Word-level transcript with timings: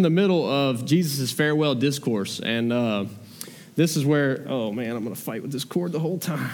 in 0.00 0.04
the 0.04 0.10
middle 0.10 0.48
of 0.48 0.84
Jesus' 0.84 1.32
farewell 1.32 1.74
discourse, 1.74 2.38
and 2.38 2.72
uh, 2.72 3.04
this 3.74 3.96
is 3.96 4.06
where, 4.06 4.44
oh 4.46 4.70
man, 4.70 4.94
I'm 4.94 5.02
going 5.02 5.12
to 5.12 5.20
fight 5.20 5.42
with 5.42 5.50
this 5.50 5.64
cord 5.64 5.90
the 5.90 5.98
whole 5.98 6.20
time. 6.20 6.52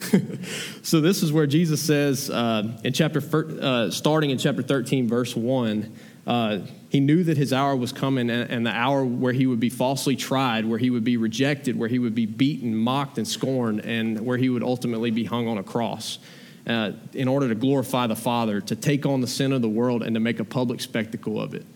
so 0.82 1.02
this 1.02 1.22
is 1.22 1.30
where 1.30 1.46
Jesus 1.46 1.82
says 1.82 2.30
uh, 2.30 2.78
in 2.84 2.94
chapter, 2.94 3.22
uh, 3.60 3.90
starting 3.90 4.30
in 4.30 4.38
chapter 4.38 4.62
13, 4.62 5.06
verse 5.06 5.36
1, 5.36 5.94
uh, 6.26 6.60
he 6.88 6.98
knew 6.98 7.24
that 7.24 7.36
his 7.36 7.52
hour 7.52 7.76
was 7.76 7.92
coming 7.92 8.30
and, 8.30 8.50
and 8.50 8.64
the 8.64 8.70
hour 8.70 9.04
where 9.04 9.34
he 9.34 9.46
would 9.46 9.60
be 9.60 9.68
falsely 9.68 10.16
tried, 10.16 10.64
where 10.64 10.78
he 10.78 10.88
would 10.88 11.04
be 11.04 11.18
rejected, 11.18 11.78
where 11.78 11.90
he 11.90 11.98
would 11.98 12.14
be 12.14 12.24
beaten, 12.24 12.74
mocked, 12.74 13.18
and 13.18 13.28
scorned, 13.28 13.80
and 13.84 14.18
where 14.24 14.38
he 14.38 14.48
would 14.48 14.62
ultimately 14.62 15.10
be 15.10 15.24
hung 15.24 15.46
on 15.46 15.58
a 15.58 15.62
cross. 15.62 16.20
Uh, 16.66 16.92
in 17.12 17.28
order 17.28 17.48
to 17.48 17.54
glorify 17.54 18.06
the 18.06 18.16
Father, 18.16 18.62
to 18.62 18.76
take 18.76 19.04
on 19.04 19.20
the 19.20 19.26
sin 19.26 19.52
of 19.52 19.60
the 19.60 19.68
world, 19.68 20.02
and 20.02 20.14
to 20.14 20.20
make 20.20 20.40
a 20.40 20.44
public 20.44 20.80
spectacle 20.80 21.38
of 21.38 21.52
it. 21.52 21.66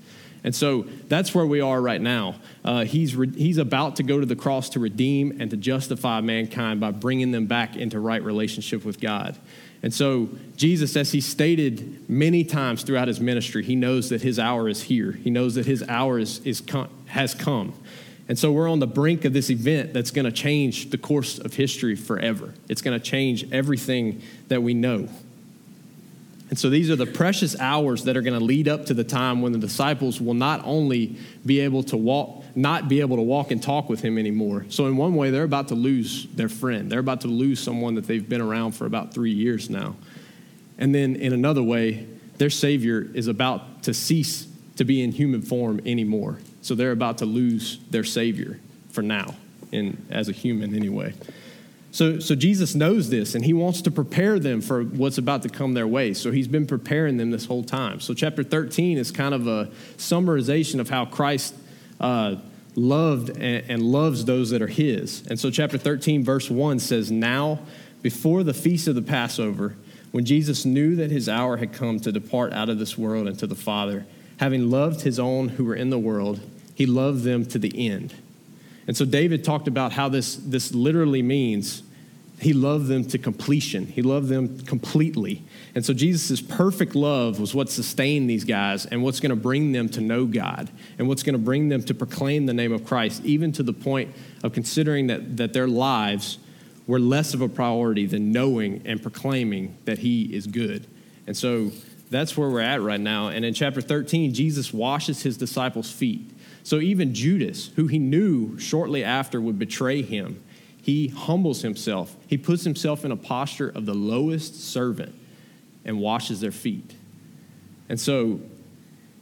And 0.45 0.55
so 0.55 0.83
that's 1.09 1.35
where 1.35 1.47
we 1.47 1.61
are 1.61 1.81
right 1.81 2.01
now. 2.01 2.35
Uh, 2.65 2.85
he's, 2.85 3.15
re- 3.15 3.31
he's 3.31 3.59
about 3.59 3.97
to 3.97 4.03
go 4.03 4.19
to 4.19 4.27
the 4.27 4.35
cross 4.35 4.71
to 4.71 4.81
redeem 4.81 5.41
and 5.41 5.51
to 5.51 5.57
justify 5.57 6.21
mankind 6.21 6.81
by 6.81 6.91
bringing 6.91 7.31
them 7.31 7.47
back 7.47 7.77
into 7.77 8.01
right 8.01 8.23
relationship 8.23 8.85
with 8.85 9.01
God. 9.01 9.39
And 9.83 9.93
so, 9.93 10.29
Jesus, 10.57 10.97
as 10.97 11.11
he 11.11 11.21
stated 11.21 12.09
many 12.09 12.45
times 12.45 12.85
throughout 12.85 13.09
his 13.09 13.21
ministry, 13.21 13.65
he 13.65 13.75
knows 13.75 14.11
that 14.11 14.23
his 14.23 14.39
hour 14.39 14.69
is 14.69 14.83
here. 14.83 15.13
He 15.13 15.29
knows 15.29 15.57
that 15.57 15.67
his 15.67 15.83
hour 15.89 16.21
is, 16.21 16.39
is 16.47 16.61
com- 16.61 16.89
has 17.07 17.35
come. 17.35 17.75
And 18.29 18.39
so, 18.39 18.53
we're 18.53 18.71
on 18.71 18.79
the 18.79 18.87
brink 18.87 19.25
of 19.25 19.33
this 19.33 19.51
event 19.51 19.93
that's 19.93 20.13
going 20.13 20.25
to 20.25 20.31
change 20.31 20.91
the 20.91 20.99
course 20.99 21.41
of 21.41 21.55
history 21.55 21.97
forever. 21.97 22.55
It's 22.69 22.81
going 22.81 22.99
to 22.99 23.05
change 23.05 23.51
everything 23.51 24.23
that 24.47 24.63
we 24.63 24.73
know. 24.73 25.09
And 26.53 26.59
so 26.59 26.69
these 26.69 26.91
are 26.91 26.97
the 26.97 27.07
precious 27.07 27.59
hours 27.59 28.05
that 28.05 28.15
are 28.15 28.21
going 28.21 28.39
to 28.39 28.45
lead 28.45 28.69
up 28.69 28.85
to 28.85 28.93
the 28.93 29.05
time 29.05 29.41
when 29.41 29.53
the 29.53 29.59
disciples 29.59 30.21
will 30.21 30.35
not 30.35 30.61
only 30.67 31.17
be 31.47 31.61
able 31.61 31.83
to 31.85 31.97
walk, 31.97 32.45
not 32.55 32.91
be 32.91 33.01
able 33.01 33.17
to 33.17 33.23
walk 33.23 33.53
and 33.53 33.63
talk 33.63 33.89
with 33.89 34.03
him 34.03 34.19
anymore. 34.19 34.67
So, 34.69 34.85
in 34.85 34.99
one 34.99 35.15
way, 35.15 35.31
they're 35.31 35.45
about 35.45 35.69
to 35.69 35.75
lose 35.75 36.27
their 36.35 36.51
friend. 36.51 36.93
They're 36.93 37.01
about 37.01 37.23
to 37.23 37.29
lose 37.29 37.59
someone 37.59 37.95
that 37.95 38.07
they've 38.07 38.29
been 38.29 38.43
around 38.43 38.73
for 38.73 38.85
about 38.85 39.15
three 39.15 39.31
years 39.31 39.71
now. 39.71 39.97
And 40.77 40.95
then, 40.95 41.17
in 41.17 41.33
another 41.33 41.63
way, 41.63 42.07
their 42.37 42.51
Savior 42.51 43.01
is 43.15 43.29
about 43.29 43.85
to 43.85 43.95
cease 43.95 44.47
to 44.77 44.85
be 44.85 45.03
in 45.03 45.11
human 45.11 45.41
form 45.41 45.81
anymore. 45.87 46.39
So, 46.61 46.75
they're 46.75 46.93
about 46.93 47.17
to 47.19 47.25
lose 47.25 47.79
their 47.89 48.05
Savior 48.05 48.61
for 48.91 49.01
now, 49.01 49.37
in, 49.71 50.05
as 50.11 50.29
a 50.29 50.33
human 50.33 50.75
anyway. 50.75 51.15
So, 51.93 52.19
so 52.21 52.35
Jesus 52.35 52.75
knows 52.75 53.11
this 53.11 53.35
and 53.35 53.45
he 53.45 53.53
wants 53.53 53.83
to 53.83 53.91
prepare 53.91 54.39
them 54.39 54.63
for 54.63 54.83
what's 54.83 55.19
about 55.19 55.43
to 55.43 55.51
come 55.51 55.75
their 55.75 55.87
way. 55.87 56.15
So 56.15 56.33
he's 56.33 56.49
been 56.49 56.67
preparing 56.67 57.19
them 57.19 57.31
this 57.31 57.45
whole 57.45 57.63
time. 57.63 58.01
So, 58.01 58.15
chapter 58.15 58.43
13 58.43 58.97
is 58.97 59.11
kind 59.11 59.35
of 59.35 59.47
a 59.47 59.67
summarization 59.99 60.81
of 60.81 60.89
how 60.89 61.05
Christ 61.05 61.55
uh, 62.01 62.37
loved 62.75 63.29
and, 63.37 63.71
and 63.71 63.83
loves 63.83 64.25
those 64.25 64.51
that 64.51 64.63
are 64.63 64.69
his. 64.69 65.27
And 65.29 65.39
so, 65.39 65.51
chapter 65.51 65.77
13, 65.77 66.25
verse 66.25 66.51
1 66.51 66.79
says, 66.79 67.11
Now, 67.11 67.61
before 68.01 68.43
the 68.43 68.55
feast 68.55 68.89
of 68.89 68.95
the 68.95 69.03
Passover, 69.03 69.77
when 70.13 70.25
Jesus 70.25 70.65
knew 70.65 70.97
that 70.97 71.11
his 71.11 71.29
hour 71.29 71.59
had 71.59 71.75
come 71.75 72.01
to 72.01 72.11
depart 72.11 72.55
out 72.55 72.71
of 72.71 72.79
this 72.79 72.97
world 72.97 73.29
and 73.29 73.39
to 73.39 73.47
the 73.47 73.55
Father, 73.55 74.07
having 74.39 74.71
loved 74.71 75.03
his 75.03 75.19
own 75.19 75.51
who 75.51 75.65
were 75.67 75.77
in 75.77 75.91
the 75.91 75.99
world, 75.99 76.41
he 76.75 76.87
loved 76.87 77.23
them 77.23 77.45
to 77.47 77.59
the 77.59 77.87
end. 77.87 78.15
And 78.87 78.97
so 78.97 79.05
David 79.05 79.45
talked 79.45 79.69
about 79.69 79.93
how 79.93 80.09
this, 80.09 80.37
this 80.37 80.75
literally 80.75 81.23
means 81.23 81.83
he 82.41 82.53
loved 82.53 82.89
them 82.89 83.05
to 83.05 83.19
completion. 83.19 83.87
He 83.87 84.03
loved 84.03 84.29
them 84.29 84.59
completely. 84.61 85.45
And 85.77 85.85
so 85.85 85.95
Jesus' 85.95 86.41
perfect 86.41 86.97
love 86.97 87.39
was 87.39 87.55
what 87.55 87.71
sustained 87.71 88.29
these 88.29 88.43
guys 88.43 88.85
and 88.85 89.05
what's 89.05 89.21
going 89.21 89.31
to 89.31 89.37
bring 89.37 89.71
them 89.71 89.89
to 89.91 90.01
know 90.01 90.27
God 90.27 90.69
and 90.99 91.07
what's 91.07 91.23
going 91.23 91.35
to 91.35 91.39
bring 91.39 91.69
them 91.69 91.85
to 91.85 91.95
proclaim 91.95 92.47
the 92.47 92.53
name 92.53 92.73
of 92.73 92.85
Christ, 92.85 93.25
even 93.25 93.53
to 93.53 93.63
the 93.63 93.73
point 93.73 94.13
of 94.43 94.53
considering 94.53 95.07
that, 95.07 95.37
that 95.37 95.53
their 95.53 95.69
lives 95.69 96.39
were 96.89 96.99
less 96.99 97.33
of 97.33 97.43
a 97.43 97.49
priority 97.49 98.07
than 98.07 98.33
knowing 98.33 98.83
and 98.87 99.01
proclaiming 99.01 99.77
that 99.85 99.99
He 99.99 100.25
is 100.35 100.49
good. 100.49 100.89
And 101.29 101.37
so 101.37 101.71
that's 102.11 102.37
where 102.37 102.51
we're 102.51 102.61
at 102.61 102.83
right 102.83 103.01
now. 103.01 103.29
And 103.29 103.45
in 103.45 103.55
chapter 103.55 103.81
13, 103.81 104.35
Jesus 104.35 104.73
washes 104.73 105.23
his 105.23 105.37
disciples' 105.37 105.91
feet. 105.91 106.31
So 106.63 106.79
even 106.79 107.15
Judas, 107.15 107.69
who 107.77 107.87
he 107.87 107.99
knew 107.99 108.59
shortly 108.59 109.03
after 109.03 109.41
would 109.41 109.59
betray 109.59 110.03
him, 110.03 110.43
he 110.81 111.09
humbles 111.09 111.63
himself. 111.63 112.17
He 112.27 112.37
puts 112.37 112.65
himself 112.65 113.05
in 113.05 113.13
a 113.13 113.17
posture 113.17 113.69
of 113.69 113.87
the 113.87 113.95
lowest 113.95 114.61
servant 114.61 115.15
and 115.85 116.01
washes 116.01 116.41
their 116.41 116.53
feet. 116.53 116.95
And 117.89 118.01
so 118.01 118.41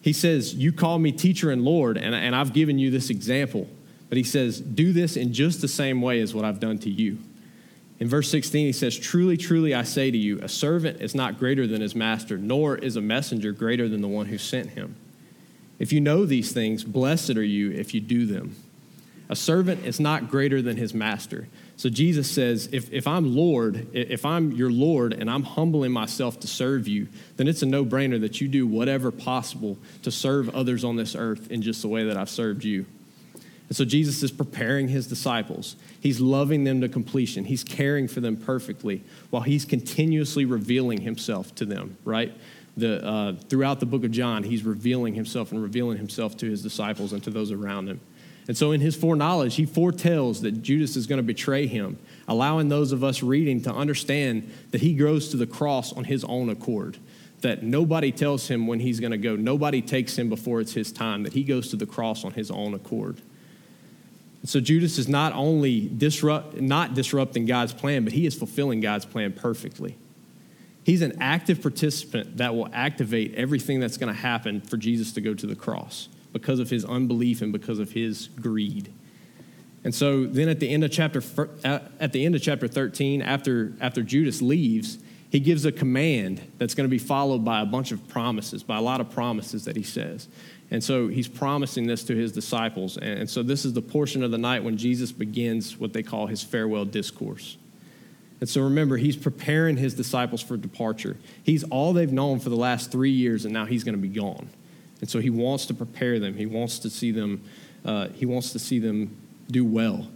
he 0.00 0.12
says, 0.12 0.54
You 0.54 0.72
call 0.72 0.98
me 0.98 1.12
teacher 1.12 1.50
and 1.50 1.62
Lord, 1.64 1.96
and, 1.96 2.14
and 2.14 2.34
I've 2.34 2.52
given 2.52 2.78
you 2.78 2.90
this 2.90 3.10
example. 3.10 3.68
But 4.08 4.18
he 4.18 4.24
says, 4.24 4.60
Do 4.60 4.92
this 4.92 5.16
in 5.16 5.32
just 5.32 5.60
the 5.60 5.68
same 5.68 6.00
way 6.00 6.20
as 6.20 6.34
what 6.34 6.44
I've 6.44 6.60
done 6.60 6.78
to 6.78 6.90
you. 6.90 7.18
In 7.98 8.08
verse 8.08 8.30
16, 8.30 8.66
he 8.66 8.72
says, 8.72 8.98
Truly, 8.98 9.36
truly, 9.36 9.74
I 9.74 9.82
say 9.82 10.10
to 10.10 10.16
you, 10.16 10.40
a 10.40 10.48
servant 10.48 11.02
is 11.02 11.14
not 11.14 11.38
greater 11.38 11.66
than 11.66 11.82
his 11.82 11.94
master, 11.94 12.38
nor 12.38 12.76
is 12.76 12.96
a 12.96 13.02
messenger 13.02 13.52
greater 13.52 13.88
than 13.88 14.00
the 14.00 14.08
one 14.08 14.26
who 14.26 14.38
sent 14.38 14.70
him. 14.70 14.96
If 15.80 15.92
you 15.92 16.00
know 16.00 16.26
these 16.26 16.52
things, 16.52 16.84
blessed 16.84 17.30
are 17.30 17.42
you 17.42 17.72
if 17.72 17.94
you 17.94 18.00
do 18.00 18.26
them. 18.26 18.54
A 19.30 19.36
servant 19.36 19.86
is 19.86 19.98
not 19.98 20.28
greater 20.28 20.60
than 20.60 20.76
his 20.76 20.92
master. 20.92 21.48
So 21.76 21.88
Jesus 21.88 22.30
says, 22.30 22.68
if, 22.72 22.92
if 22.92 23.06
I'm 23.06 23.34
Lord, 23.34 23.86
if 23.94 24.26
I'm 24.26 24.52
your 24.52 24.70
Lord 24.70 25.14
and 25.14 25.30
I'm 25.30 25.44
humbling 25.44 25.92
myself 25.92 26.38
to 26.40 26.46
serve 26.46 26.86
you, 26.86 27.08
then 27.36 27.48
it's 27.48 27.62
a 27.62 27.66
no 27.66 27.84
brainer 27.84 28.20
that 28.20 28.40
you 28.40 28.48
do 28.48 28.66
whatever 28.66 29.10
possible 29.10 29.78
to 30.02 30.10
serve 30.10 30.54
others 30.54 30.84
on 30.84 30.96
this 30.96 31.16
earth 31.16 31.50
in 31.50 31.62
just 31.62 31.80
the 31.80 31.88
way 31.88 32.04
that 32.04 32.16
I've 32.16 32.28
served 32.28 32.64
you. 32.64 32.84
And 33.68 33.76
so 33.76 33.84
Jesus 33.84 34.22
is 34.24 34.32
preparing 34.32 34.88
his 34.88 35.06
disciples. 35.06 35.76
He's 36.00 36.20
loving 36.20 36.64
them 36.64 36.80
to 36.80 36.88
completion. 36.88 37.44
He's 37.44 37.62
caring 37.62 38.08
for 38.08 38.20
them 38.20 38.36
perfectly 38.36 39.04
while 39.30 39.42
he's 39.42 39.64
continuously 39.64 40.44
revealing 40.44 41.02
himself 41.02 41.54
to 41.54 41.64
them, 41.64 41.96
right? 42.04 42.32
The, 42.76 43.04
uh, 43.04 43.34
throughout 43.48 43.80
the 43.80 43.86
book 43.86 44.04
of 44.04 44.10
John, 44.10 44.42
he's 44.42 44.64
revealing 44.64 45.14
himself 45.14 45.52
and 45.52 45.62
revealing 45.62 45.98
himself 45.98 46.36
to 46.38 46.46
his 46.46 46.62
disciples 46.62 47.12
and 47.12 47.22
to 47.24 47.30
those 47.30 47.50
around 47.50 47.88
him. 47.88 48.00
And 48.48 48.56
so, 48.56 48.72
in 48.72 48.80
his 48.80 48.96
foreknowledge, 48.96 49.54
he 49.54 49.64
foretells 49.64 50.40
that 50.40 50.62
Judas 50.62 50.96
is 50.96 51.06
going 51.06 51.18
to 51.18 51.22
betray 51.22 51.66
him, 51.68 51.98
allowing 52.26 52.68
those 52.68 52.90
of 52.90 53.04
us 53.04 53.22
reading 53.22 53.62
to 53.62 53.72
understand 53.72 54.52
that 54.70 54.80
he 54.80 54.94
goes 54.94 55.28
to 55.28 55.36
the 55.36 55.46
cross 55.46 55.92
on 55.92 56.04
his 56.04 56.24
own 56.24 56.48
accord. 56.48 56.96
That 57.42 57.62
nobody 57.62 58.10
tells 58.12 58.48
him 58.48 58.66
when 58.66 58.80
he's 58.80 58.98
going 58.98 59.12
to 59.12 59.18
go, 59.18 59.36
nobody 59.36 59.80
takes 59.80 60.18
him 60.18 60.28
before 60.28 60.60
it's 60.60 60.72
his 60.72 60.90
time, 60.90 61.22
that 61.22 61.32
he 61.32 61.44
goes 61.44 61.70
to 61.70 61.76
the 61.76 61.86
cross 61.86 62.24
on 62.24 62.32
his 62.32 62.50
own 62.50 62.74
accord. 62.74 63.20
so 64.44 64.58
Judas 64.58 64.98
is 64.98 65.06
not 65.06 65.32
only 65.34 65.88
disrupt, 65.88 66.60
not 66.60 66.94
disrupting 66.94 67.46
God's 67.46 67.72
plan, 67.72 68.04
but 68.04 68.12
he 68.12 68.26
is 68.26 68.34
fulfilling 68.34 68.80
God's 68.80 69.04
plan 69.04 69.32
perfectly. 69.32 69.96
He's 70.84 71.02
an 71.02 71.20
active 71.20 71.60
participant 71.60 72.38
that 72.38 72.54
will 72.54 72.68
activate 72.72 73.34
everything 73.34 73.80
that's 73.80 73.96
going 73.96 74.12
to 74.12 74.20
happen 74.20 74.60
for 74.60 74.76
Jesus 74.76 75.12
to 75.12 75.20
go 75.20 75.34
to 75.34 75.46
the 75.46 75.54
cross 75.54 76.08
because 76.32 76.58
of 76.58 76.70
his 76.70 76.84
unbelief 76.84 77.42
and 77.42 77.52
because 77.52 77.78
of 77.78 77.92
his 77.92 78.28
greed. 78.28 78.92
And 79.84 79.94
so 79.94 80.26
then 80.26 80.48
at 80.48 80.60
the 80.60 80.68
end 80.68 80.84
of 80.84 80.90
chapter 80.90 81.22
uh, 81.64 81.80
at 81.98 82.12
the 82.12 82.24
end 82.24 82.34
of 82.34 82.42
chapter 82.42 82.68
13 82.68 83.22
after 83.22 83.72
after 83.80 84.02
Judas 84.02 84.42
leaves, 84.42 84.98
he 85.30 85.40
gives 85.40 85.64
a 85.64 85.72
command 85.72 86.42
that's 86.58 86.74
going 86.74 86.88
to 86.88 86.90
be 86.90 86.98
followed 86.98 87.44
by 87.44 87.60
a 87.60 87.66
bunch 87.66 87.92
of 87.92 88.06
promises, 88.08 88.62
by 88.62 88.76
a 88.76 88.80
lot 88.80 89.00
of 89.00 89.10
promises 89.10 89.64
that 89.64 89.76
he 89.76 89.82
says. 89.82 90.28
And 90.70 90.82
so 90.82 91.08
he's 91.08 91.28
promising 91.28 91.86
this 91.86 92.04
to 92.04 92.16
his 92.16 92.32
disciples. 92.32 92.96
And 92.96 93.28
so 93.28 93.42
this 93.42 93.64
is 93.64 93.72
the 93.72 93.82
portion 93.82 94.22
of 94.22 94.30
the 94.30 94.38
night 94.38 94.62
when 94.62 94.76
Jesus 94.76 95.12
begins 95.12 95.78
what 95.78 95.92
they 95.92 96.02
call 96.02 96.26
his 96.26 96.42
farewell 96.42 96.84
discourse. 96.84 97.56
And 98.40 98.48
so 98.48 98.62
remember, 98.62 98.96
he's 98.96 99.16
preparing 99.16 99.76
his 99.76 99.94
disciples 99.94 100.40
for 100.40 100.56
departure. 100.56 101.16
He's 101.42 101.62
all 101.64 101.92
they've 101.92 102.12
known 102.12 102.40
for 102.40 102.48
the 102.48 102.56
last 102.56 102.90
three 102.90 103.10
years, 103.10 103.44
and 103.44 103.52
now 103.52 103.66
he's 103.66 103.84
going 103.84 103.94
to 103.94 104.00
be 104.00 104.08
gone. 104.08 104.48
And 105.00 105.08
so 105.08 105.20
he 105.20 105.30
wants 105.30 105.66
to 105.66 105.74
prepare 105.74 106.18
them. 106.18 106.34
He 106.34 106.46
wants 106.46 106.78
to 106.80 106.90
see 106.90 107.10
them. 107.10 107.42
Uh, 107.84 108.08
he 108.08 108.26
wants 108.26 108.52
to 108.52 108.58
see 108.58 108.78
them 108.78 109.16
do 109.50 109.64
well. 109.64 110.08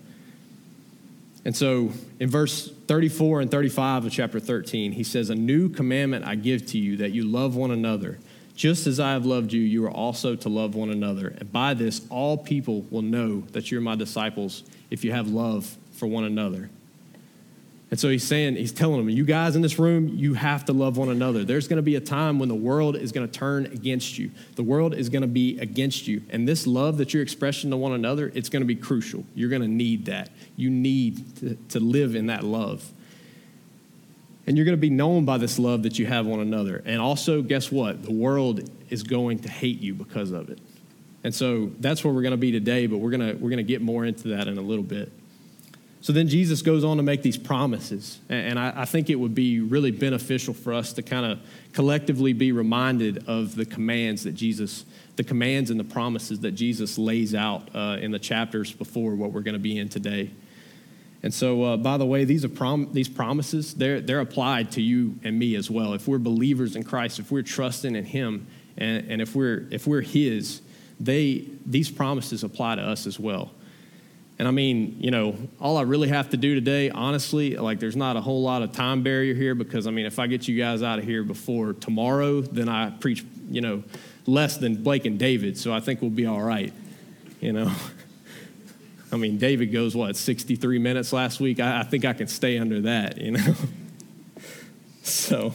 And 1.44 1.54
so 1.54 1.92
in 2.18 2.30
verse 2.30 2.70
34 2.86 3.42
and 3.42 3.50
35 3.50 4.06
of 4.06 4.12
chapter 4.12 4.40
13, 4.40 4.92
he 4.92 5.04
says, 5.04 5.28
A 5.28 5.34
new 5.34 5.68
commandment 5.68 6.24
I 6.24 6.34
give 6.34 6.66
to 6.68 6.78
you, 6.78 6.96
that 6.98 7.12
you 7.12 7.24
love 7.24 7.56
one 7.56 7.70
another. 7.70 8.18
Just 8.56 8.86
as 8.86 9.00
I 9.00 9.12
have 9.12 9.26
loved 9.26 9.52
you, 9.52 9.60
you 9.60 9.84
are 9.84 9.90
also 9.90 10.36
to 10.36 10.48
love 10.48 10.74
one 10.74 10.90
another. 10.90 11.34
And 11.38 11.52
by 11.52 11.74
this, 11.74 12.02
all 12.08 12.38
people 12.38 12.82
will 12.90 13.02
know 13.02 13.40
that 13.52 13.70
you're 13.70 13.80
my 13.80 13.96
disciples 13.96 14.62
if 14.90 15.04
you 15.04 15.12
have 15.12 15.28
love 15.28 15.76
for 15.92 16.06
one 16.06 16.24
another. 16.24 16.70
And 17.94 18.00
so 18.00 18.08
he's 18.08 18.24
saying, 18.24 18.56
he's 18.56 18.72
telling 18.72 18.96
them, 18.96 19.08
you 19.08 19.24
guys 19.24 19.54
in 19.54 19.62
this 19.62 19.78
room, 19.78 20.08
you 20.08 20.34
have 20.34 20.64
to 20.64 20.72
love 20.72 20.96
one 20.96 21.10
another. 21.10 21.44
There's 21.44 21.68
going 21.68 21.76
to 21.76 21.82
be 21.82 21.94
a 21.94 22.00
time 22.00 22.40
when 22.40 22.48
the 22.48 22.54
world 22.56 22.96
is 22.96 23.12
going 23.12 23.24
to 23.24 23.32
turn 23.32 23.66
against 23.66 24.18
you. 24.18 24.32
The 24.56 24.64
world 24.64 24.94
is 24.94 25.08
going 25.08 25.22
to 25.22 25.28
be 25.28 25.60
against 25.60 26.08
you. 26.08 26.20
And 26.28 26.48
this 26.48 26.66
love 26.66 26.96
that 26.96 27.14
you're 27.14 27.22
expressing 27.22 27.70
to 27.70 27.76
one 27.76 27.92
another, 27.92 28.32
it's 28.34 28.48
going 28.48 28.62
to 28.62 28.66
be 28.66 28.74
crucial. 28.74 29.24
You're 29.36 29.48
going 29.48 29.62
to 29.62 29.68
need 29.68 30.06
that. 30.06 30.30
You 30.56 30.70
need 30.70 31.36
to, 31.36 31.54
to 31.68 31.78
live 31.78 32.16
in 32.16 32.26
that 32.26 32.42
love. 32.42 32.84
And 34.48 34.56
you're 34.56 34.66
going 34.66 34.76
to 34.76 34.80
be 34.80 34.90
known 34.90 35.24
by 35.24 35.38
this 35.38 35.60
love 35.60 35.84
that 35.84 35.96
you 35.96 36.06
have 36.06 36.26
one 36.26 36.40
another. 36.40 36.82
And 36.84 37.00
also, 37.00 37.42
guess 37.42 37.70
what? 37.70 38.02
The 38.02 38.12
world 38.12 38.68
is 38.90 39.04
going 39.04 39.38
to 39.38 39.48
hate 39.48 39.80
you 39.80 39.94
because 39.94 40.32
of 40.32 40.50
it. 40.50 40.58
And 41.22 41.32
so 41.32 41.70
that's 41.78 42.02
where 42.02 42.12
we're 42.12 42.22
going 42.22 42.32
to 42.32 42.38
be 42.38 42.50
today, 42.50 42.88
but 42.88 42.98
we're 42.98 43.10
going 43.10 43.20
to, 43.20 43.34
we're 43.34 43.50
going 43.50 43.58
to 43.58 43.62
get 43.62 43.82
more 43.82 44.04
into 44.04 44.26
that 44.30 44.48
in 44.48 44.58
a 44.58 44.62
little 44.62 44.82
bit. 44.82 45.12
So 46.04 46.12
then 46.12 46.28
Jesus 46.28 46.60
goes 46.60 46.84
on 46.84 46.98
to 46.98 47.02
make 47.02 47.22
these 47.22 47.38
promises. 47.38 48.18
And 48.28 48.58
I, 48.58 48.82
I 48.82 48.84
think 48.84 49.08
it 49.08 49.14
would 49.14 49.34
be 49.34 49.60
really 49.60 49.90
beneficial 49.90 50.52
for 50.52 50.74
us 50.74 50.92
to 50.92 51.02
kind 51.02 51.24
of 51.24 51.40
collectively 51.72 52.34
be 52.34 52.52
reminded 52.52 53.26
of 53.26 53.54
the 53.54 53.64
commands 53.64 54.24
that 54.24 54.32
Jesus, 54.32 54.84
the 55.16 55.24
commands 55.24 55.70
and 55.70 55.80
the 55.80 55.84
promises 55.84 56.40
that 56.40 56.50
Jesus 56.50 56.98
lays 56.98 57.34
out 57.34 57.74
uh, 57.74 57.96
in 58.02 58.10
the 58.10 58.18
chapters 58.18 58.70
before 58.70 59.14
what 59.14 59.32
we're 59.32 59.40
going 59.40 59.54
to 59.54 59.58
be 59.58 59.78
in 59.78 59.88
today. 59.88 60.30
And 61.22 61.32
so, 61.32 61.62
uh, 61.62 61.76
by 61.78 61.96
the 61.96 62.04
way, 62.04 62.26
these, 62.26 62.44
are 62.44 62.50
prom- 62.50 62.92
these 62.92 63.08
promises, 63.08 63.72
they're, 63.72 64.02
they're 64.02 64.20
applied 64.20 64.72
to 64.72 64.82
you 64.82 65.18
and 65.24 65.38
me 65.38 65.56
as 65.56 65.70
well. 65.70 65.94
If 65.94 66.06
we're 66.06 66.18
believers 66.18 66.76
in 66.76 66.84
Christ, 66.84 67.18
if 67.18 67.32
we're 67.32 67.40
trusting 67.40 67.96
in 67.96 68.04
Him, 68.04 68.46
and, 68.76 69.10
and 69.10 69.22
if, 69.22 69.34
we're, 69.34 69.66
if 69.70 69.86
we're 69.86 70.02
His, 70.02 70.60
they, 71.00 71.46
these 71.64 71.90
promises 71.90 72.44
apply 72.44 72.74
to 72.74 72.82
us 72.82 73.06
as 73.06 73.18
well. 73.18 73.52
And 74.38 74.48
I 74.48 74.50
mean, 74.50 74.96
you 74.98 75.10
know, 75.10 75.36
all 75.60 75.76
I 75.76 75.82
really 75.82 76.08
have 76.08 76.30
to 76.30 76.36
do 76.36 76.54
today, 76.54 76.90
honestly, 76.90 77.56
like 77.56 77.78
there's 77.78 77.94
not 77.94 78.16
a 78.16 78.20
whole 78.20 78.42
lot 78.42 78.62
of 78.62 78.72
time 78.72 79.02
barrier 79.02 79.34
here 79.34 79.54
because 79.54 79.86
I 79.86 79.90
mean, 79.90 80.06
if 80.06 80.18
I 80.18 80.26
get 80.26 80.48
you 80.48 80.58
guys 80.58 80.82
out 80.82 80.98
of 80.98 81.04
here 81.04 81.22
before 81.22 81.72
tomorrow, 81.72 82.40
then 82.40 82.68
I 82.68 82.90
preach, 82.90 83.24
you 83.48 83.60
know, 83.60 83.84
less 84.26 84.56
than 84.56 84.82
Blake 84.82 85.04
and 85.04 85.18
David. 85.18 85.56
So 85.56 85.72
I 85.72 85.80
think 85.80 86.00
we'll 86.00 86.10
be 86.10 86.26
all 86.26 86.42
right, 86.42 86.72
you 87.40 87.52
know. 87.52 87.72
I 89.12 89.16
mean, 89.16 89.38
David 89.38 89.66
goes, 89.66 89.94
what, 89.94 90.16
63 90.16 90.80
minutes 90.80 91.12
last 91.12 91.38
week? 91.38 91.60
I, 91.60 91.80
I 91.80 91.82
think 91.84 92.04
I 92.04 92.14
can 92.14 92.26
stay 92.26 92.58
under 92.58 92.80
that, 92.80 93.18
you 93.18 93.32
know? 93.32 93.54
so, 95.04 95.52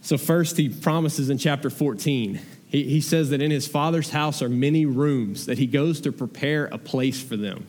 so 0.00 0.16
first 0.16 0.56
he 0.56 0.68
promises 0.68 1.28
in 1.28 1.38
chapter 1.38 1.70
14, 1.70 2.40
he, 2.70 2.84
he 2.84 3.00
says 3.00 3.30
that 3.30 3.42
in 3.42 3.50
his 3.50 3.68
father's 3.68 4.10
house 4.10 4.42
are 4.42 4.48
many 4.48 4.86
rooms, 4.86 5.46
that 5.46 5.58
he 5.58 5.66
goes 5.66 6.00
to 6.02 6.12
prepare 6.12 6.66
a 6.66 6.78
place 6.78 7.22
for 7.22 7.36
them. 7.36 7.66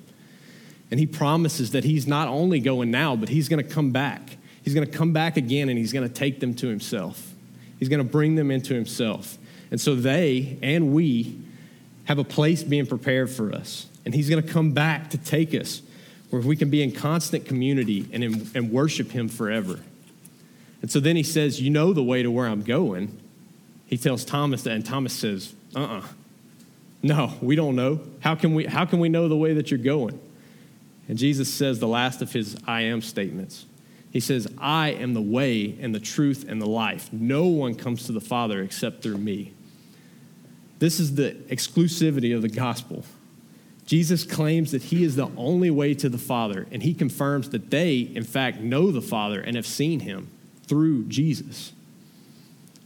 And 0.89 0.99
he 0.99 1.05
promises 1.05 1.71
that 1.71 1.83
he's 1.83 2.07
not 2.07 2.27
only 2.27 2.59
going 2.59 2.91
now, 2.91 3.15
but 3.15 3.29
he's 3.29 3.49
going 3.49 3.65
to 3.65 3.69
come 3.69 3.91
back. 3.91 4.37
He's 4.63 4.73
going 4.73 4.85
to 4.85 4.97
come 4.97 5.13
back 5.13 5.37
again 5.37 5.69
and 5.69 5.77
he's 5.77 5.93
going 5.93 6.07
to 6.07 6.13
take 6.13 6.39
them 6.39 6.53
to 6.55 6.67
himself. 6.67 7.33
He's 7.79 7.89
going 7.89 8.03
to 8.05 8.09
bring 8.09 8.35
them 8.35 8.51
into 8.51 8.73
himself. 8.73 9.37
And 9.71 9.79
so 9.79 9.95
they 9.95 10.59
and 10.61 10.93
we 10.93 11.41
have 12.05 12.19
a 12.19 12.23
place 12.23 12.61
being 12.61 12.85
prepared 12.85 13.29
for 13.29 13.53
us 13.53 13.87
and 14.05 14.13
He's 14.13 14.29
going 14.29 14.43
to 14.43 14.47
come 14.47 14.71
back 14.71 15.09
to 15.11 15.17
take 15.17 15.53
us 15.53 15.81
where 16.29 16.41
we 16.41 16.55
can 16.55 16.69
be 16.69 16.81
in 16.81 16.91
constant 16.91 17.45
community 17.45 18.07
and, 18.11 18.23
in, 18.23 18.49
and 18.55 18.71
worship 18.71 19.11
Him 19.11 19.27
forever. 19.27 19.79
And 20.81 20.89
so 20.89 20.99
then 20.99 21.15
He 21.15 21.23
says, 21.23 21.61
You 21.61 21.69
know 21.69 21.93
the 21.93 22.03
way 22.03 22.23
to 22.23 22.31
where 22.31 22.47
I'm 22.47 22.63
going. 22.63 23.19
He 23.91 23.97
tells 23.97 24.23
Thomas 24.23 24.63
that, 24.63 24.71
and 24.71 24.85
Thomas 24.85 25.13
says, 25.13 25.53
Uh 25.75 25.81
uh-uh. 25.81 25.99
uh 25.99 26.03
No, 27.03 27.33
we 27.41 27.55
don't 27.55 27.75
know. 27.75 27.99
How 28.21 28.33
can 28.33 28.55
we, 28.55 28.65
how 28.65 28.85
can 28.85 28.99
we 28.99 29.09
know 29.09 29.27
the 29.27 29.35
way 29.35 29.53
that 29.53 29.69
you're 29.69 29.77
going? 29.77 30.19
And 31.09 31.17
Jesus 31.17 31.53
says 31.53 31.79
the 31.79 31.89
last 31.89 32.21
of 32.21 32.31
his 32.31 32.57
I 32.65 32.81
am 32.83 33.01
statements. 33.01 33.65
He 34.09 34.21
says, 34.21 34.47
I 34.57 34.91
am 34.91 35.13
the 35.13 35.21
way 35.21 35.77
and 35.81 35.93
the 35.93 35.99
truth 35.99 36.45
and 36.47 36.61
the 36.61 36.67
life. 36.67 37.11
No 37.11 37.47
one 37.47 37.75
comes 37.75 38.05
to 38.05 38.13
the 38.13 38.21
Father 38.21 38.61
except 38.61 39.03
through 39.03 39.17
me. 39.17 39.53
This 40.79 40.99
is 40.99 41.15
the 41.15 41.31
exclusivity 41.49 42.33
of 42.33 42.41
the 42.41 42.49
gospel. 42.49 43.03
Jesus 43.85 44.23
claims 44.23 44.71
that 44.71 44.83
he 44.83 45.03
is 45.03 45.17
the 45.17 45.29
only 45.35 45.69
way 45.69 45.93
to 45.95 46.07
the 46.07 46.17
Father, 46.17 46.65
and 46.71 46.81
he 46.81 46.93
confirms 46.93 47.49
that 47.49 47.69
they, 47.71 47.99
in 47.99 48.23
fact, 48.23 48.61
know 48.61 48.89
the 48.89 49.01
Father 49.01 49.41
and 49.41 49.57
have 49.57 49.67
seen 49.67 49.99
him 49.99 50.29
through 50.65 51.05
Jesus. 51.05 51.73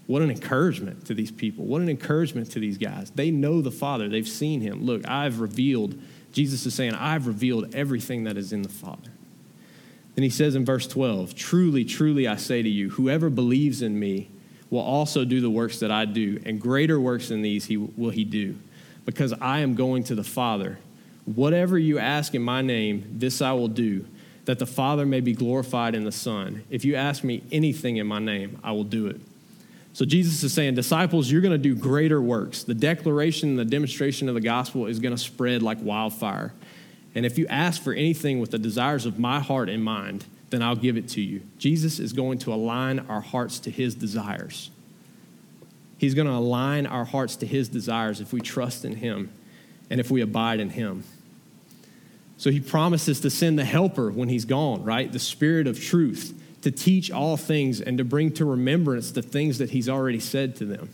What 0.08 0.22
an 0.22 0.30
encouragement 0.30 1.06
to 1.08 1.14
these 1.14 1.32
people. 1.32 1.66
What 1.66 1.82
an 1.82 1.90
encouragement 1.90 2.52
to 2.52 2.60
these 2.60 2.78
guys. 2.78 3.12
They 3.12 3.32
know 3.32 3.62
the 3.62 3.72
Father, 3.72 4.08
they've 4.08 4.28
seen 4.28 4.62
him. 4.62 4.86
Look, 4.86 5.08
I've 5.08 5.40
revealed, 5.40 6.00
Jesus 6.32 6.66
is 6.66 6.74
saying, 6.74 6.94
I've 6.94 7.28
revealed 7.28 7.74
everything 7.74 8.26
that 8.26 8.38
is 8.38 8.54
in 8.54 8.62
the 8.62 8.70
Father. 8.70 9.12
Then 10.14 10.24
he 10.24 10.30
says 10.30 10.56
in 10.56 10.64
verse 10.64 10.88
12, 10.88 11.36
Truly, 11.36 11.84
truly, 11.84 12.28
I 12.28 12.36
say 12.36 12.62
to 12.62 12.70
you, 12.70 12.92
whoever 12.92 13.30
believes 13.30 13.82
in 13.82 14.00
me 14.00 14.30
will 14.70 14.80
also 14.80 15.26
do 15.26 15.42
the 15.42 15.50
works 15.50 15.80
that 15.80 15.92
I 15.92 16.06
do, 16.06 16.42
and 16.46 16.60
greater 16.62 17.00
works 17.00 17.30
than 17.30 17.42
these 17.42 17.66
he, 17.66 17.78
will 17.78 18.12
he 18.12 18.24
do, 18.24 18.58
because 19.06 19.34
I 19.34 19.60
am 19.60 19.76
going 19.76 20.04
to 20.06 20.16
the 20.16 20.24
Father 20.24 20.78
Whatever 21.26 21.80
you 21.80 21.98
ask 21.98 22.36
in 22.36 22.44
my 22.44 22.62
name, 22.62 23.04
this 23.12 23.42
I 23.42 23.52
will 23.54 23.68
do, 23.68 24.06
that 24.46 24.60
the 24.60 24.68
Father 24.68 25.06
may 25.08 25.22
be 25.22 25.34
glorified 25.34 25.96
in 25.96 26.04
the 26.04 26.12
Son. 26.12 26.64
If 26.70 26.86
you 26.86 26.96
ask 26.96 27.24
me 27.24 27.42
anything 27.52 27.98
in 27.98 28.06
my 28.06 28.20
name, 28.20 28.60
I 28.64 28.72
will 28.74 28.84
do 28.84 29.08
it. 29.08 29.20
So 29.96 30.04
Jesus 30.04 30.44
is 30.44 30.52
saying, 30.52 30.76
disciples, 30.76 31.32
you're 31.32 31.40
going 31.40 31.54
to 31.54 31.58
do 31.58 31.74
greater 31.74 32.22
works. 32.22 32.64
The 32.64 32.74
declaration 32.74 33.52
and 33.52 33.58
the 33.58 33.64
demonstration 33.64 34.28
of 34.28 34.36
the 34.36 34.42
gospel 34.42 34.88
is 34.88 35.00
going 35.00 35.16
to 35.16 35.18
spread 35.18 35.64
like 35.64 35.78
wildfire. 35.82 36.52
And 37.16 37.26
if 37.26 37.38
you 37.38 37.48
ask 37.48 37.82
for 37.82 37.94
anything 37.94 38.42
with 38.42 38.52
the 38.52 38.60
desires 38.60 39.06
of 39.06 39.20
my 39.20 39.40
heart 39.40 39.70
in 39.70 39.82
mind, 39.82 40.26
then 40.50 40.62
I'll 40.62 40.76
give 40.76 40.98
it 40.98 41.08
to 41.12 41.22
you. 41.22 41.44
Jesus 41.60 42.00
is 42.00 42.12
going 42.12 42.40
to 42.40 42.54
align 42.54 43.00
our 43.08 43.22
hearts 43.22 43.58
to 43.60 43.72
his 43.72 43.96
desires. 43.96 44.70
He's 45.98 46.14
going 46.14 46.28
to 46.28 46.34
align 46.34 46.86
our 46.86 47.06
hearts 47.06 47.38
to 47.38 47.46
his 47.46 47.70
desires 47.70 48.20
if 48.20 48.34
we 48.34 48.42
trust 48.42 48.84
in 48.84 48.98
him 48.98 49.32
and 49.90 50.02
if 50.02 50.12
we 50.12 50.20
abide 50.20 50.60
in 50.60 50.72
him. 50.72 51.06
So 52.36 52.52
he 52.52 52.60
promises 52.60 53.22
to 53.22 53.30
send 53.30 53.58
the 53.58 53.64
helper 53.64 54.12
when 54.12 54.28
he's 54.28 54.44
gone, 54.44 54.84
right? 54.84 55.10
The 55.10 55.20
spirit 55.20 55.68
of 55.68 55.82
truth 55.82 56.38
to 56.66 56.72
teach 56.72 57.12
all 57.12 57.38
things 57.38 57.80
and 57.80 58.00
to 58.00 58.04
bring 58.04 58.32
to 58.34 58.44
remembrance 58.44 59.12
the 59.12 59.22
things 59.22 59.60
that 59.60 59.70
he's 59.70 59.88
already 59.88 60.20
said 60.20 60.56
to 60.56 60.66
them. 60.66 60.90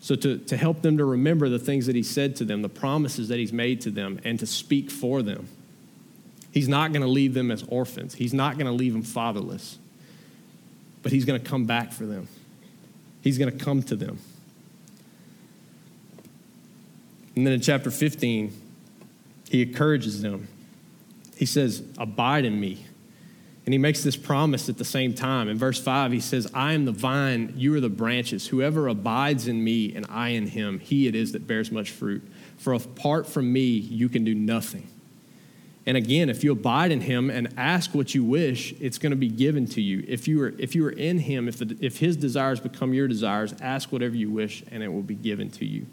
So, 0.00 0.16
to, 0.16 0.38
to 0.38 0.56
help 0.56 0.82
them 0.82 0.98
to 0.98 1.04
remember 1.04 1.48
the 1.48 1.58
things 1.60 1.86
that 1.86 1.94
he 1.94 2.02
said 2.02 2.36
to 2.36 2.44
them, 2.44 2.60
the 2.62 2.68
promises 2.68 3.28
that 3.28 3.38
he's 3.38 3.52
made 3.52 3.80
to 3.82 3.90
them, 3.90 4.20
and 4.24 4.38
to 4.40 4.46
speak 4.46 4.90
for 4.90 5.22
them. 5.22 5.48
He's 6.50 6.68
not 6.68 6.92
going 6.92 7.02
to 7.02 7.08
leave 7.08 7.34
them 7.34 7.50
as 7.50 7.62
orphans, 7.68 8.14
he's 8.14 8.34
not 8.34 8.58
going 8.58 8.66
to 8.66 8.72
leave 8.72 8.92
them 8.92 9.02
fatherless, 9.02 9.78
but 11.02 11.12
he's 11.12 11.24
going 11.24 11.40
to 11.40 11.48
come 11.48 11.66
back 11.66 11.92
for 11.92 12.04
them. 12.04 12.28
He's 13.22 13.38
going 13.38 13.56
to 13.56 13.64
come 13.64 13.82
to 13.84 13.96
them. 13.96 14.18
And 17.34 17.46
then 17.46 17.54
in 17.54 17.60
chapter 17.60 17.90
15, 17.90 18.52
he 19.50 19.62
encourages 19.62 20.22
them 20.22 20.48
he 21.36 21.46
says, 21.46 21.82
Abide 21.98 22.44
in 22.44 22.58
me. 22.58 22.84
And 23.66 23.72
he 23.72 23.78
makes 23.78 24.04
this 24.04 24.16
promise 24.16 24.68
at 24.68 24.78
the 24.78 24.84
same 24.84 25.12
time. 25.12 25.48
In 25.48 25.58
verse 25.58 25.80
5, 25.80 26.12
he 26.12 26.20
says, 26.20 26.48
I 26.54 26.72
am 26.72 26.84
the 26.84 26.92
vine, 26.92 27.52
you 27.56 27.74
are 27.74 27.80
the 27.80 27.88
branches. 27.88 28.46
Whoever 28.46 28.86
abides 28.86 29.48
in 29.48 29.62
me 29.62 29.92
and 29.94 30.06
I 30.08 30.28
in 30.30 30.46
him, 30.46 30.78
he 30.78 31.08
it 31.08 31.16
is 31.16 31.32
that 31.32 31.48
bears 31.48 31.72
much 31.72 31.90
fruit. 31.90 32.22
For 32.56 32.72
apart 32.72 33.26
from 33.26 33.52
me, 33.52 33.66
you 33.66 34.08
can 34.08 34.24
do 34.24 34.36
nothing. 34.36 34.86
And 35.84 35.96
again, 35.96 36.30
if 36.30 36.44
you 36.44 36.52
abide 36.52 36.92
in 36.92 37.00
him 37.00 37.28
and 37.28 37.52
ask 37.56 37.92
what 37.92 38.14
you 38.14 38.22
wish, 38.22 38.72
it's 38.80 38.98
going 38.98 39.10
to 39.10 39.16
be 39.16 39.28
given 39.28 39.66
to 39.66 39.80
you. 39.80 40.04
If 40.06 40.28
you 40.28 40.42
are, 40.42 40.54
if 40.58 40.76
you 40.76 40.86
are 40.86 40.90
in 40.90 41.18
him, 41.18 41.48
if, 41.48 41.58
the, 41.58 41.76
if 41.80 41.98
his 41.98 42.16
desires 42.16 42.60
become 42.60 42.94
your 42.94 43.08
desires, 43.08 43.52
ask 43.60 43.90
whatever 43.90 44.14
you 44.14 44.30
wish 44.30 44.62
and 44.70 44.82
it 44.82 44.88
will 44.88 45.02
be 45.02 45.14
given 45.16 45.50
to 45.50 45.64
you. 45.64 45.86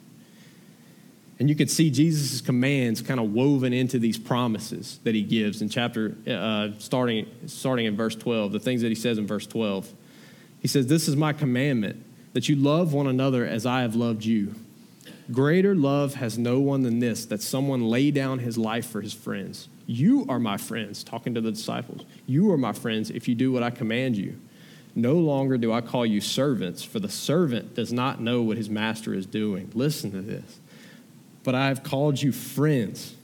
And 1.40 1.50
you 1.50 1.56
can 1.56 1.68
see 1.68 1.90
Jesus' 1.90 2.42
commands 2.42 3.02
kind 3.02 3.20
of 3.20 3.34
woven 3.34 3.74
into 3.74 3.98
these 3.98 4.18
promises 4.18 5.00
that 5.04 5.16
he 5.16 5.24
gives 5.24 5.62
in 5.62 5.70
chapter, 5.70 6.16
uh, 6.28 6.70
starting, 6.78 7.28
starting 7.48 7.86
in 7.86 7.96
verse 7.96 8.16
12, 8.16 8.52
the 8.52 8.60
things 8.60 8.82
that 8.82 8.90
he 8.90 8.96
says 8.96 9.18
in 9.18 9.26
verse 9.26 9.48
12. 9.48 9.92
He 10.60 10.68
says, 10.68 10.88
This 10.88 11.08
is 11.08 11.16
my 11.16 11.34
commandment, 11.34 12.04
that 12.34 12.48
you 12.50 12.56
love 12.56 12.94
one 12.94 13.08
another 13.08 13.46
as 13.46 13.66
I 13.66 13.82
have 13.82 13.96
loved 13.96 14.24
you. 14.24 14.54
Greater 15.32 15.74
love 15.74 16.16
has 16.16 16.38
no 16.38 16.60
one 16.60 16.84
than 16.84 17.00
this, 17.00 17.26
that 17.26 17.42
someone 17.42 17.82
lay 17.82 18.12
down 18.12 18.40
his 18.40 18.58
life 18.58 18.86
for 18.86 19.02
his 19.02 19.14
friends. 19.14 19.70
You 19.86 20.26
are 20.30 20.40
my 20.40 20.58
friends, 20.58 21.04
talking 21.04 21.34
to 21.34 21.42
the 21.42 21.52
disciples. 21.52 22.04
You 22.28 22.52
are 22.52 22.58
my 22.58 22.74
friends 22.74 23.10
if 23.10 23.28
you 23.28 23.36
do 23.36 23.52
what 23.52 23.64
I 23.64 23.70
command 23.70 24.18
you. 24.18 24.40
No 24.96 25.14
longer 25.16 25.58
do 25.58 25.74
I 25.74 25.82
call 25.82 26.06
you 26.06 26.22
servants, 26.22 26.84
for 26.84 27.00
the 27.00 27.10
servant 27.10 27.74
does 27.74 27.92
not 27.92 28.22
know 28.22 28.42
what 28.44 28.58
his 28.58 28.70
master 28.70 29.14
is 29.14 29.26
doing. 29.26 29.72
Listen 29.74 30.12
to 30.12 30.22
this 30.22 30.60
but 31.44 31.56
I 31.56 31.68
have 31.68 31.84
called 31.84 32.22
you 32.22 32.32
friends. 32.32 33.16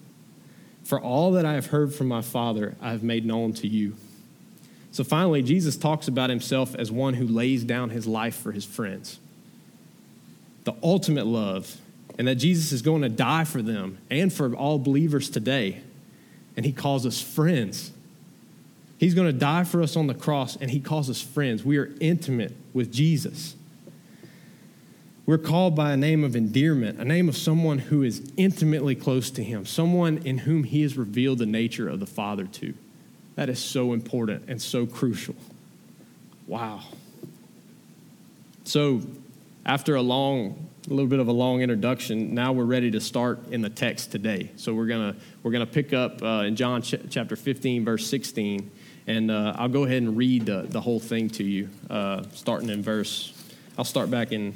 For 0.84 1.00
all 1.00 1.32
that 1.34 1.46
I 1.46 1.54
have 1.54 1.68
heard 1.68 1.94
from 1.94 2.08
my 2.08 2.22
Father, 2.22 2.76
I 2.82 2.92
have 2.92 3.04
made 3.04 3.26
known 3.26 3.54
to 3.54 3.68
you. 3.68 3.96
So 4.92 5.04
finally, 5.04 5.44
Jesus 5.44 5.78
talks 5.78 6.08
about 6.08 6.30
himself 6.30 6.74
as 6.76 6.92
one 6.92 7.14
who 7.14 7.28
lays 7.28 7.64
down 7.64 7.92
his 7.92 8.08
life 8.08 8.36
for 8.36 8.52
his 8.52 8.66
friends. 8.66 9.20
The 10.64 10.74
ultimate 10.82 11.28
love, 11.28 11.78
and 12.18 12.28
that 12.28 12.36
Jesus 12.36 12.72
is 12.72 12.82
going 12.82 13.04
to 13.04 13.10
die 13.10 13.44
for 13.44 13.62
them 13.62 14.00
and 14.10 14.34
for 14.34 14.54
all 14.56 14.80
believers 14.80 15.30
today. 15.30 15.82
And 16.58 16.66
he 16.66 16.72
calls 16.72 17.06
us 17.06 17.22
friends. 17.22 17.92
He's 18.98 19.14
going 19.14 19.28
to 19.28 19.34
die 19.34 19.64
for 19.64 19.82
us 19.82 19.96
on 19.96 20.08
the 20.08 20.14
cross, 20.14 20.58
and 20.58 20.70
he 20.70 20.80
calls 20.80 21.10
us 21.10 21.22
friends. 21.22 21.64
We 21.64 21.78
are 21.78 21.92
intimate 22.02 22.54
with 22.74 22.92
Jesus. 22.92 23.56
We're 25.30 25.38
called 25.38 25.76
by 25.76 25.92
a 25.92 25.96
name 25.96 26.24
of 26.24 26.36
endearment, 26.36 26.98
a 26.98 27.06
name 27.06 27.30
of 27.30 27.38
someone 27.38 27.78
who 27.78 28.02
is 28.02 28.32
intimately 28.36 28.96
close 28.96 29.30
to 29.30 29.44
him, 29.44 29.64
someone 29.64 30.18
in 30.26 30.40
whom 30.40 30.64
he 30.64 30.82
has 30.82 30.98
revealed 30.98 31.38
the 31.38 31.46
nature 31.46 31.88
of 31.88 32.00
the 32.00 32.08
Father 32.08 32.48
to. 32.48 32.74
That 33.36 33.48
is 33.48 33.60
so 33.60 33.94
important 33.94 34.46
and 34.48 34.60
so 34.60 34.88
crucial. 34.88 35.36
Wow. 36.48 36.82
So, 38.64 39.04
after 39.68 39.94
a 39.94 40.02
long 40.02 40.68
a 40.88 40.90
little 40.90 41.06
bit 41.06 41.20
of 41.20 41.28
a 41.28 41.32
long 41.32 41.62
introduction. 41.62 42.34
Now 42.34 42.52
we're 42.52 42.64
ready 42.64 42.90
to 42.90 43.00
start 43.00 43.50
in 43.52 43.62
the 43.62 43.70
text 43.70 44.12
today. 44.12 44.50
So 44.56 44.74
we're 44.74 44.88
gonna 44.88 45.16
we're 45.44 45.52
gonna 45.52 45.68
pick 45.68 45.94
up 45.94 46.24
uh, 46.24 46.46
in 46.48 46.56
John 46.56 46.82
ch- 46.82 46.96
chapter 47.12 47.36
15, 47.36 47.86
verse 47.86 48.08
16, 48.08 48.72
and 49.06 49.30
uh, 49.30 49.54
I'll 49.60 49.70
go 49.70 49.84
ahead 49.84 50.02
and 50.02 50.18
read 50.18 50.48
the, 50.48 50.66
the 50.68 50.82
whole 50.82 51.00
thing 51.00 51.30
to 51.32 51.44
you, 51.44 51.70
uh, 51.88 52.24
starting 52.34 52.70
in 52.72 52.82
verse. 52.82 53.36
I'll 53.78 53.86
start 53.86 54.10
back 54.10 54.32
in 54.32 54.56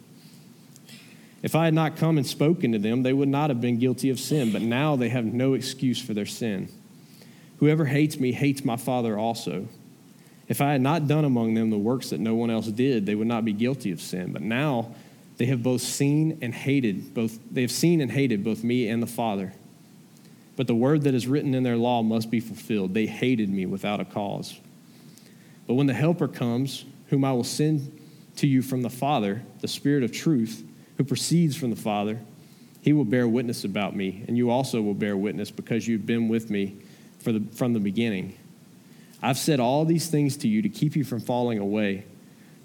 If 1.41 1.55
I 1.55 1.65
had 1.65 1.73
not 1.73 1.97
come 1.97 2.17
and 2.17 2.27
spoken 2.27 2.71
to 2.73 2.79
them, 2.79 3.03
they 3.03 3.13
would 3.13 3.29
not 3.29 3.49
have 3.49 3.61
been 3.61 3.79
guilty 3.79 4.09
of 4.09 4.19
sin, 4.19 4.51
but 4.51 4.61
now 4.61 4.95
they 4.95 5.09
have 5.09 5.25
no 5.25 5.53
excuse 5.53 5.99
for 5.99 6.13
their 6.13 6.25
sin. 6.25 6.69
Whoever 7.57 7.85
hates 7.85 8.19
me 8.19 8.31
hates 8.31 8.63
my 8.63 8.75
Father 8.75 9.17
also. 9.17 9.67
If 10.47 10.61
I 10.61 10.71
had 10.71 10.81
not 10.81 11.07
done 11.07 11.25
among 11.25 11.53
them 11.53 11.69
the 11.69 11.77
works 11.77 12.09
that 12.09 12.19
no 12.19 12.35
one 12.35 12.49
else 12.49 12.67
did, 12.67 13.05
they 13.05 13.15
would 13.15 13.27
not 13.27 13.45
be 13.45 13.53
guilty 13.53 13.91
of 13.91 14.01
sin. 14.01 14.33
But 14.33 14.41
now 14.41 14.93
they 15.37 15.45
have 15.45 15.63
both 15.63 15.81
seen 15.81 16.37
and 16.41 16.53
hated, 16.53 17.13
both 17.13 17.39
they 17.51 17.61
have 17.61 17.71
seen 17.71 18.01
and 18.01 18.11
hated 18.11 18.43
both 18.43 18.63
me 18.63 18.87
and 18.87 19.01
the 19.01 19.07
Father. 19.07 19.53
But 20.55 20.67
the 20.67 20.75
word 20.75 21.03
that 21.03 21.15
is 21.15 21.27
written 21.27 21.55
in 21.55 21.63
their 21.63 21.77
law 21.77 22.03
must 22.03 22.29
be 22.29 22.39
fulfilled. 22.39 22.93
They 22.93 23.07
hated 23.07 23.49
me 23.49 23.65
without 23.65 23.99
a 23.99 24.05
cause. 24.05 24.59
But 25.65 25.75
when 25.75 25.87
the 25.87 25.93
Helper 25.93 26.27
comes, 26.27 26.85
whom 27.07 27.23
I 27.23 27.31
will 27.31 27.43
send 27.43 27.99
to 28.37 28.47
you 28.47 28.61
from 28.61 28.81
the 28.81 28.89
Father, 28.89 29.41
the 29.61 29.67
Spirit 29.67 30.03
of 30.03 30.11
truth, 30.11 30.63
who 31.01 31.05
proceeds 31.05 31.55
from 31.55 31.71
the 31.71 31.75
Father, 31.75 32.19
he 32.83 32.93
will 32.93 33.05
bear 33.05 33.27
witness 33.27 33.63
about 33.63 33.95
me, 33.95 34.23
and 34.27 34.37
you 34.37 34.51
also 34.51 34.83
will 34.83 34.93
bear 34.93 35.17
witness 35.17 35.49
because 35.49 35.87
you've 35.87 36.05
been 36.05 36.29
with 36.29 36.51
me 36.51 36.75
the, 37.23 37.41
from 37.53 37.73
the 37.73 37.79
beginning. 37.79 38.37
I've 39.19 39.39
said 39.39 39.59
all 39.59 39.83
these 39.83 40.09
things 40.09 40.37
to 40.37 40.47
you 40.47 40.61
to 40.61 40.69
keep 40.69 40.95
you 40.95 41.03
from 41.03 41.19
falling 41.19 41.57
away. 41.57 42.05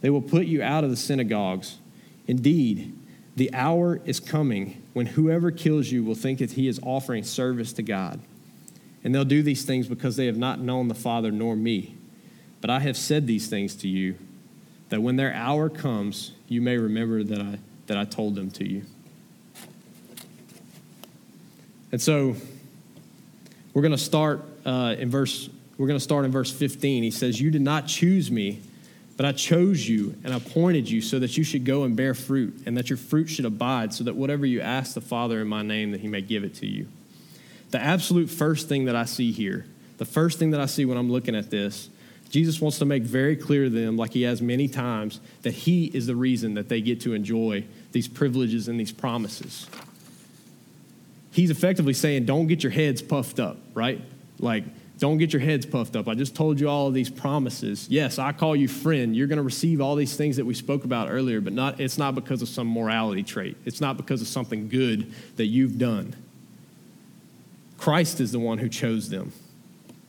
They 0.02 0.10
will 0.10 0.20
put 0.20 0.44
you 0.44 0.62
out 0.62 0.84
of 0.84 0.90
the 0.90 0.98
synagogues. 0.98 1.78
Indeed, 2.26 2.94
the 3.36 3.54
hour 3.54 4.02
is 4.04 4.20
coming 4.20 4.82
when 4.92 5.06
whoever 5.06 5.50
kills 5.50 5.90
you 5.90 6.04
will 6.04 6.14
think 6.14 6.40
that 6.40 6.52
he 6.52 6.68
is 6.68 6.78
offering 6.82 7.24
service 7.24 7.72
to 7.72 7.82
God. 7.82 8.20
And 9.02 9.14
they'll 9.14 9.24
do 9.24 9.42
these 9.42 9.64
things 9.64 9.88
because 9.88 10.16
they 10.16 10.26
have 10.26 10.36
not 10.36 10.60
known 10.60 10.88
the 10.88 10.94
Father 10.94 11.30
nor 11.30 11.56
me. 11.56 11.96
But 12.60 12.68
I 12.68 12.80
have 12.80 12.98
said 12.98 13.26
these 13.26 13.48
things 13.48 13.74
to 13.76 13.88
you, 13.88 14.16
that 14.90 15.00
when 15.00 15.16
their 15.16 15.32
hour 15.32 15.70
comes, 15.70 16.32
you 16.48 16.60
may 16.60 16.76
remember 16.76 17.24
that 17.24 17.40
I 17.40 17.58
that 17.86 17.96
I 17.96 18.04
told 18.04 18.34
them 18.34 18.50
to 18.52 18.68
you. 18.68 18.82
And 21.92 22.02
so 22.02 22.36
we're 23.72 23.82
going 23.82 23.92
to 23.92 23.98
start 23.98 24.44
uh, 24.64 24.96
in 24.98 25.10
verse 25.10 25.48
we're 25.78 25.86
going 25.86 25.98
to 25.98 26.02
start 26.04 26.24
in 26.24 26.30
verse 26.30 26.50
15. 26.50 27.02
He 27.02 27.10
says, 27.10 27.40
"You 27.40 27.50
did 27.50 27.60
not 27.60 27.86
choose 27.86 28.30
me, 28.30 28.60
but 29.16 29.26
I 29.26 29.32
chose 29.32 29.86
you 29.86 30.14
and 30.24 30.32
appointed 30.32 30.88
you 30.88 31.02
so 31.02 31.18
that 31.18 31.36
you 31.36 31.44
should 31.44 31.64
go 31.66 31.84
and 31.84 31.94
bear 31.94 32.14
fruit, 32.14 32.62
and 32.64 32.76
that 32.78 32.88
your 32.88 32.96
fruit 32.96 33.26
should 33.26 33.44
abide, 33.44 33.92
so 33.92 34.04
that 34.04 34.16
whatever 34.16 34.46
you 34.46 34.62
ask 34.62 34.94
the 34.94 35.02
Father 35.02 35.40
in 35.40 35.48
my 35.48 35.62
name, 35.62 35.90
that 35.92 36.00
he 36.00 36.08
may 36.08 36.22
give 36.22 36.44
it 36.44 36.54
to 36.56 36.66
you." 36.66 36.88
The 37.70 37.80
absolute 37.80 38.30
first 38.30 38.68
thing 38.68 38.86
that 38.86 38.96
I 38.96 39.04
see 39.04 39.32
here, 39.32 39.66
the 39.98 40.04
first 40.04 40.38
thing 40.38 40.50
that 40.52 40.60
I 40.60 40.66
see 40.66 40.84
when 40.84 40.96
I'm 40.96 41.10
looking 41.10 41.36
at 41.36 41.50
this, 41.50 41.90
Jesus 42.30 42.60
wants 42.60 42.78
to 42.78 42.84
make 42.84 43.02
very 43.02 43.36
clear 43.36 43.64
to 43.64 43.70
them, 43.70 43.96
like 43.96 44.12
he 44.12 44.22
has 44.22 44.40
many 44.40 44.68
times, 44.68 45.20
that 45.42 45.52
he 45.52 45.86
is 45.86 46.06
the 46.06 46.16
reason 46.16 46.54
that 46.54 46.68
they 46.68 46.80
get 46.80 47.00
to 47.02 47.12
enjoy 47.12 47.64
these 47.92 48.08
privileges 48.08 48.68
and 48.68 48.78
these 48.78 48.92
promises. 48.92 49.66
He's 51.32 51.50
effectively 51.50 51.92
saying, 51.92 52.24
don't 52.24 52.46
get 52.46 52.62
your 52.62 52.72
heads 52.72 53.02
puffed 53.02 53.40
up, 53.40 53.58
right? 53.74 54.00
Like, 54.38 54.64
don't 54.98 55.18
get 55.18 55.32
your 55.32 55.40
heads 55.40 55.66
puffed 55.66 55.94
up. 55.94 56.08
I 56.08 56.14
just 56.14 56.34
told 56.34 56.58
you 56.58 56.70
all 56.70 56.86
of 56.86 56.94
these 56.94 57.10
promises. 57.10 57.86
Yes, 57.90 58.18
I 58.18 58.32
call 58.32 58.56
you 58.56 58.68
friend. 58.68 59.14
You're 59.14 59.26
going 59.26 59.36
to 59.36 59.42
receive 59.42 59.82
all 59.82 59.94
these 59.94 60.16
things 60.16 60.36
that 60.36 60.46
we 60.46 60.54
spoke 60.54 60.84
about 60.84 61.10
earlier, 61.10 61.42
but 61.42 61.52
not, 61.52 61.78
it's 61.80 61.98
not 61.98 62.14
because 62.14 62.40
of 62.40 62.48
some 62.48 62.72
morality 62.72 63.22
trait. 63.22 63.58
It's 63.66 63.80
not 63.80 63.98
because 63.98 64.22
of 64.22 64.28
something 64.28 64.68
good 64.68 65.12
that 65.36 65.46
you've 65.46 65.78
done. 65.78 66.16
Christ 67.76 68.20
is 68.20 68.32
the 68.32 68.38
one 68.38 68.56
who 68.56 68.70
chose 68.70 69.10
them. 69.10 69.32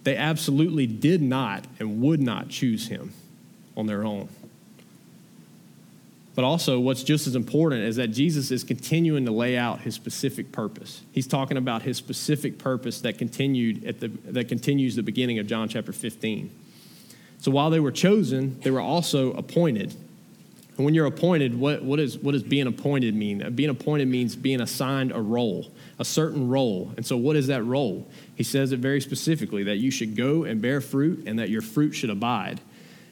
They 0.04 0.16
absolutely 0.16 0.88
did 0.88 1.22
not 1.22 1.66
and 1.80 2.02
would 2.02 2.22
not 2.22 2.48
choose 2.48 2.88
him 2.88 3.12
on 3.76 3.88
their 3.88 4.06
own. 4.06 4.30
But 6.38 6.46
also, 6.46 6.80
what's 6.80 7.02
just 7.02 7.26
as 7.26 7.36
important 7.36 7.82
is 7.82 7.96
that 7.96 8.10
Jesus 8.10 8.52
is 8.52 8.64
continuing 8.64 9.26
to 9.26 9.32
lay 9.32 9.58
out 9.58 9.82
his 9.82 9.96
specific 9.96 10.52
purpose. 10.52 11.02
He's 11.12 11.26
talking 11.26 11.58
about 11.58 11.82
his 11.82 11.98
specific 11.98 12.60
purpose 12.60 13.02
that 13.02 13.18
continued 13.18 13.84
at 13.86 14.00
the 14.00 14.10
that 14.10 14.48
continues 14.48 14.96
the 14.96 15.02
beginning 15.02 15.40
of 15.40 15.48
John 15.48 15.68
chapter 15.68 15.92
15. 15.92 16.52
So 17.40 17.50
while 17.50 17.72
they 17.72 17.80
were 17.80 17.92
chosen, 17.92 18.60
they 18.60 18.70
were 18.70 18.80
also 18.80 19.34
appointed. 19.34 19.96
And 20.78 20.86
when 20.86 20.94
you're 20.94 21.08
appointed, 21.08 21.60
what, 21.60 21.82
what, 21.84 22.00
is, 22.00 22.20
what 22.20 22.34
does 22.34 22.44
being 22.44 22.68
appointed 22.68 23.16
mean? 23.16 23.42
Uh, 23.42 23.50
being 23.50 23.72
appointed 23.72 24.08
means 24.08 24.36
being 24.36 24.62
assigned 24.62 25.12
a 25.12 25.20
role, 25.20 25.72
a 25.98 26.06
certain 26.06 26.48
role. 26.50 26.94
And 26.98 27.04
so, 27.04 27.18
what 27.18 27.36
is 27.36 27.48
that 27.48 27.64
role? 27.64 28.08
He 28.36 28.44
says 28.44 28.74
it 28.74 28.80
very 28.80 29.02
specifically 29.02 29.64
that 29.64 29.78
you 29.78 29.90
should 29.90 30.16
go 30.16 30.44
and 30.44 30.62
bear 30.62 30.82
fruit 30.82 31.24
and 31.26 31.40
that 31.40 31.50
your 31.50 31.64
fruit 31.64 31.94
should 31.94 32.12
abide. 32.12 32.62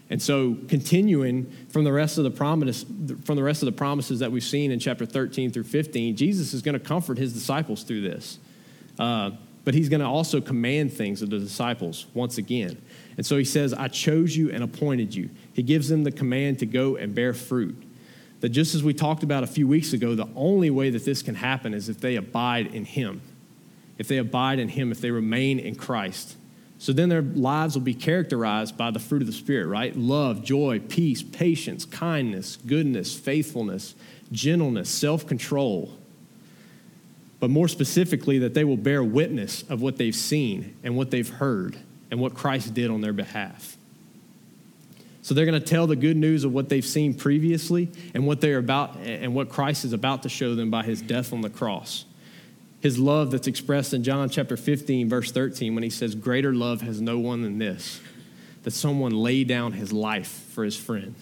And 0.09 0.21
so, 0.21 0.55
continuing 0.67 1.51
from 1.69 1.83
the 1.83 1.91
rest 1.91 2.19
of 2.19 2.25
the 2.25 2.31
from 2.31 3.35
the 3.35 3.43
rest 3.43 3.63
of 3.63 3.65
the 3.65 3.71
promises 3.71 4.19
that 4.19 4.31
we've 4.31 4.43
seen 4.43 4.71
in 4.71 4.79
chapter 4.79 5.05
13 5.05 5.51
through 5.51 5.63
15, 5.63 6.15
Jesus 6.15 6.53
is 6.53 6.61
going 6.61 6.73
to 6.73 6.79
comfort 6.79 7.17
his 7.17 7.33
disciples 7.33 7.83
through 7.83 8.01
this. 8.01 8.37
Uh, 8.99 9.31
but 9.63 9.73
he's 9.73 9.89
going 9.89 9.99
to 9.99 10.05
also 10.05 10.39
command 10.39 10.93
things 10.93 11.23
of 11.23 11.31
the 11.31 11.39
disciples 11.39 12.05
once 12.13 12.37
again. 12.37 12.79
And 13.17 13.25
so 13.25 13.35
he 13.35 13.43
says, 13.43 13.73
I 13.73 13.87
chose 13.87 14.37
you 14.37 14.51
and 14.51 14.63
appointed 14.63 15.13
you. 15.15 15.31
He 15.53 15.63
gives 15.63 15.89
them 15.89 16.03
the 16.03 16.11
command 16.11 16.59
to 16.59 16.67
go 16.67 16.95
and 16.95 17.15
bear 17.15 17.33
fruit. 17.33 17.75
That 18.41 18.49
just 18.49 18.75
as 18.75 18.83
we 18.83 18.93
talked 18.93 19.23
about 19.23 19.43
a 19.43 19.47
few 19.47 19.67
weeks 19.67 19.91
ago, 19.91 20.13
the 20.13 20.29
only 20.35 20.69
way 20.69 20.91
that 20.91 21.03
this 21.03 21.23
can 21.23 21.33
happen 21.33 21.73
is 21.73 21.89
if 21.89 21.99
they 21.99 22.15
abide 22.15 22.75
in 22.75 22.85
him. 22.85 23.21
If 23.97 24.07
they 24.07 24.17
abide 24.17 24.59
in 24.59 24.69
him, 24.69 24.91
if 24.91 25.01
they 25.01 25.09
remain 25.09 25.57
in 25.57 25.73
Christ. 25.73 26.37
So 26.77 26.93
then 26.93 27.09
their 27.09 27.21
lives 27.21 27.75
will 27.75 27.83
be 27.83 27.93
characterized 27.93 28.77
by 28.77 28.91
the 28.91 28.99
fruit 28.99 29.21
of 29.21 29.27
the 29.27 29.33
Spirit, 29.33 29.67
right? 29.67 29.95
Love, 29.95 30.43
joy, 30.43 30.79
peace, 30.79 31.23
patience, 31.23 31.85
kindness, 31.85 32.57
goodness, 32.57 33.15
faithfulness, 33.17 33.95
gentleness, 34.31 34.89
self 34.89 35.25
control. 35.25 35.97
But 37.39 37.49
more 37.49 37.67
specifically, 37.67 38.39
that 38.39 38.53
they 38.53 38.63
will 38.63 38.77
bear 38.77 39.03
witness 39.03 39.63
of 39.69 39.81
what 39.81 39.97
they've 39.97 40.15
seen 40.15 40.75
and 40.83 40.95
what 40.95 41.11
they've 41.11 41.29
heard 41.29 41.77
and 42.11 42.19
what 42.19 42.33
Christ 42.33 42.73
did 42.73 42.91
on 42.91 43.01
their 43.01 43.13
behalf. 43.13 43.77
So 45.21 45.33
they're 45.33 45.45
going 45.45 45.59
to 45.59 45.65
tell 45.65 45.87
the 45.87 45.95
good 45.95 46.17
news 46.17 46.43
of 46.43 46.53
what 46.53 46.69
they've 46.69 46.85
seen 46.85 47.13
previously 47.13 47.89
and 48.13 48.27
what 48.27 48.41
they're 48.41 48.59
about 48.59 48.97
and 48.97 49.33
what 49.33 49.49
Christ 49.49 49.83
is 49.83 49.91
about 49.91 50.23
to 50.23 50.29
show 50.29 50.55
them 50.55 50.69
by 50.69 50.83
his 50.83 51.01
death 51.01 51.33
on 51.33 51.41
the 51.41 51.49
cross 51.49 52.05
his 52.85 52.99
love 52.99 53.31
that's 53.31 53.47
expressed 53.47 53.95
in 53.95 54.03
John 54.03 54.29
chapter 54.29 54.55
15, 54.55 55.09
verse 55.09 55.31
13, 55.31 55.73
when 55.73 55.83
he 55.83 55.89
says, 55.89 56.13
Greater 56.13 56.53
love 56.53 56.81
has 56.81 57.01
no 57.01 57.17
one 57.17 57.41
than 57.41 57.57
this, 57.57 57.99
that 58.61 58.73
someone 58.73 59.11
lay 59.11 59.43
down 59.43 59.71
his 59.71 59.91
life 59.91 60.27
for 60.51 60.63
his 60.63 60.77
friend. 60.77 61.15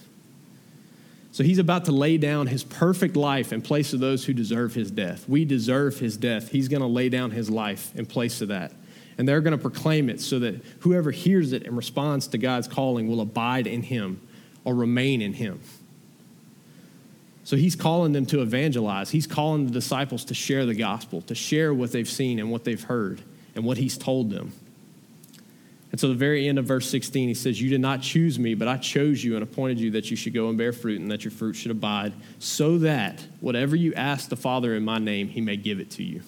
So 1.32 1.42
he's 1.42 1.56
about 1.56 1.86
to 1.86 1.92
lay 1.92 2.18
down 2.18 2.48
his 2.48 2.62
perfect 2.62 3.16
life 3.16 3.50
in 3.50 3.62
place 3.62 3.94
of 3.94 4.00
those 4.00 4.26
who 4.26 4.34
deserve 4.34 4.74
his 4.74 4.90
death. 4.90 5.26
We 5.26 5.46
deserve 5.46 6.00
his 6.00 6.18
death. 6.18 6.50
He's 6.50 6.68
going 6.68 6.82
to 6.82 6.86
lay 6.86 7.08
down 7.08 7.30
his 7.30 7.48
life 7.48 7.96
in 7.96 8.04
place 8.04 8.42
of 8.42 8.48
that. 8.48 8.72
And 9.16 9.26
they're 9.26 9.40
going 9.40 9.56
to 9.56 9.62
proclaim 9.62 10.10
it 10.10 10.20
so 10.20 10.38
that 10.40 10.62
whoever 10.80 11.12
hears 11.12 11.54
it 11.54 11.62
and 11.66 11.78
responds 11.78 12.26
to 12.26 12.36
God's 12.36 12.68
calling 12.68 13.08
will 13.08 13.22
abide 13.22 13.66
in 13.66 13.84
him 13.84 14.20
or 14.64 14.74
remain 14.74 15.22
in 15.22 15.32
him. 15.32 15.62
So 17.44 17.56
he's 17.56 17.76
calling 17.76 18.12
them 18.12 18.26
to 18.26 18.40
evangelize. 18.40 19.10
He's 19.10 19.26
calling 19.26 19.66
the 19.66 19.72
disciples 19.72 20.24
to 20.26 20.34
share 20.34 20.64
the 20.64 20.74
gospel, 20.74 21.20
to 21.22 21.34
share 21.34 21.72
what 21.74 21.92
they've 21.92 22.08
seen 22.08 22.38
and 22.38 22.50
what 22.50 22.64
they've 22.64 22.82
heard. 22.82 23.22
and 23.54 23.64
what 23.64 23.78
he's 23.78 23.96
told 23.96 24.30
them. 24.30 24.52
And 25.92 26.00
so, 26.00 26.08
the 26.08 26.14
very 26.14 26.48
end 26.48 26.58
of 26.58 26.64
verse 26.64 26.90
16, 26.90 27.28
he 27.28 27.34
says, 27.34 27.62
You 27.62 27.70
did 27.70 27.80
not 27.80 28.02
choose 28.02 28.36
me, 28.36 28.54
but 28.54 28.66
I 28.66 28.78
chose 28.78 29.22
you 29.22 29.34
and 29.34 29.44
appointed 29.44 29.78
you 29.78 29.92
that 29.92 30.10
you 30.10 30.16
should 30.16 30.34
go 30.34 30.48
and 30.48 30.58
bear 30.58 30.72
fruit 30.72 31.00
and 31.00 31.08
that 31.12 31.22
your 31.22 31.30
fruit 31.30 31.54
should 31.54 31.70
abide, 31.70 32.12
so 32.40 32.78
that 32.78 33.24
whatever 33.38 33.76
you 33.76 33.94
ask 33.94 34.28
the 34.28 34.34
Father 34.34 34.74
in 34.74 34.84
my 34.84 34.98
name, 34.98 35.28
he 35.28 35.40
may 35.40 35.56
give 35.56 35.78
it 35.78 35.92
to 35.92 36.02
you. 36.02 36.22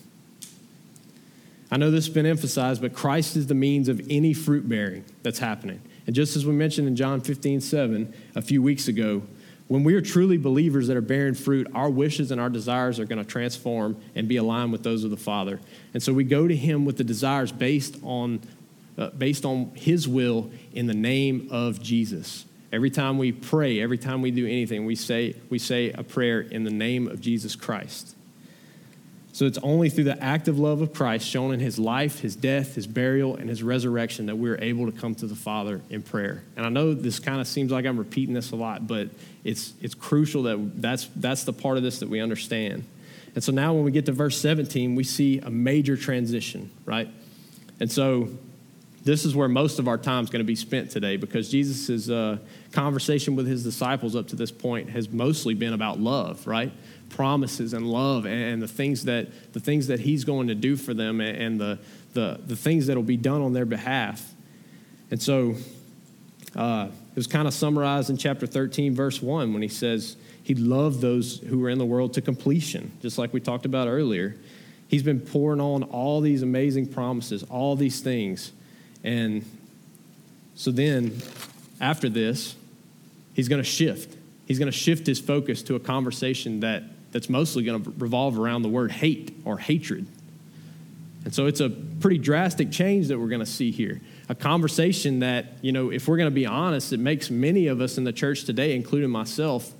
I 1.69 1.79
know 1.79 1.91
this 1.91 2.07
has 2.07 2.15
been 2.15 2.27
emphasized, 2.27 2.81
but 2.81 2.95
Christ 2.95 3.35
is 3.35 3.49
the 3.49 3.57
means 3.57 3.89
of 3.89 4.01
any 4.09 4.33
fruit 4.33 4.69
bearing 4.69 5.05
that's 5.25 5.41
happening. 5.41 5.81
And 6.07 6.15
just 6.15 6.37
as 6.37 6.47
we 6.47 6.53
mentioned 6.53 6.87
in 6.87 6.95
John 6.95 7.21
15, 7.21 7.61
7 7.61 8.15
a 8.37 8.43
few 8.43 8.63
weeks 8.63 8.87
ago, 8.87 9.23
when 9.69 9.83
we 9.83 9.95
are 9.95 10.01
truly 10.01 10.39
believers 10.39 10.87
that 10.89 10.97
are 10.97 11.03
bearing 11.03 11.35
fruit, 11.35 11.67
our 11.75 11.91
wishes 11.91 12.31
and 12.31 12.41
our 12.41 12.49
desires 12.49 13.01
are 13.01 13.05
going 13.05 13.19
to 13.19 13.25
transform 13.25 14.01
and 14.15 14.29
be 14.29 14.37
aligned 14.37 14.73
with 14.73 14.83
those 14.83 15.03
of 15.03 15.11
the 15.11 15.17
Father. 15.17 15.61
And 15.93 16.03
so 16.03 16.13
we 16.13 16.25
go 16.25 16.47
to 16.47 16.57
Him 16.57 16.85
with 16.85 16.97
the 16.97 17.05
desires 17.05 17.51
based 17.51 17.97
on, 18.03 18.41
uh, 18.97 19.11
based 19.11 19.45
on 19.45 19.73
His 19.75 20.07
will 20.07 20.51
in 20.73 20.87
the 20.87 20.95
name 20.95 21.49
of 21.51 21.83
Jesus. 21.83 22.45
Every 22.73 22.91
time 22.91 23.19
we 23.19 23.33
pray, 23.33 23.81
every 23.81 23.99
time 23.99 24.23
we 24.23 24.31
do 24.31 24.47
anything, 24.47 24.85
we 24.85 24.97
say, 24.97 25.35
we 25.51 25.59
say 25.59 25.91
a 25.91 26.03
prayer 26.03 26.41
in 26.41 26.65
the 26.65 26.71
name 26.71 27.09
of 27.09 27.21
Jesus 27.21 27.57
Christ. 27.57 28.16
So 29.37 29.45
it's 29.45 29.59
only 29.59 29.91
through 29.91 30.05
the 30.05 30.19
active 30.25 30.59
love 30.59 30.81
of 30.81 30.95
Christ 30.95 31.29
shown 31.29 31.53
in 31.53 31.61
his 31.61 31.79
life, 31.79 32.21
his 32.21 32.35
death, 32.35 32.75
his 32.75 32.87
burial, 32.87 33.37
and 33.37 33.51
his 33.51 33.63
resurrection 33.63 34.25
that 34.27 34.37
we're 34.37 34.57
able 34.63 34.91
to 34.91 34.99
come 34.99 35.15
to 35.17 35.27
the 35.27 35.35
Father 35.35 35.83
in 35.91 36.01
prayer. 36.01 36.43
And 36.57 36.65
I 36.65 36.71
know 36.71 36.95
this 36.95 37.19
kind 37.19 37.39
of 37.39 37.47
seems 37.47 37.71
like 37.71 37.85
I'm 37.85 37.99
repeating 37.99 38.35
this 38.35 38.53
a 38.53 38.57
lot, 38.57 38.87
but 38.87 39.11
it's, 39.45 39.75
it's 39.83 39.95
crucial 39.95 40.45
that 40.45 40.81
that's, 40.81 41.11
that's 41.17 41.45
the 41.45 41.53
part 41.53 41.77
of 41.77 41.83
this 41.83 41.99
that 41.99 42.09
we 42.09 42.19
understand. 42.19 42.87
And 43.35 43.45
so 43.45 43.53
now 43.53 43.75
when 43.75 43.85
we 43.85 43.91
get 43.91 44.07
to 44.07 44.13
verse 44.13 44.41
17, 44.41 44.95
we 44.95 45.05
see 45.05 45.39
a 45.41 45.51
major 45.51 45.99
transition, 45.99 46.71
right? 46.87 47.11
And 47.79 47.93
so 47.93 48.31
this 49.05 49.27
is 49.27 49.37
where 49.37 49.49
most 49.49 49.79
of 49.79 49.87
our 49.87 49.99
time 49.99 50.25
is 50.25 50.31
going 50.31 50.41
to 50.41 50.45
be 50.45 50.57
spent 50.57 50.91
today 50.91 51.19
because 51.19 51.51
Jesus' 51.51 52.09
uh, 52.09 52.39
conversation 52.73 53.37
with 53.37 53.47
his 53.47 53.63
disciples 53.63 54.17
up 54.17 54.29
to 54.29 54.37
this 54.37 54.51
point 54.51 54.89
has 54.89 55.11
mostly 55.11 55.53
been 55.53 55.75
about 55.75 56.01
love, 56.01 56.47
right? 56.47 56.73
Promises 57.11 57.73
and 57.73 57.87
love 57.87 58.27
and 58.27 58.61
the 58.61 58.69
things 58.69 59.05
that 59.05 59.53
the 59.53 59.61
things 59.61 59.87
that 59.87 60.01
he's 60.01 60.25
going 60.25 60.49
to 60.49 60.55
do 60.55 60.77
for 60.77 60.95
them 60.95 61.21
and 61.21 61.61
the 61.61 61.79
the, 62.17 62.41
the 62.47 62.57
things 62.57 62.87
that 62.87 62.97
will 62.97 63.03
be 63.03 63.19
done 63.19 63.43
on 63.43 63.53
their 63.53 63.67
behalf. 63.67 64.35
And 65.11 65.23
so 65.23 65.55
uh, 66.57 66.89
it 67.11 67.17
was 67.17 67.27
kind 67.27 67.47
of 67.47 67.55
summarized 67.55 68.11
in 68.11 68.17
chapter 68.17 68.47
13 68.47 68.95
verse 68.95 69.23
1 69.23 69.53
when 69.53 69.63
he 69.63 69.69
says 69.69 70.17
he 70.43 70.55
loved 70.55 71.01
those 71.01 71.39
who 71.39 71.59
were 71.59 71.69
in 71.69 71.79
the 71.79 71.85
world 71.85 72.15
to 72.15 72.23
completion 72.23 72.91
just 73.03 73.19
like 73.19 73.33
we 73.33 73.41
talked 73.41 73.67
about 73.67 73.87
earlier. 73.87 74.35
He's 74.89 75.03
been 75.03 75.21
pouring 75.21 75.61
on 75.61 75.83
all 75.85 76.21
these 76.21 76.43
amazing 76.43 76.89
promises 76.89 77.45
all 77.45 77.77
these 77.77 78.01
things. 78.01 78.51
And 79.05 79.45
so 80.55 80.71
then 80.71 81.21
after 81.81 82.09
this 82.09 82.57
he's 83.35 83.49
going 83.49 83.63
to 83.63 83.69
shift. 83.69 84.17
He's 84.47 84.59
going 84.59 84.73
to 84.73 84.77
shift 84.77 85.07
his 85.07 85.21
focus 85.21 85.63
to 85.65 85.75
a 85.75 85.81
conversation 85.81 86.61
that 86.61 86.85
that's 87.17 87.31
mostly 87.31 87.65
going 87.65 87.83
to 87.83 87.91
revolve 87.97 88.39
around 88.39 88.61
the 88.61 88.69
word 88.69 88.93
hate 88.93 89.35
or 89.47 89.57
hatred. 89.57 90.07
And 91.25 91.35
so 91.35 91.47
it's 91.47 91.61
a 91.61 91.71
pretty 91.71 92.19
drastic 92.19 92.71
change 92.71 93.09
that 93.09 93.19
we're 93.19 93.31
going 93.31 93.41
to 93.41 93.47
see 93.47 93.71
here. 93.71 94.03
A 94.29 94.35
conversation 94.35 95.21
that, 95.21 95.47
you 95.63 95.73
know, 95.73 95.91
if 95.91 96.09
we're 96.09 96.19
going 96.19 96.29
to 96.29 96.35
be 96.35 96.45
honest, 96.45 96.93
it 96.93 97.01
makes 97.01 97.31
many 97.31 97.69
of 97.69 97.81
us 97.81 97.97
in 97.97 98.05
the 98.05 98.13
church 98.13 98.45
today, 98.45 98.77
including 98.77 99.09
myself, 99.09 99.73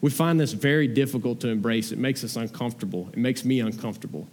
we 0.00 0.08
find 0.08 0.38
this 0.38 0.52
very 0.52 0.86
difficult 0.86 1.40
to 1.40 1.48
embrace. 1.48 1.90
It 1.90 1.98
makes 1.98 2.22
us 2.22 2.36
uncomfortable. 2.36 3.08
It 3.12 3.18
makes 3.18 3.44
me 3.44 3.58
uncomfortable. 3.58 4.28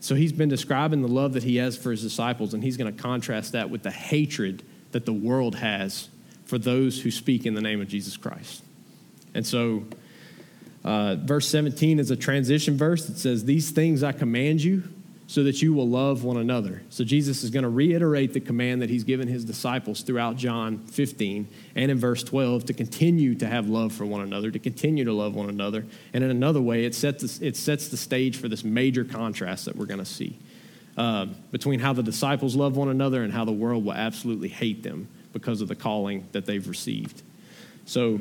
So 0.00 0.16
he's 0.16 0.32
been 0.32 0.48
describing 0.48 1.00
the 1.00 1.06
love 1.06 1.34
that 1.34 1.44
he 1.44 1.58
has 1.58 1.76
for 1.76 1.92
his 1.92 2.02
disciples, 2.02 2.54
and 2.54 2.64
he's 2.64 2.76
going 2.76 2.92
to 2.92 3.00
contrast 3.00 3.52
that 3.52 3.70
with 3.70 3.84
the 3.84 3.92
hatred 3.92 4.64
that 4.90 5.06
the 5.06 5.12
world 5.12 5.54
has 5.54 6.08
for 6.44 6.58
those 6.58 7.00
who 7.02 7.12
speak 7.12 7.46
in 7.46 7.54
the 7.54 7.62
name 7.62 7.80
of 7.80 7.86
Jesus 7.86 8.16
Christ. 8.16 8.64
And 9.32 9.46
so 9.46 9.84
uh, 10.84 11.16
verse 11.16 11.48
17 11.48 11.98
is 11.98 12.10
a 12.10 12.16
transition 12.16 12.76
verse 12.76 13.06
that 13.06 13.18
says, 13.18 13.44
These 13.44 13.70
things 13.70 14.02
I 14.02 14.12
command 14.12 14.62
you 14.62 14.82
so 15.28 15.44
that 15.44 15.62
you 15.62 15.72
will 15.72 15.88
love 15.88 16.24
one 16.24 16.36
another. 16.36 16.82
So 16.90 17.04
Jesus 17.04 17.42
is 17.42 17.50
going 17.50 17.62
to 17.62 17.68
reiterate 17.68 18.34
the 18.34 18.40
command 18.40 18.82
that 18.82 18.90
he's 18.90 19.04
given 19.04 19.28
his 19.28 19.44
disciples 19.44 20.02
throughout 20.02 20.36
John 20.36 20.78
15 20.78 21.48
and 21.74 21.90
in 21.90 21.98
verse 21.98 22.22
12 22.22 22.66
to 22.66 22.74
continue 22.74 23.34
to 23.36 23.46
have 23.46 23.66
love 23.66 23.94
for 23.94 24.04
one 24.04 24.20
another, 24.20 24.50
to 24.50 24.58
continue 24.58 25.04
to 25.04 25.12
love 25.12 25.34
one 25.34 25.48
another. 25.48 25.86
And 26.12 26.22
in 26.22 26.30
another 26.30 26.60
way, 26.60 26.84
it 26.84 26.94
sets, 26.94 27.40
it 27.40 27.56
sets 27.56 27.88
the 27.88 27.96
stage 27.96 28.36
for 28.36 28.48
this 28.48 28.62
major 28.62 29.04
contrast 29.04 29.64
that 29.64 29.76
we're 29.76 29.86
going 29.86 30.00
to 30.00 30.04
see 30.04 30.38
uh, 30.98 31.26
between 31.50 31.80
how 31.80 31.92
the 31.92 32.02
disciples 32.02 32.54
love 32.54 32.76
one 32.76 32.88
another 32.88 33.22
and 33.22 33.32
how 33.32 33.44
the 33.44 33.52
world 33.52 33.84
will 33.84 33.94
absolutely 33.94 34.48
hate 34.48 34.82
them 34.82 35.08
because 35.32 35.60
of 35.60 35.68
the 35.68 35.74
calling 35.74 36.26
that 36.32 36.44
they've 36.44 36.68
received. 36.68 37.22
So 37.86 38.20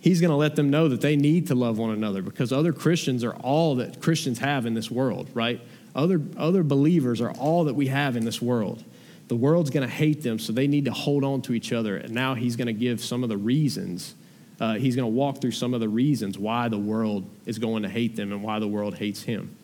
he's 0.00 0.20
going 0.20 0.30
to 0.30 0.36
let 0.36 0.56
them 0.56 0.70
know 0.70 0.88
that 0.88 1.00
they 1.00 1.14
need 1.14 1.46
to 1.48 1.54
love 1.54 1.78
one 1.78 1.90
another 1.90 2.22
because 2.22 2.52
other 2.52 2.72
Christians 2.72 3.22
are 3.22 3.34
all 3.36 3.76
that 3.76 4.00
Christians 4.00 4.38
have 4.38 4.66
in 4.66 4.74
this 4.74 4.90
world, 4.90 5.28
right? 5.34 5.60
Other, 5.94 6.20
other 6.36 6.62
believers 6.62 7.20
are 7.20 7.32
all 7.32 7.64
that 7.64 7.74
we 7.74 7.88
have 7.88 8.16
in 8.16 8.24
this 8.24 8.40
world. 8.40 8.82
The 9.28 9.36
world's 9.36 9.70
going 9.70 9.86
to 9.86 9.94
hate 9.94 10.22
them, 10.22 10.38
so 10.38 10.52
they 10.52 10.66
need 10.66 10.86
to 10.86 10.92
hold 10.92 11.22
on 11.22 11.42
to 11.42 11.52
each 11.52 11.72
other. 11.72 11.96
And 11.96 12.12
now 12.12 12.34
he's 12.34 12.56
going 12.56 12.66
to 12.66 12.72
give 12.72 13.00
some 13.00 13.22
of 13.22 13.28
the 13.28 13.36
reasons. 13.36 14.14
Uh, 14.58 14.74
he's 14.74 14.96
going 14.96 15.06
to 15.06 15.16
walk 15.16 15.40
through 15.40 15.52
some 15.52 15.72
of 15.72 15.80
the 15.80 15.88
reasons 15.88 16.38
why 16.38 16.68
the 16.68 16.78
world 16.78 17.28
is 17.46 17.58
going 17.58 17.82
to 17.82 17.88
hate 17.88 18.16
them 18.16 18.32
and 18.32 18.42
why 18.42 18.58
the 18.58 18.66
world 18.66 18.96
hates 18.96 19.22
him. 19.22 19.56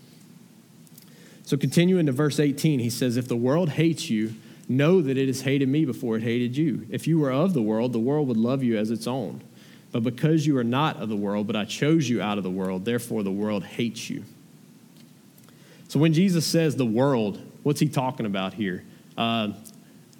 So, 1.44 1.57
continuing 1.57 2.07
to 2.07 2.12
verse 2.12 2.40
18, 2.40 2.81
he 2.81 2.90
says, 2.90 3.16
If 3.16 3.29
the 3.29 3.37
world 3.37 3.70
hates 3.70 4.11
you, 4.11 4.35
know 4.68 5.01
that 5.01 5.16
it 5.16 5.29
has 5.29 5.42
hated 5.42 5.68
me 5.68 5.85
before 5.85 6.16
it 6.16 6.22
hated 6.22 6.57
you. 6.57 6.87
If 6.90 7.07
you 7.07 7.18
were 7.18 7.31
of 7.31 7.55
the 7.55 7.62
world, 7.62 7.92
the 7.92 8.01
world 8.01 8.27
would 8.29 8.37
love 8.37 8.62
you 8.62 8.77
as 8.77 8.90
its 8.90 9.07
own. 9.07 9.42
But 9.96 10.02
because 10.02 10.46
you 10.46 10.59
are 10.59 10.64
not 10.64 10.98
of 10.98 11.09
the 11.09 11.16
world, 11.16 11.46
but 11.46 11.56
I 11.56 11.64
chose 11.64 12.06
you 12.06 12.20
out 12.20 12.37
of 12.37 12.44
the 12.44 12.50
world, 12.50 12.85
therefore 12.85 13.22
the 13.22 13.32
world 13.32 13.64
hates 13.64 14.11
you. 14.11 14.24
So 15.88 15.98
when 15.98 16.12
Jesus 16.12 16.44
says 16.46 16.76
the 16.76 16.85
world, 16.85 17.40
what's 17.62 17.80
he 17.80 17.88
talking 17.88 18.26
about 18.26 18.52
here? 18.52 18.85
Uh, 19.16 19.52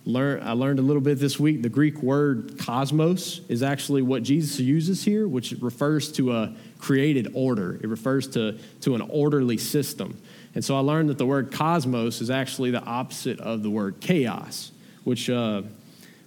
learn, 0.07 0.43
I 0.43 0.53
learned 0.53 0.79
a 0.79 0.83
little 0.83 1.03
bit 1.03 1.19
this 1.19 1.39
week. 1.39 1.61
The 1.61 1.69
Greek 1.69 2.03
word 2.03 2.57
cosmos 2.59 3.43
is 3.51 3.63
actually 3.63 4.01
what 4.01 4.23
Jesus 4.23 4.59
uses 4.59 5.05
here, 5.05 5.29
which 5.29 5.53
refers 5.61 6.11
to 6.13 6.33
a 6.33 6.55
created 6.79 7.29
order. 7.35 7.79
It 7.83 7.89
refers 7.91 8.29
to, 8.29 8.59
to 8.81 8.95
an 8.95 9.03
orderly 9.03 9.59
system. 9.59 10.19
And 10.55 10.65
so 10.65 10.75
I 10.75 10.81
learned 10.81 11.11
that 11.11 11.19
the 11.19 11.27
word 11.27 11.53
cosmos 11.53 12.23
is 12.23 12.31
actually 12.31 12.71
the 12.71 12.83
opposite 12.83 13.41
of 13.41 13.63
the 13.63 13.69
word 13.69 14.01
chaos, 14.01 14.73
which 15.05 15.29
uh, 15.29 15.61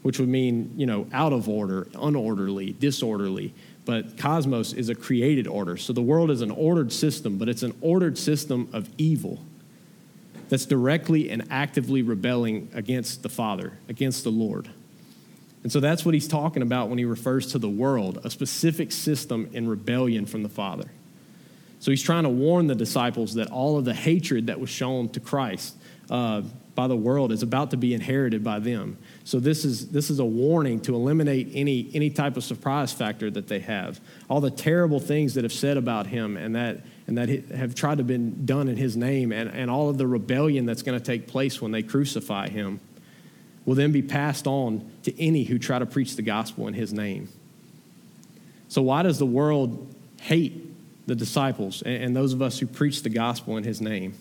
which 0.02 0.20
would 0.20 0.30
mean, 0.30 0.74
you 0.78 0.86
know, 0.86 1.08
out 1.12 1.34
of 1.34 1.50
order, 1.50 1.86
unorderly, 1.94 2.78
disorderly. 2.78 3.54
But 3.86 4.18
cosmos 4.18 4.74
is 4.74 4.90
a 4.90 4.96
created 4.96 5.48
order. 5.48 5.76
So 5.78 5.94
the 5.94 6.02
world 6.02 6.32
is 6.32 6.42
an 6.42 6.52
ordered 6.52 6.92
system, 6.92 7.38
but 7.38 7.50
it's 7.50 7.64
an 7.64 7.76
ordered 7.82 8.18
system 8.18 8.70
of 8.72 8.90
evil 8.98 9.40
that's 10.48 10.66
directly 10.66 11.30
and 11.30 11.46
actively 11.50 12.02
rebelling 12.02 12.70
against 12.74 13.24
the 13.24 13.30
Father, 13.30 13.74
against 13.88 14.24
the 14.24 14.32
Lord. 14.32 14.70
And 15.64 15.72
so 15.72 15.80
that's 15.80 16.06
what 16.06 16.14
he's 16.14 16.28
talking 16.28 16.62
about 16.62 16.90
when 16.90 16.98
he 16.98 17.06
refers 17.06 17.48
to 17.52 17.60
the 17.60 17.70
world, 17.70 18.20
a 18.24 18.30
specific 18.30 18.92
system 18.92 19.50
in 19.54 19.68
rebellion 19.68 20.26
from 20.26 20.44
the 20.44 20.50
Father. 20.50 20.90
So 21.80 21.92
he's 21.92 22.04
trying 22.04 22.24
to 22.24 22.30
warn 22.30 22.68
the 22.68 22.76
disciples 22.76 23.36
that 23.36 23.50
all 23.50 23.78
of 23.78 23.86
the 23.86 23.94
hatred 23.94 24.48
that 24.48 24.60
was 24.60 24.70
shown 24.70 25.10
to 25.10 25.20
Christ 25.20 25.76
uh, 26.10 26.42
by 26.80 26.88
the 26.88 26.96
world 26.96 27.34
is 27.34 27.44
about 27.44 27.72
to 27.72 27.76
be 27.76 27.94
inherited 27.94 28.42
by 28.42 28.58
them. 28.58 28.98
So 29.26 29.42
this 29.42 29.66
is 29.66 29.90
this 29.90 30.10
is 30.10 30.20
a 30.20 30.26
warning 30.26 30.80
to 30.84 30.96
eliminate 30.96 31.50
any 31.54 31.92
any 31.94 32.10
type 32.10 32.38
of 32.38 32.44
surprise 32.46 32.94
factor 32.94 33.30
that 33.32 33.50
they 33.50 33.60
have. 33.60 34.00
All 34.30 34.40
the 34.40 34.50
terrible 34.50 35.02
things 35.02 35.34
that 35.34 35.44
have 35.44 35.52
said 35.52 35.76
about 35.76 36.08
him 36.08 36.38
and 36.38 36.56
that 36.56 36.80
and 37.06 37.18
that 37.18 37.28
have 37.28 37.76
tried 37.76 37.98
to 37.98 38.06
been 38.06 38.46
done 38.46 38.70
in 38.70 38.78
his 38.78 38.96
name 38.96 39.34
and, 39.34 39.50
and 39.50 39.70
all 39.70 39.90
of 39.90 39.98
the 39.98 40.08
rebellion 40.08 40.66
that's 40.66 40.82
going 40.82 40.98
to 40.98 41.04
take 41.04 41.28
place 41.28 41.62
when 41.62 41.74
they 41.74 41.84
crucify 41.84 42.48
him 42.48 42.80
will 43.66 43.76
then 43.76 43.92
be 43.92 44.02
passed 44.02 44.48
on 44.48 44.90
to 45.04 45.22
any 45.22 45.44
who 45.44 45.60
try 45.60 45.80
to 45.80 45.86
preach 45.86 46.16
the 46.16 46.22
gospel 46.22 46.70
in 46.70 46.74
his 46.74 46.94
name. 46.94 47.28
So 48.70 48.82
why 48.82 49.04
does 49.04 49.20
the 49.20 49.26
world 49.26 49.94
hate 50.22 50.66
the 51.08 51.16
disciples 51.16 51.82
and, 51.82 52.04
and 52.04 52.16
those 52.16 52.32
of 52.32 52.42
us 52.42 52.58
who 52.58 52.68
preach 52.68 53.04
the 53.04 53.10
gospel 53.10 53.58
in 53.58 53.66
his 53.66 53.82
name? 53.82 54.14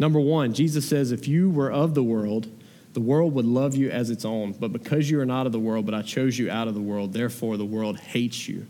Number 0.00 0.18
one, 0.18 0.54
Jesus 0.54 0.88
says, 0.88 1.12
If 1.12 1.28
you 1.28 1.50
were 1.50 1.70
of 1.70 1.94
the 1.94 2.02
world, 2.02 2.48
the 2.94 3.00
world 3.00 3.34
would 3.34 3.44
love 3.44 3.76
you 3.76 3.90
as 3.90 4.08
its 4.08 4.24
own. 4.24 4.52
But 4.52 4.72
because 4.72 5.10
you 5.10 5.20
are 5.20 5.26
not 5.26 5.44
of 5.44 5.52
the 5.52 5.60
world, 5.60 5.84
but 5.84 5.94
I 5.94 6.00
chose 6.00 6.38
you 6.38 6.50
out 6.50 6.66
of 6.66 6.74
the 6.74 6.80
world, 6.80 7.12
therefore 7.12 7.58
the 7.58 7.66
world 7.66 7.98
hates 8.00 8.48
you. 8.48 8.66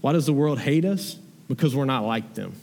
Why 0.00 0.12
does 0.12 0.24
the 0.24 0.32
world 0.32 0.60
hate 0.60 0.84
us? 0.84 1.18
Because 1.48 1.74
we're 1.74 1.84
not 1.84 2.04
like 2.04 2.34
them. 2.34 2.54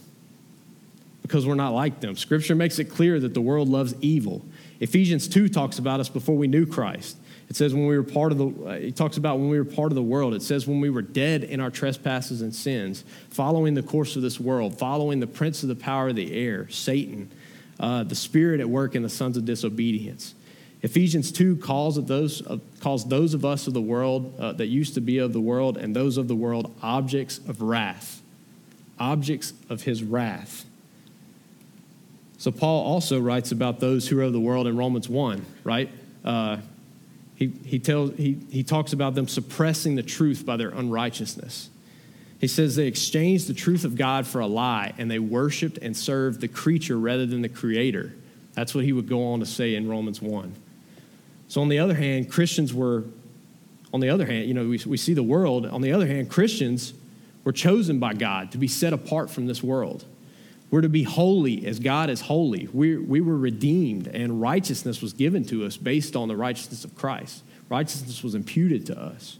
Because 1.20 1.46
we're 1.46 1.54
not 1.54 1.74
like 1.74 2.00
them. 2.00 2.16
Scripture 2.16 2.54
makes 2.54 2.78
it 2.78 2.86
clear 2.86 3.20
that 3.20 3.34
the 3.34 3.40
world 3.42 3.68
loves 3.68 3.94
evil. 4.00 4.42
Ephesians 4.80 5.28
2 5.28 5.50
talks 5.50 5.78
about 5.78 6.00
us 6.00 6.08
before 6.08 6.36
we 6.36 6.46
knew 6.46 6.64
Christ. 6.64 7.18
It 7.48 7.54
says 7.54 7.74
when 7.74 7.86
we 7.86 7.96
were 7.96 8.02
part 8.02 8.32
of 8.32 8.38
the, 8.38 8.48
uh, 8.48 8.78
he 8.78 8.90
talks 8.90 9.16
about 9.16 9.38
when 9.38 9.48
we 9.48 9.58
were 9.58 9.64
part 9.64 9.92
of 9.92 9.94
the 9.94 10.02
world. 10.02 10.34
It 10.34 10.42
says 10.42 10.66
when 10.66 10.80
we 10.80 10.90
were 10.90 11.02
dead 11.02 11.44
in 11.44 11.60
our 11.60 11.70
trespasses 11.70 12.42
and 12.42 12.54
sins, 12.54 13.04
following 13.30 13.74
the 13.74 13.82
course 13.82 14.16
of 14.16 14.22
this 14.22 14.40
world, 14.40 14.78
following 14.78 15.20
the 15.20 15.26
prince 15.26 15.62
of 15.62 15.68
the 15.68 15.76
power 15.76 16.08
of 16.08 16.16
the 16.16 16.34
air, 16.34 16.68
Satan, 16.68 17.30
uh, 17.78 18.02
the 18.02 18.16
spirit 18.16 18.60
at 18.60 18.68
work 18.68 18.94
in 18.94 19.02
the 19.02 19.08
sons 19.08 19.36
of 19.36 19.44
disobedience. 19.44 20.34
Ephesians 20.82 21.32
2 21.32 21.56
calls, 21.56 21.96
of 21.96 22.06
those, 22.06 22.46
uh, 22.46 22.58
calls 22.80 23.08
those 23.08 23.32
of 23.32 23.44
us 23.44 23.66
of 23.66 23.74
the 23.74 23.80
world 23.80 24.34
uh, 24.38 24.52
that 24.52 24.66
used 24.66 24.94
to 24.94 25.00
be 25.00 25.18
of 25.18 25.32
the 25.32 25.40
world 25.40 25.76
and 25.76 25.94
those 25.94 26.16
of 26.16 26.28
the 26.28 26.34
world 26.34 26.74
objects 26.82 27.38
of 27.38 27.62
wrath. 27.62 28.22
Objects 28.98 29.52
of 29.68 29.82
his 29.82 30.02
wrath. 30.02 30.64
So 32.38 32.50
Paul 32.50 32.84
also 32.84 33.20
writes 33.20 33.52
about 33.52 33.80
those 33.80 34.08
who 34.08 34.18
are 34.20 34.24
of 34.24 34.32
the 34.32 34.40
world 34.40 34.66
in 34.66 34.76
Romans 34.76 35.08
1, 35.08 35.44
right? 35.64 35.90
He, 37.36 37.48
he, 37.64 37.78
tells, 37.78 38.16
he, 38.16 38.38
he 38.50 38.64
talks 38.64 38.92
about 38.92 39.14
them 39.14 39.28
suppressing 39.28 39.94
the 39.94 40.02
truth 40.02 40.44
by 40.44 40.56
their 40.56 40.70
unrighteousness. 40.70 41.68
He 42.40 42.48
says 42.48 42.76
they 42.76 42.86
exchanged 42.86 43.46
the 43.46 43.54
truth 43.54 43.84
of 43.84 43.94
God 43.94 44.26
for 44.26 44.40
a 44.40 44.46
lie 44.46 44.94
and 44.98 45.10
they 45.10 45.18
worshiped 45.18 45.78
and 45.78 45.96
served 45.96 46.40
the 46.40 46.48
creature 46.48 46.98
rather 46.98 47.26
than 47.26 47.42
the 47.42 47.48
creator. 47.48 48.14
That's 48.54 48.74
what 48.74 48.84
he 48.84 48.92
would 48.92 49.08
go 49.08 49.32
on 49.32 49.40
to 49.40 49.46
say 49.46 49.74
in 49.74 49.88
Romans 49.88 50.20
1. 50.20 50.54
So, 51.48 51.60
on 51.60 51.68
the 51.68 51.78
other 51.78 51.94
hand, 51.94 52.30
Christians 52.30 52.74
were, 52.74 53.04
on 53.92 54.00
the 54.00 54.08
other 54.08 54.26
hand, 54.26 54.46
you 54.46 54.54
know, 54.54 54.66
we, 54.66 54.80
we 54.86 54.96
see 54.96 55.14
the 55.14 55.22
world. 55.22 55.66
On 55.66 55.80
the 55.80 55.92
other 55.92 56.06
hand, 56.06 56.30
Christians 56.30 56.92
were 57.44 57.52
chosen 57.52 58.00
by 58.00 58.14
God 58.14 58.50
to 58.52 58.58
be 58.58 58.66
set 58.66 58.92
apart 58.92 59.30
from 59.30 59.46
this 59.46 59.62
world. 59.62 60.04
We're 60.70 60.80
to 60.80 60.88
be 60.88 61.04
holy 61.04 61.66
as 61.66 61.78
God 61.78 62.10
is 62.10 62.22
holy. 62.22 62.68
we 62.72 62.96
we 62.96 63.20
were 63.20 63.36
redeemed, 63.36 64.08
and 64.08 64.40
righteousness 64.40 65.00
was 65.00 65.12
given 65.12 65.44
to 65.46 65.64
us 65.64 65.76
based 65.76 66.16
on 66.16 66.28
the 66.28 66.36
righteousness 66.36 66.84
of 66.84 66.94
Christ. 66.96 67.42
Righteousness 67.68 68.22
was 68.22 68.34
imputed 68.34 68.86
to 68.86 69.00
us. 69.00 69.38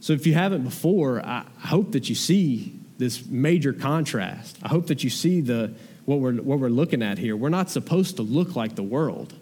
So 0.00 0.12
if 0.12 0.26
you 0.26 0.34
haven't 0.34 0.64
before, 0.64 1.24
I 1.24 1.46
hope 1.60 1.92
that 1.92 2.10
you 2.10 2.14
see 2.14 2.78
this 2.98 3.24
major 3.26 3.72
contrast. 3.72 4.58
I 4.62 4.68
hope 4.68 4.88
that 4.88 5.02
you 5.02 5.10
see 5.10 5.40
the, 5.40 5.74
what, 6.04 6.20
we're, 6.20 6.34
what 6.34 6.58
we're 6.58 6.68
looking 6.68 7.02
at 7.02 7.18
here. 7.18 7.36
We're 7.36 7.48
not 7.48 7.70
supposed 7.70 8.16
to 8.16 8.22
look 8.22 8.54
like 8.54 8.74
the 8.74 8.82
world. 8.82 9.34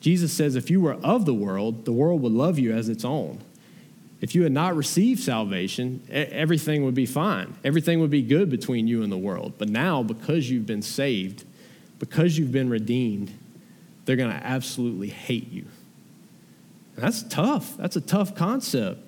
Jesus 0.00 0.32
says, 0.32 0.54
if 0.54 0.70
you 0.70 0.80
were 0.80 0.94
of 0.94 1.24
the 1.24 1.34
world, 1.34 1.84
the 1.84 1.92
world 1.92 2.22
would 2.22 2.32
love 2.32 2.58
you 2.58 2.72
as 2.72 2.88
its 2.88 3.04
own. 3.04 3.40
If 4.20 4.34
you 4.34 4.42
had 4.42 4.52
not 4.52 4.74
received 4.74 5.20
salvation, 5.20 6.02
everything 6.08 6.84
would 6.84 6.94
be 6.94 7.06
fine. 7.06 7.54
Everything 7.62 8.00
would 8.00 8.10
be 8.10 8.22
good 8.22 8.48
between 8.48 8.86
you 8.86 9.02
and 9.02 9.12
the 9.12 9.18
world. 9.18 9.54
But 9.58 9.68
now, 9.68 10.02
because 10.02 10.48
you've 10.48 10.66
been 10.66 10.82
saved, 10.82 11.44
because 11.98 12.38
you've 12.38 12.52
been 12.52 12.70
redeemed, 12.70 13.32
they're 14.04 14.16
going 14.16 14.30
to 14.30 14.46
absolutely 14.46 15.08
hate 15.08 15.50
you. 15.52 15.66
And 16.96 17.04
that's 17.04 17.22
tough. 17.24 17.76
That's 17.76 17.96
a 17.96 18.00
tough 18.00 18.34
concept. 18.34 19.00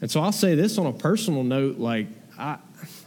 And 0.00 0.10
so 0.10 0.20
I'll 0.20 0.32
say 0.32 0.54
this 0.54 0.78
on 0.78 0.86
a 0.86 0.92
personal 0.92 1.42
note 1.42 1.78
like, 1.78 2.06
I, 2.38 2.58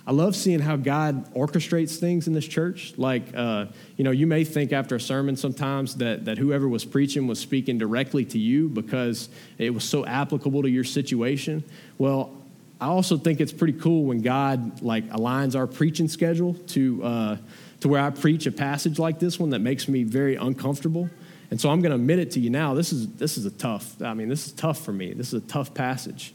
I 0.06 0.12
love 0.12 0.36
seeing 0.36 0.60
how 0.60 0.78
God 0.78 1.32
orchestrates 1.36 1.98
things 1.98 2.28
in 2.28 2.34
this 2.34 2.48
church. 2.48 2.94
Like, 2.98 3.24
uh, 3.36 3.68
you 3.98 4.04
know, 4.04 4.12
you 4.12 4.26
may 4.26 4.44
think 4.44 4.74
after 4.74 4.96
a 4.96 5.00
sermon 5.00 5.36
sometimes 5.36 5.96
that, 5.98 6.26
that 6.26 6.38
whoever 6.38 6.68
was 6.68 6.84
preaching 6.86 7.28
was 7.28 7.40
speaking 7.40 7.78
directly 7.78 8.26
to 8.26 8.40
you 8.40 8.68
because 8.68 9.30
it 9.58 9.74
was 9.74 9.84
so 9.84 10.06
applicable 10.06 10.64
to 10.64 10.70
your 10.70 10.84
situation. 10.84 11.64
Well, 12.00 12.36
I 12.80 12.88
also 12.88 13.16
think 13.16 13.40
it's 13.42 13.54
pretty 13.54 13.80
cool 13.80 14.06
when 14.06 14.22
God 14.22 14.82
like 14.82 15.08
aligns 15.10 15.56
our 15.56 15.68
preaching 15.68 16.08
schedule 16.08 16.56
to 16.70 17.04
uh, 17.04 17.38
to 17.82 17.88
where 17.88 18.02
I 18.02 18.10
preach 18.10 18.48
a 18.48 18.52
passage 18.52 18.98
like 18.98 19.20
this 19.20 19.40
one 19.40 19.52
that 19.52 19.60
makes 19.60 19.88
me 19.88 20.04
very 20.04 20.36
uncomfortable. 20.36 21.10
And 21.52 21.62
so 21.62 21.70
I'm 21.70 21.82
going 21.82 21.92
to 21.92 21.96
admit 21.96 22.18
it 22.18 22.32
to 22.32 22.40
you 22.40 22.50
now. 22.50 22.74
This 22.74 22.92
is 22.92 23.08
this 23.14 23.38
is 23.38 23.46
a 23.46 23.52
tough. 23.52 24.02
I 24.02 24.16
mean, 24.16 24.30
this 24.30 24.48
is 24.48 24.54
tough 24.54 24.84
for 24.84 24.94
me. 24.94 25.14
This 25.14 25.28
is 25.28 25.44
a 25.44 25.48
tough 25.48 25.76
passage. 25.76 26.34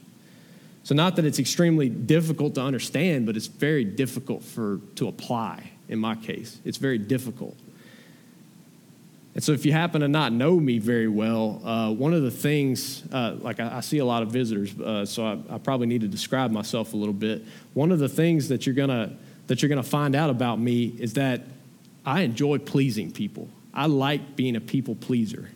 So, 0.86 0.94
not 0.94 1.16
that 1.16 1.24
it's 1.24 1.40
extremely 1.40 1.88
difficult 1.88 2.54
to 2.54 2.62
understand, 2.62 3.26
but 3.26 3.36
it's 3.36 3.48
very 3.48 3.82
difficult 3.82 4.44
for, 4.44 4.80
to 4.94 5.08
apply 5.08 5.72
in 5.88 5.98
my 5.98 6.14
case. 6.14 6.60
It's 6.64 6.78
very 6.78 6.96
difficult. 6.96 7.56
And 9.34 9.42
so, 9.42 9.50
if 9.50 9.66
you 9.66 9.72
happen 9.72 10.02
to 10.02 10.06
not 10.06 10.32
know 10.32 10.60
me 10.60 10.78
very 10.78 11.08
well, 11.08 11.60
uh, 11.64 11.90
one 11.90 12.14
of 12.14 12.22
the 12.22 12.30
things, 12.30 13.02
uh, 13.10 13.34
like 13.40 13.58
I, 13.58 13.78
I, 13.78 13.80
see 13.80 13.98
a 13.98 14.04
lot 14.04 14.22
of 14.22 14.30
visitors, 14.30 14.78
uh, 14.78 15.04
so 15.04 15.26
I, 15.26 15.56
I, 15.56 15.58
probably 15.58 15.88
need 15.88 16.02
to 16.02 16.08
describe 16.08 16.52
myself 16.52 16.92
a 16.92 16.96
little 16.96 17.12
bit. 17.12 17.42
One 17.74 17.90
of 17.90 17.98
the 17.98 18.08
things 18.08 18.46
that 18.50 18.64
you're 18.64 18.76
gonna 18.76 19.16
that 19.48 19.62
you're 19.62 19.68
gonna 19.68 19.82
find 19.82 20.14
out 20.14 20.30
about 20.30 20.60
me 20.60 20.94
is 21.00 21.14
that 21.14 21.42
I 22.04 22.20
enjoy 22.20 22.58
pleasing 22.58 23.10
people. 23.10 23.48
I 23.74 23.86
like 23.86 24.36
being 24.36 24.54
a 24.54 24.60
people 24.60 24.94
pleaser. 24.94 25.50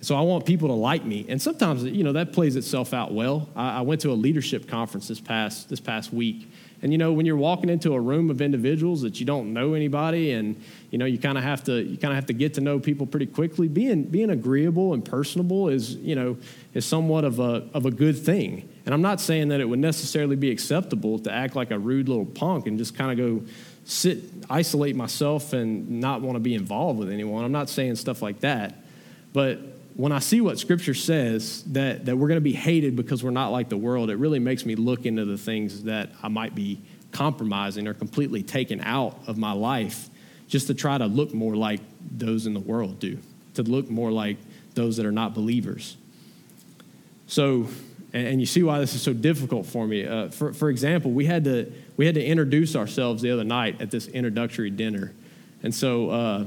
So 0.00 0.14
I 0.14 0.20
want 0.20 0.46
people 0.46 0.68
to 0.68 0.74
like 0.74 1.04
me, 1.04 1.26
and 1.28 1.42
sometimes 1.42 1.82
you 1.82 2.04
know 2.04 2.12
that 2.12 2.32
plays 2.32 2.54
itself 2.54 2.94
out 2.94 3.12
well. 3.12 3.48
I, 3.56 3.78
I, 3.78 3.80
went 3.80 4.00
to 4.02 4.12
a 4.12 4.14
leadership 4.14 4.68
conference 4.68 5.08
this 5.08 5.20
past 5.20 5.68
this 5.68 5.80
past 5.80 6.12
week, 6.12 6.48
and 6.82 6.92
you 6.92 6.98
know 6.98 7.12
when 7.12 7.26
you're 7.26 7.36
walking 7.36 7.68
into 7.68 7.94
a 7.94 8.00
room 8.00 8.30
of 8.30 8.40
individuals 8.40 9.02
that 9.02 9.18
you 9.18 9.26
don't 9.26 9.52
know 9.52 9.74
anybody, 9.74 10.30
and 10.30 10.62
you 10.92 10.98
know 10.98 11.04
you 11.04 11.18
kind 11.18 11.36
of 11.36 11.42
have 11.42 11.64
to 11.64 11.82
you 11.82 11.98
kind 11.98 12.12
of 12.12 12.14
have 12.14 12.26
to 12.26 12.32
get 12.32 12.54
to 12.54 12.60
know 12.60 12.78
people 12.78 13.06
pretty 13.06 13.26
quickly. 13.26 13.66
Being 13.66 14.04
being 14.04 14.30
agreeable 14.30 14.94
and 14.94 15.04
personable 15.04 15.68
is 15.68 15.96
you 15.96 16.14
know 16.14 16.36
is 16.74 16.86
somewhat 16.86 17.24
of 17.24 17.40
a 17.40 17.68
of 17.74 17.84
a 17.84 17.90
good 17.90 18.16
thing. 18.16 18.68
And 18.86 18.94
I'm 18.94 19.02
not 19.02 19.20
saying 19.20 19.48
that 19.48 19.60
it 19.60 19.68
would 19.68 19.80
necessarily 19.80 20.36
be 20.36 20.52
acceptable 20.52 21.18
to 21.20 21.32
act 21.32 21.56
like 21.56 21.72
a 21.72 21.78
rude 21.78 22.08
little 22.08 22.24
punk 22.24 22.68
and 22.68 22.78
just 22.78 22.94
kind 22.96 23.10
of 23.10 23.18
go 23.18 23.44
sit 23.84 24.22
isolate 24.48 24.94
myself 24.94 25.52
and 25.54 26.00
not 26.00 26.22
want 26.22 26.36
to 26.36 26.40
be 26.40 26.54
involved 26.54 27.00
with 27.00 27.10
anyone. 27.10 27.44
I'm 27.44 27.50
not 27.50 27.68
saying 27.68 27.96
stuff 27.96 28.22
like 28.22 28.40
that, 28.40 28.76
but 29.32 29.77
when 29.98 30.12
I 30.12 30.20
see 30.20 30.40
what 30.40 30.60
Scripture 30.60 30.94
says 30.94 31.64
that, 31.72 32.06
that 32.06 32.16
we're 32.16 32.28
going 32.28 32.36
to 32.36 32.40
be 32.40 32.52
hated 32.52 32.94
because 32.94 33.24
we're 33.24 33.32
not 33.32 33.48
like 33.48 33.68
the 33.68 33.76
world, 33.76 34.10
it 34.10 34.14
really 34.14 34.38
makes 34.38 34.64
me 34.64 34.76
look 34.76 35.06
into 35.06 35.24
the 35.24 35.36
things 35.36 35.82
that 35.82 36.10
I 36.22 36.28
might 36.28 36.54
be 36.54 36.80
compromising 37.10 37.88
or 37.88 37.94
completely 37.94 38.44
taken 38.44 38.80
out 38.82 39.18
of 39.26 39.36
my 39.38 39.50
life 39.50 40.08
just 40.46 40.68
to 40.68 40.74
try 40.74 40.98
to 40.98 41.06
look 41.06 41.34
more 41.34 41.56
like 41.56 41.80
those 42.16 42.46
in 42.46 42.54
the 42.54 42.60
world 42.60 43.00
do, 43.00 43.18
to 43.54 43.64
look 43.64 43.90
more 43.90 44.12
like 44.12 44.36
those 44.74 44.98
that 44.98 45.04
are 45.04 45.10
not 45.10 45.34
believers. 45.34 45.96
So, 47.26 47.66
and 48.12 48.38
you 48.38 48.46
see 48.46 48.62
why 48.62 48.78
this 48.78 48.94
is 48.94 49.02
so 49.02 49.12
difficult 49.12 49.66
for 49.66 49.84
me. 49.84 50.06
Uh, 50.06 50.28
for, 50.28 50.52
for 50.52 50.70
example, 50.70 51.10
we 51.10 51.26
had, 51.26 51.42
to, 51.42 51.72
we 51.96 52.06
had 52.06 52.14
to 52.14 52.24
introduce 52.24 52.76
ourselves 52.76 53.20
the 53.20 53.32
other 53.32 53.42
night 53.42 53.82
at 53.82 53.90
this 53.90 54.06
introductory 54.06 54.70
dinner. 54.70 55.12
And 55.64 55.74
so, 55.74 56.10
uh, 56.10 56.44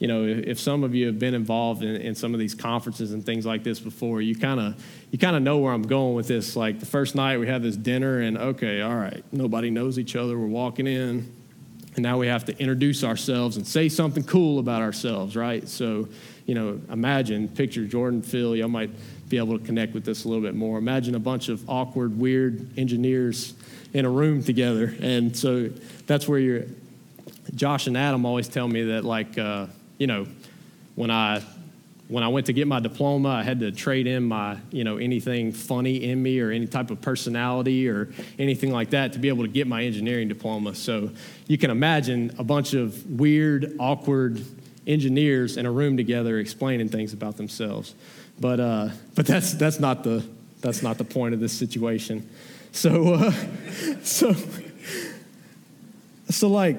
you 0.00 0.08
know, 0.08 0.24
if 0.24 0.58
some 0.58 0.82
of 0.82 0.94
you 0.94 1.06
have 1.06 1.18
been 1.18 1.34
involved 1.34 1.82
in, 1.82 1.94
in 1.96 2.14
some 2.14 2.32
of 2.32 2.40
these 2.40 2.54
conferences 2.54 3.12
and 3.12 3.24
things 3.24 3.44
like 3.44 3.62
this 3.62 3.78
before, 3.78 4.22
you 4.22 4.34
kind 4.34 4.58
of 4.58 4.82
you 5.10 5.18
kind 5.18 5.36
of 5.36 5.42
know 5.42 5.58
where 5.58 5.74
I'm 5.74 5.82
going 5.82 6.14
with 6.14 6.26
this. 6.26 6.56
Like 6.56 6.80
the 6.80 6.86
first 6.86 7.14
night 7.14 7.38
we 7.38 7.46
have 7.48 7.62
this 7.62 7.76
dinner, 7.76 8.20
and 8.20 8.38
okay, 8.38 8.80
all 8.80 8.94
right, 8.96 9.22
nobody 9.30 9.68
knows 9.68 9.98
each 9.98 10.16
other. 10.16 10.38
We're 10.38 10.46
walking 10.46 10.86
in, 10.86 11.30
and 11.96 12.02
now 12.02 12.16
we 12.16 12.28
have 12.28 12.46
to 12.46 12.58
introduce 12.58 13.04
ourselves 13.04 13.58
and 13.58 13.66
say 13.66 13.90
something 13.90 14.24
cool 14.24 14.58
about 14.58 14.80
ourselves, 14.80 15.36
right? 15.36 15.68
So, 15.68 16.08
you 16.46 16.54
know, 16.54 16.80
imagine, 16.90 17.48
picture 17.48 17.84
Jordan, 17.84 18.22
Phil, 18.22 18.56
y'all 18.56 18.68
might 18.68 18.90
be 19.28 19.36
able 19.36 19.58
to 19.58 19.64
connect 19.64 19.92
with 19.92 20.06
this 20.06 20.24
a 20.24 20.28
little 20.28 20.42
bit 20.42 20.54
more. 20.54 20.78
Imagine 20.78 21.14
a 21.14 21.20
bunch 21.20 21.50
of 21.50 21.68
awkward, 21.68 22.18
weird 22.18 22.78
engineers 22.78 23.52
in 23.92 24.06
a 24.06 24.10
room 24.10 24.42
together, 24.42 24.94
and 25.02 25.36
so 25.36 25.68
that's 26.06 26.26
where 26.26 26.38
you're. 26.38 26.64
Josh 27.54 27.86
and 27.86 27.98
Adam 27.98 28.24
always 28.24 28.48
tell 28.48 28.66
me 28.66 28.84
that 28.84 29.04
like. 29.04 29.36
Uh, 29.36 29.66
you 30.00 30.06
know, 30.06 30.26
when 30.96 31.10
I 31.10 31.42
when 32.08 32.24
I 32.24 32.28
went 32.28 32.46
to 32.46 32.52
get 32.52 32.66
my 32.66 32.80
diploma, 32.80 33.28
I 33.28 33.44
had 33.44 33.60
to 33.60 33.70
trade 33.70 34.08
in 34.08 34.24
my, 34.24 34.56
you 34.72 34.82
know, 34.82 34.96
anything 34.96 35.52
funny 35.52 36.02
in 36.10 36.20
me 36.20 36.40
or 36.40 36.50
any 36.50 36.66
type 36.66 36.90
of 36.90 37.00
personality 37.00 37.88
or 37.88 38.12
anything 38.36 38.72
like 38.72 38.90
that 38.90 39.12
to 39.12 39.20
be 39.20 39.28
able 39.28 39.44
to 39.44 39.48
get 39.48 39.68
my 39.68 39.84
engineering 39.84 40.26
diploma. 40.26 40.74
So 40.74 41.10
you 41.46 41.56
can 41.56 41.70
imagine 41.70 42.34
a 42.36 42.42
bunch 42.42 42.74
of 42.74 43.08
weird, 43.08 43.76
awkward 43.78 44.44
engineers 44.88 45.56
in 45.56 45.66
a 45.66 45.70
room 45.70 45.96
together 45.96 46.40
explaining 46.40 46.88
things 46.88 47.12
about 47.12 47.36
themselves. 47.36 47.94
But 48.40 48.58
uh, 48.58 48.88
but 49.14 49.26
that's 49.26 49.52
that's 49.54 49.78
not 49.78 50.02
the 50.02 50.24
that's 50.62 50.82
not 50.82 50.98
the 50.98 51.04
point 51.04 51.34
of 51.34 51.40
this 51.40 51.52
situation. 51.52 52.28
So 52.72 53.14
uh, 53.14 53.32
so 54.02 54.34
so 56.28 56.48
like 56.48 56.78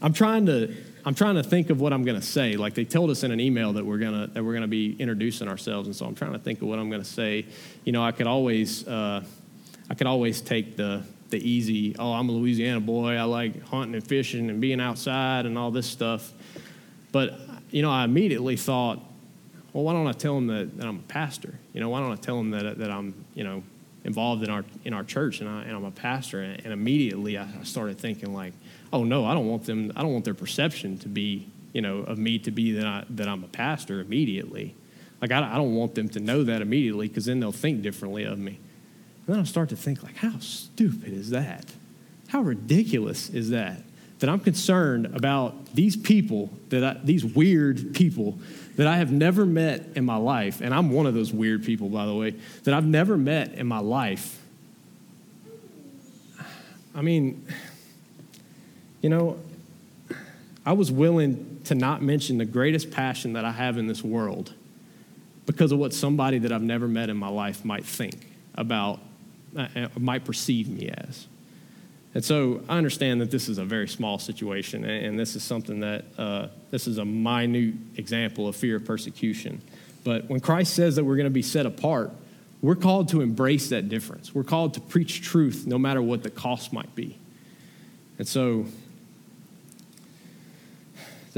I'm 0.00 0.12
trying 0.12 0.46
to 0.46 0.76
I'm 1.08 1.14
trying 1.14 1.36
to 1.36 1.42
think 1.42 1.70
of 1.70 1.80
what 1.80 1.94
I'm 1.94 2.04
going 2.04 2.20
to 2.20 2.26
say. 2.26 2.58
Like 2.58 2.74
they 2.74 2.84
told 2.84 3.08
us 3.08 3.22
in 3.22 3.30
an 3.30 3.40
email 3.40 3.72
that 3.72 3.86
we're 3.86 3.96
gonna 3.96 4.26
that 4.26 4.44
we're 4.44 4.52
gonna 4.52 4.68
be 4.68 4.94
introducing 4.98 5.48
ourselves, 5.48 5.88
and 5.88 5.96
so 5.96 6.04
I'm 6.04 6.14
trying 6.14 6.34
to 6.34 6.38
think 6.38 6.60
of 6.60 6.68
what 6.68 6.78
I'm 6.78 6.90
going 6.90 7.00
to 7.00 7.08
say. 7.08 7.46
You 7.84 7.92
know, 7.92 8.04
I 8.04 8.12
could 8.12 8.26
always 8.26 8.86
uh, 8.86 9.24
I 9.88 9.94
could 9.94 10.06
always 10.06 10.42
take 10.42 10.76
the 10.76 11.02
the 11.30 11.38
easy. 11.38 11.96
Oh, 11.98 12.12
I'm 12.12 12.28
a 12.28 12.32
Louisiana 12.32 12.80
boy. 12.80 13.14
I 13.14 13.22
like 13.22 13.62
hunting 13.68 13.94
and 13.94 14.06
fishing 14.06 14.50
and 14.50 14.60
being 14.60 14.82
outside 14.82 15.46
and 15.46 15.56
all 15.56 15.70
this 15.70 15.86
stuff. 15.86 16.30
But 17.10 17.40
you 17.70 17.80
know, 17.80 17.90
I 17.90 18.04
immediately 18.04 18.56
thought, 18.56 19.00
well, 19.72 19.84
why 19.84 19.94
don't 19.94 20.08
I 20.08 20.12
tell 20.12 20.34
them 20.34 20.48
that, 20.48 20.76
that 20.76 20.86
I'm 20.86 20.98
a 20.98 21.08
pastor? 21.08 21.54
You 21.72 21.80
know, 21.80 21.88
why 21.88 22.00
don't 22.00 22.12
I 22.12 22.16
tell 22.16 22.36
them 22.36 22.50
that 22.50 22.76
that 22.76 22.90
I'm 22.90 23.14
you 23.34 23.44
know 23.44 23.62
involved 24.04 24.42
in 24.42 24.50
our 24.50 24.62
in 24.84 24.92
our 24.92 25.04
church 25.04 25.40
and, 25.40 25.48
I, 25.48 25.62
and 25.62 25.74
I'm 25.74 25.86
a 25.86 25.90
pastor? 25.90 26.42
And, 26.42 26.62
and 26.64 26.72
immediately 26.74 27.38
I 27.38 27.46
started 27.62 27.98
thinking 27.98 28.34
like 28.34 28.52
oh 28.92 29.04
no, 29.04 29.24
I 29.24 29.34
don't 29.34 29.46
want 29.46 29.64
them, 29.64 29.92
I 29.96 30.02
don't 30.02 30.12
want 30.12 30.24
their 30.24 30.34
perception 30.34 30.98
to 30.98 31.08
be 31.08 31.48
you 31.72 31.82
know, 31.82 31.98
of 31.98 32.18
me 32.18 32.38
to 32.40 32.50
be 32.50 32.72
that, 32.72 32.86
I, 32.86 33.04
that 33.10 33.28
I'm 33.28 33.44
a 33.44 33.48
pastor 33.48 34.00
immediately. 34.00 34.74
Like, 35.20 35.32
I, 35.32 35.54
I 35.54 35.56
don't 35.56 35.74
want 35.74 35.94
them 35.94 36.08
to 36.10 36.20
know 36.20 36.44
that 36.44 36.62
immediately 36.62 37.08
because 37.08 37.26
then 37.26 37.40
they'll 37.40 37.52
think 37.52 37.82
differently 37.82 38.24
of 38.24 38.38
me. 38.38 38.58
And 39.26 39.34
then 39.34 39.38
I'll 39.38 39.46
start 39.46 39.68
to 39.70 39.76
think, 39.76 40.02
like, 40.02 40.16
how 40.16 40.38
stupid 40.38 41.12
is 41.12 41.30
that? 41.30 41.66
How 42.28 42.40
ridiculous 42.40 43.28
is 43.30 43.50
that? 43.50 43.82
That 44.20 44.28
I'm 44.28 44.40
concerned 44.40 45.06
about 45.14 45.74
these 45.74 45.96
people, 45.96 46.50
that 46.70 46.82
I, 46.82 47.00
these 47.04 47.24
weird 47.24 47.94
people 47.94 48.38
that 48.76 48.86
I 48.86 48.96
have 48.96 49.12
never 49.12 49.44
met 49.44 49.86
in 49.94 50.04
my 50.04 50.16
life, 50.16 50.60
and 50.60 50.72
I'm 50.74 50.90
one 50.90 51.06
of 51.06 51.14
those 51.14 51.32
weird 51.32 51.64
people, 51.64 51.88
by 51.88 52.06
the 52.06 52.14
way, 52.14 52.34
that 52.64 52.74
I've 52.74 52.86
never 52.86 53.16
met 53.16 53.54
in 53.54 53.66
my 53.66 53.80
life. 53.80 54.40
I 56.94 57.02
mean, 57.02 57.46
you 59.00 59.08
know, 59.08 59.38
I 60.66 60.72
was 60.72 60.90
willing 60.90 61.60
to 61.64 61.74
not 61.74 62.02
mention 62.02 62.38
the 62.38 62.44
greatest 62.44 62.90
passion 62.90 63.34
that 63.34 63.44
I 63.44 63.52
have 63.52 63.78
in 63.78 63.86
this 63.86 64.02
world 64.02 64.52
because 65.46 65.72
of 65.72 65.78
what 65.78 65.94
somebody 65.94 66.38
that 66.38 66.52
I've 66.52 66.62
never 66.62 66.86
met 66.86 67.08
in 67.08 67.16
my 67.16 67.28
life 67.28 67.64
might 67.64 67.86
think 67.86 68.26
about, 68.54 69.00
uh, 69.56 69.66
uh 69.74 69.88
might 69.98 70.24
perceive 70.24 70.68
me 70.68 70.90
as. 70.90 71.26
And 72.14 72.24
so 72.24 72.62
I 72.68 72.76
understand 72.78 73.20
that 73.20 73.30
this 73.30 73.48
is 73.48 73.58
a 73.58 73.64
very 73.64 73.86
small 73.86 74.18
situation, 74.18 74.84
and 74.84 75.18
this 75.18 75.36
is 75.36 75.42
something 75.42 75.80
that 75.80 76.04
uh, 76.18 76.48
this 76.70 76.86
is 76.86 76.98
a 76.98 77.04
minute 77.04 77.74
example 77.96 78.48
of 78.48 78.56
fear 78.56 78.76
of 78.76 78.84
persecution. 78.84 79.60
But 80.04 80.28
when 80.28 80.40
Christ 80.40 80.74
says 80.74 80.96
that 80.96 81.04
we're 81.04 81.16
going 81.16 81.24
to 81.24 81.30
be 81.30 81.42
set 81.42 81.66
apart, 81.66 82.10
we're 82.60 82.76
called 82.76 83.10
to 83.10 83.20
embrace 83.20 83.68
that 83.68 83.88
difference. 83.88 84.34
We're 84.34 84.44
called 84.44 84.74
to 84.74 84.80
preach 84.80 85.22
truth 85.22 85.64
no 85.66 85.78
matter 85.78 86.02
what 86.02 86.22
the 86.22 86.30
cost 86.30 86.72
might 86.72 86.94
be. 86.94 87.18
And 88.18 88.26
so 88.26 88.66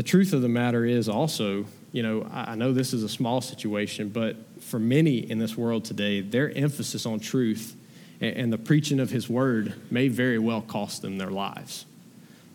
the 0.01 0.05
truth 0.05 0.33
of 0.33 0.41
the 0.41 0.49
matter 0.49 0.87
is 0.87 1.11
also, 1.11 1.67
you 1.93 2.03
know, 2.03 2.27
I 2.33 2.55
know 2.55 2.73
this 2.73 2.95
is 2.95 3.03
a 3.03 3.09
small 3.09 3.43
situation, 3.43 4.09
but 4.09 4.35
for 4.63 4.79
many 4.79 5.19
in 5.19 5.39
this 5.39 5.59
world 5.59 5.85
today, 5.85 6.23
their 6.23 6.51
emphasis 6.57 7.05
on 7.05 7.21
truth 7.21 7.77
and 8.19 8.51
the 8.51 8.57
preaching 8.57 8.99
of 8.99 9.11
his 9.11 9.29
word 9.29 9.75
may 9.91 10.09
very 10.09 10.39
well 10.39 10.63
cost 10.63 11.03
them 11.03 11.19
their 11.19 11.29
lives. 11.29 11.85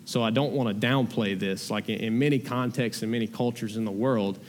So 0.05 0.23
I 0.23 0.31
don't 0.31 0.53
want 0.53 0.69
to 0.69 0.87
downplay 0.87 1.37
this. 1.37 1.69
Like 1.69 1.87
in 1.87 2.17
many 2.17 2.39
contexts 2.39 3.03
and 3.03 3.11
many 3.11 3.27
cultures 3.27 3.77
in 3.77 3.85
the 3.85 3.91
world, 3.91 4.39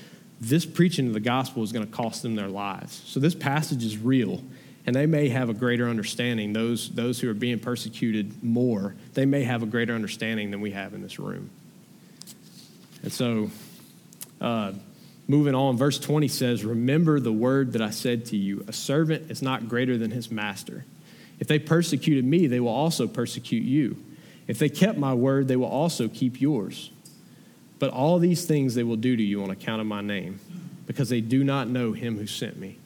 this 0.40 0.64
preaching 0.64 1.06
of 1.06 1.12
the 1.12 1.20
gospel 1.20 1.62
is 1.62 1.72
going 1.72 1.84
to 1.84 1.92
cost 1.92 2.22
them 2.22 2.34
their 2.34 2.48
lives. 2.48 3.02
So 3.04 3.20
this 3.20 3.34
passage 3.34 3.84
is 3.84 3.98
real, 3.98 4.42
and 4.86 4.96
they 4.96 5.04
may 5.04 5.28
have 5.28 5.50
a 5.50 5.54
greater 5.54 5.86
understanding. 5.86 6.54
Those, 6.54 6.88
those 6.88 7.20
who 7.20 7.28
are 7.28 7.34
being 7.34 7.58
persecuted 7.58 8.42
more, 8.42 8.94
they 9.12 9.26
may 9.26 9.44
have 9.44 9.62
a 9.62 9.66
greater 9.66 9.94
understanding 9.94 10.50
than 10.50 10.62
we 10.62 10.70
have 10.70 10.94
in 10.94 11.02
this 11.02 11.18
room. 11.18 11.50
And 13.06 13.12
so, 13.12 13.52
uh, 14.40 14.72
moving 15.28 15.54
on, 15.54 15.76
verse 15.76 16.00
20 16.00 16.26
says, 16.26 16.64
Remember 16.64 17.20
the 17.20 17.30
word 17.30 17.74
that 17.74 17.80
I 17.80 17.90
said 17.90 18.26
to 18.26 18.36
you, 18.36 18.64
a 18.66 18.72
servant 18.72 19.30
is 19.30 19.42
not 19.42 19.68
greater 19.68 19.96
than 19.96 20.10
his 20.10 20.28
master. 20.28 20.84
If 21.38 21.46
they 21.46 21.60
persecuted 21.60 22.24
me, 22.24 22.48
they 22.48 22.58
will 22.58 22.74
also 22.74 23.06
persecute 23.06 23.62
you. 23.62 23.96
If 24.48 24.58
they 24.58 24.68
kept 24.68 24.98
my 24.98 25.14
word, 25.14 25.46
they 25.46 25.54
will 25.54 25.68
also 25.68 26.08
keep 26.08 26.40
yours. 26.40 26.90
But 27.78 27.90
all 27.90 28.18
these 28.18 28.44
things 28.44 28.74
they 28.74 28.82
will 28.82 28.96
do 28.96 29.16
to 29.16 29.22
you 29.22 29.40
on 29.44 29.50
account 29.50 29.80
of 29.80 29.86
my 29.86 30.00
name, 30.00 30.40
because 30.88 31.08
they 31.08 31.20
do 31.20 31.44
not 31.44 31.68
know 31.68 31.92
him 31.92 32.18
who 32.18 32.26
sent 32.26 32.58
me. 32.58 32.76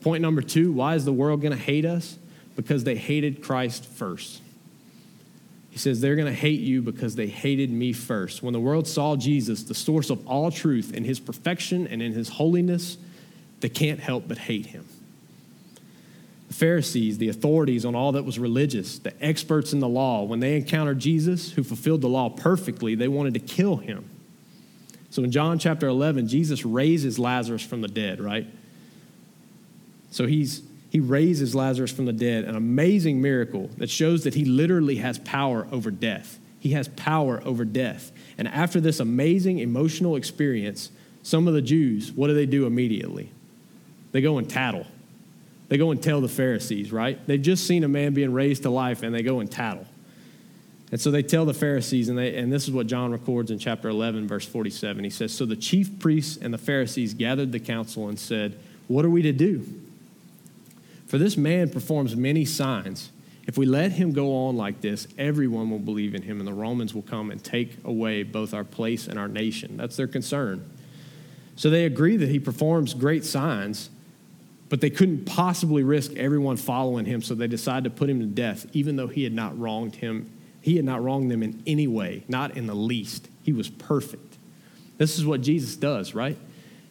Point 0.00 0.22
number 0.22 0.40
two 0.40 0.72
why 0.72 0.94
is 0.94 1.04
the 1.04 1.12
world 1.12 1.42
going 1.42 1.52
to 1.52 1.62
hate 1.62 1.84
us? 1.84 2.16
Because 2.56 2.84
they 2.84 2.96
hated 2.96 3.42
Christ 3.42 3.84
first. 3.84 4.40
He 5.78 5.82
says 5.82 6.00
they're 6.00 6.16
going 6.16 6.26
to 6.26 6.34
hate 6.34 6.58
you 6.58 6.82
because 6.82 7.14
they 7.14 7.28
hated 7.28 7.70
me 7.70 7.92
first. 7.92 8.42
When 8.42 8.52
the 8.52 8.58
world 8.58 8.88
saw 8.88 9.14
Jesus, 9.14 9.62
the 9.62 9.76
source 9.76 10.10
of 10.10 10.26
all 10.26 10.50
truth, 10.50 10.92
in 10.92 11.04
his 11.04 11.20
perfection 11.20 11.86
and 11.86 12.02
in 12.02 12.14
his 12.14 12.28
holiness, 12.30 12.98
they 13.60 13.68
can't 13.68 14.00
help 14.00 14.26
but 14.26 14.38
hate 14.38 14.66
him. 14.66 14.88
The 16.48 16.54
Pharisees, 16.54 17.18
the 17.18 17.28
authorities 17.28 17.84
on 17.84 17.94
all 17.94 18.10
that 18.10 18.24
was 18.24 18.40
religious, 18.40 18.98
the 18.98 19.14
experts 19.24 19.72
in 19.72 19.78
the 19.78 19.86
law, 19.86 20.24
when 20.24 20.40
they 20.40 20.56
encountered 20.56 20.98
Jesus, 20.98 21.52
who 21.52 21.62
fulfilled 21.62 22.00
the 22.00 22.08
law 22.08 22.28
perfectly, 22.28 22.96
they 22.96 23.06
wanted 23.06 23.34
to 23.34 23.40
kill 23.40 23.76
him. 23.76 24.10
So 25.10 25.22
in 25.22 25.30
John 25.30 25.60
chapter 25.60 25.86
11, 25.86 26.26
Jesus 26.26 26.64
raises 26.64 27.20
Lazarus 27.20 27.62
from 27.62 27.82
the 27.82 27.88
dead, 27.88 28.20
right? 28.20 28.48
So 30.10 30.26
he's 30.26 30.60
he 30.90 31.00
raises 31.00 31.54
Lazarus 31.54 31.92
from 31.92 32.06
the 32.06 32.12
dead, 32.12 32.44
an 32.44 32.56
amazing 32.56 33.20
miracle 33.20 33.68
that 33.76 33.90
shows 33.90 34.24
that 34.24 34.34
he 34.34 34.44
literally 34.44 34.96
has 34.96 35.18
power 35.18 35.66
over 35.70 35.90
death. 35.90 36.38
He 36.58 36.70
has 36.72 36.88
power 36.88 37.42
over 37.44 37.64
death. 37.64 38.10
And 38.38 38.48
after 38.48 38.80
this 38.80 38.98
amazing 38.98 39.58
emotional 39.58 40.16
experience, 40.16 40.90
some 41.22 41.46
of 41.46 41.54
the 41.54 41.62
Jews, 41.62 42.10
what 42.12 42.28
do 42.28 42.34
they 42.34 42.46
do 42.46 42.66
immediately? 42.66 43.30
They 44.12 44.22
go 44.22 44.38
and 44.38 44.48
tattle. 44.48 44.86
They 45.68 45.76
go 45.76 45.90
and 45.90 46.02
tell 46.02 46.22
the 46.22 46.28
Pharisees, 46.28 46.90
right? 46.90 47.24
They've 47.26 47.40
just 47.40 47.66
seen 47.66 47.84
a 47.84 47.88
man 47.88 48.14
being 48.14 48.32
raised 48.32 48.62
to 48.62 48.70
life 48.70 49.02
and 49.02 49.14
they 49.14 49.22
go 49.22 49.40
and 49.40 49.50
tattle. 49.50 49.86
And 50.90 50.98
so 50.98 51.10
they 51.10 51.22
tell 51.22 51.44
the 51.44 51.52
Pharisees, 51.52 52.08
and, 52.08 52.16
they, 52.16 52.34
and 52.36 52.50
this 52.50 52.66
is 52.66 52.70
what 52.70 52.86
John 52.86 53.12
records 53.12 53.50
in 53.50 53.58
chapter 53.58 53.90
11, 53.90 54.26
verse 54.26 54.46
47. 54.46 55.04
He 55.04 55.10
says, 55.10 55.34
So 55.34 55.44
the 55.44 55.54
chief 55.54 55.98
priests 55.98 56.38
and 56.38 56.54
the 56.54 56.58
Pharisees 56.58 57.12
gathered 57.12 57.52
the 57.52 57.60
council 57.60 58.08
and 58.08 58.18
said, 58.18 58.58
What 58.86 59.04
are 59.04 59.10
we 59.10 59.20
to 59.20 59.32
do? 59.32 59.66
For 61.08 61.16
this 61.16 61.36
man 61.36 61.70
performs 61.70 62.14
many 62.14 62.44
signs. 62.44 63.10
If 63.46 63.56
we 63.56 63.64
let 63.64 63.92
him 63.92 64.12
go 64.12 64.46
on 64.46 64.58
like 64.58 64.82
this, 64.82 65.08
everyone 65.16 65.70
will 65.70 65.78
believe 65.78 66.14
in 66.14 66.20
him, 66.20 66.38
and 66.38 66.46
the 66.46 66.52
Romans 66.52 66.94
will 66.94 67.02
come 67.02 67.30
and 67.30 67.42
take 67.42 67.78
away 67.82 68.22
both 68.22 68.52
our 68.52 68.62
place 68.62 69.08
and 69.08 69.18
our 69.18 69.26
nation. 69.26 69.78
That's 69.78 69.96
their 69.96 70.06
concern. 70.06 70.70
So 71.56 71.70
they 71.70 71.86
agree 71.86 72.18
that 72.18 72.28
he 72.28 72.38
performs 72.38 72.92
great 72.92 73.24
signs, 73.24 73.88
but 74.68 74.82
they 74.82 74.90
couldn't 74.90 75.24
possibly 75.24 75.82
risk 75.82 76.12
everyone 76.14 76.58
following 76.58 77.06
him, 77.06 77.22
so 77.22 77.34
they 77.34 77.48
decide 77.48 77.84
to 77.84 77.90
put 77.90 78.10
him 78.10 78.20
to 78.20 78.26
death, 78.26 78.66
even 78.74 78.96
though 78.96 79.08
he 79.08 79.24
had 79.24 79.32
not 79.32 79.58
wronged 79.58 79.96
him. 79.96 80.30
He 80.60 80.76
had 80.76 80.84
not 80.84 81.02
wronged 81.02 81.30
them 81.30 81.42
in 81.42 81.62
any 81.66 81.86
way, 81.86 82.24
not 82.28 82.54
in 82.54 82.66
the 82.66 82.74
least. 82.74 83.28
He 83.42 83.54
was 83.54 83.70
perfect. 83.70 84.36
This 84.98 85.18
is 85.18 85.24
what 85.24 85.40
Jesus 85.40 85.74
does, 85.74 86.14
right? 86.14 86.36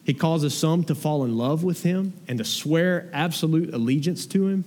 He 0.08 0.14
causes 0.14 0.56
some 0.56 0.84
to 0.84 0.94
fall 0.94 1.22
in 1.24 1.36
love 1.36 1.64
with 1.64 1.82
him 1.82 2.14
and 2.28 2.38
to 2.38 2.44
swear 2.44 3.10
absolute 3.12 3.74
allegiance 3.74 4.24
to 4.28 4.48
him, 4.48 4.64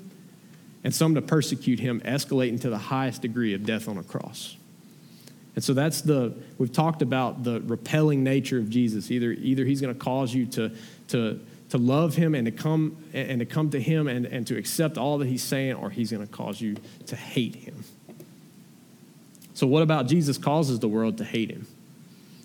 and 0.83 0.93
some 0.93 1.15
to 1.15 1.21
persecute 1.23 1.79
him, 1.79 1.99
escalating 2.01 2.61
to 2.61 2.69
the 2.69 2.77
highest 2.77 3.23
degree 3.23 3.55
of 3.55 3.65
death 3.65 3.87
on 3.87 3.97
a 3.97 4.03
cross. 4.03 4.55
And 5.55 5.63
so 5.63 5.73
that's 5.73 6.01
the, 6.01 6.35
we've 6.59 6.71
talked 6.71 7.01
about 7.01 7.43
the 7.43 7.59
repelling 7.61 8.23
nature 8.23 8.59
of 8.59 8.69
Jesus. 8.69 9.09
Either, 9.09 9.31
either 9.31 9.65
he's 9.65 9.81
going 9.81 9.91
to 9.91 9.99
cause 9.99 10.31
you 10.31 10.45
to, 10.45 10.71
to, 11.07 11.39
to 11.71 11.77
love 11.79 12.13
him 12.13 12.35
and 12.35 12.45
to 12.45 12.51
come 12.51 12.95
and 13.11 13.39
to 13.39 13.45
come 13.47 13.71
to 13.71 13.81
him 13.81 14.07
and, 14.07 14.27
and 14.27 14.45
to 14.45 14.57
accept 14.59 14.99
all 14.99 15.17
that 15.17 15.27
he's 15.27 15.41
saying, 15.41 15.73
or 15.73 15.89
he's 15.89 16.11
going 16.11 16.23
to 16.23 16.31
cause 16.31 16.61
you 16.61 16.77
to 17.07 17.15
hate 17.15 17.55
him. 17.55 17.83
So, 19.55 19.65
what 19.65 19.81
about 19.81 20.05
Jesus 20.05 20.37
causes 20.37 20.77
the 20.77 20.87
world 20.87 21.17
to 21.17 21.23
hate 21.23 21.49
him? 21.49 21.65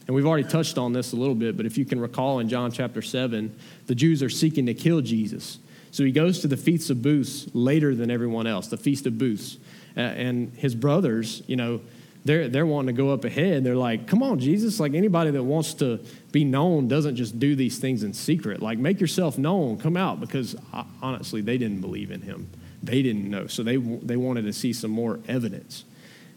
And 0.07 0.15
we've 0.15 0.27
already 0.27 0.49
touched 0.49 0.79
on 0.79 0.93
this 0.93 1.13
a 1.13 1.17
little 1.17 1.35
bit, 1.35 1.57
but 1.57 1.67
if 1.67 1.77
you 1.77 1.85
can 1.85 2.01
recall 2.01 2.39
in 2.39 2.49
John 2.49 2.71
chapter 2.71 3.03
7, 3.03 3.55
the 3.87 3.95
Jews 3.95 4.23
are 4.23 4.31
seeking 4.31 4.67
to 4.67 4.75
kill 4.75 5.01
Jesus. 5.01 5.59
So 5.91 6.05
he 6.05 6.13
goes 6.13 6.41
to 6.41 6.49
the 6.49 6.57
Feast 6.57 6.91
of 6.91 7.03
Booths 7.03 7.49
later 7.55 7.95
than 7.95 8.11
everyone 8.11 8.47
else, 8.47 8.69
the 8.69 8.77
Feast 8.77 9.07
of 9.07 9.19
Booths. 9.19 9.59
And 9.97 10.53
his 10.55 10.75
brothers, 10.75 11.43
you 11.47 11.57
know, 11.57 11.81
they're, 12.27 12.49
they're 12.49 12.67
wanting 12.67 12.95
to 12.95 13.01
go 13.01 13.11
up 13.11 13.25
ahead. 13.25 13.65
They're 13.65 13.77
like, 13.77 14.07
come 14.07 14.23
on, 14.23 14.39
Jesus. 14.39 14.79
Like 14.79 14.95
anybody 14.95 15.31
that 15.31 15.43
wants 15.43 15.75
to 15.75 16.01
be 16.33 16.45
known 16.45 16.89
doesn't 16.89 17.17
just 17.17 17.39
do 17.39 17.55
these 17.55 17.79
things 17.79 18.03
in 18.03 18.13
secret. 18.13 18.61
Like, 18.61 18.79
make 18.79 19.01
yourself 19.01 19.39
known, 19.39 19.79
come 19.79 19.97
out, 19.97 20.21
because 20.21 20.57
honestly, 21.01 21.41
they 21.41 21.57
didn't 21.57 21.81
believe 21.81 22.11
in 22.11 22.21
him. 22.21 22.51
They 22.83 23.01
didn't 23.03 23.31
know. 23.31 23.47
So 23.47 23.63
they, 23.63 23.77
they 23.77 24.17
wanted 24.17 24.43
to 24.43 24.53
see 24.53 24.73
some 24.73 24.91
more 24.91 25.21
evidence. 25.29 25.85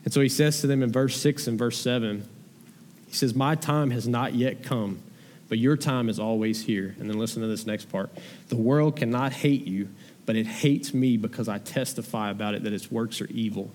And 0.05 0.13
so 0.13 0.21
he 0.21 0.29
says 0.29 0.61
to 0.61 0.67
them 0.67 0.83
in 0.83 0.91
verse 0.91 1.19
6 1.19 1.47
and 1.47 1.57
verse 1.57 1.77
7, 1.77 2.23
he 3.09 3.15
says, 3.15 3.33
My 3.33 3.55
time 3.55 3.89
has 3.91 4.07
not 4.07 4.35
yet 4.35 4.63
come, 4.63 4.99
but 5.49 5.57
your 5.57 5.75
time 5.75 6.09
is 6.09 6.19
always 6.19 6.63
here. 6.63 6.95
And 6.99 7.09
then 7.09 7.17
listen 7.17 7.41
to 7.41 7.47
this 7.47 7.65
next 7.65 7.85
part. 7.85 8.11
The 8.49 8.55
world 8.55 8.95
cannot 8.95 9.33
hate 9.33 9.65
you, 9.65 9.89
but 10.27 10.35
it 10.35 10.45
hates 10.45 10.93
me 10.93 11.17
because 11.17 11.49
I 11.49 11.57
testify 11.57 12.29
about 12.29 12.53
it 12.53 12.63
that 12.63 12.71
its 12.71 12.91
works 12.91 13.19
are 13.19 13.27
evil. 13.31 13.71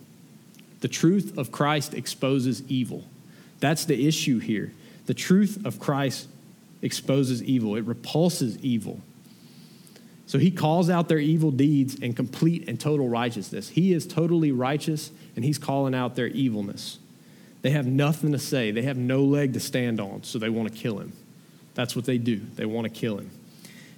The 0.81 0.89
truth 0.89 1.37
of 1.37 1.51
Christ 1.51 1.95
exposes 1.95 2.63
evil. 2.69 3.05
That's 3.59 3.85
the 3.85 4.07
issue 4.07 4.39
here. 4.39 4.73
The 5.07 5.15
truth 5.15 5.67
of 5.67 5.81
Christ 5.81 6.29
exposes 6.81 7.43
evil, 7.43 7.75
it 7.75 7.85
repulses 7.85 8.59
evil. 8.59 9.01
So 10.27 10.39
he 10.39 10.51
calls 10.51 10.89
out 10.89 11.09
their 11.09 11.19
evil 11.19 11.51
deeds 11.51 11.97
in 11.97 12.13
complete 12.15 12.69
and 12.69 12.81
total 12.81 13.09
righteousness. 13.09 13.71
He 13.71 13.93
is 13.93 14.07
totally 14.07 14.53
righteous, 14.53 15.11
and 15.37 15.45
he's 15.45 15.59
calling 15.59 15.95
out 15.95 16.15
their 16.15 16.29
evilness. 16.29 16.99
They 17.65 17.71
have 17.71 17.87
nothing 17.87 18.31
to 18.31 18.39
say, 18.39 18.71
they 18.71 18.83
have 18.83 18.97
no 18.97 19.25
leg 19.25 19.55
to 19.55 19.61
stand 19.61 20.01
on, 20.01 20.23
so 20.23 20.39
they 20.39 20.51
want 20.51 20.73
to 20.73 20.79
kill 20.79 20.99
him. 20.99 21.13
That's 21.75 21.97
what 21.97 22.05
they 22.05 22.19
do. 22.19 22.37
They 22.37 22.67
want 22.67 22.85
to 22.85 22.91
kill 22.91 23.19
him. 23.19 23.31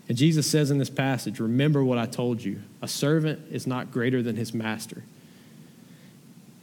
And 0.09 0.17
Jesus 0.17 0.51
says 0.51 0.71
in 0.71 0.79
this 0.79 0.89
passage, 0.89 1.41
Remember 1.41 1.85
what 1.85 1.99
I 1.99 2.07
told 2.07 2.43
you 2.43 2.63
a 2.81 2.89
servant 2.89 3.41
is 3.51 3.67
not 3.67 3.93
greater 3.93 4.23
than 4.23 4.37
his 4.37 4.55
master 4.55 5.03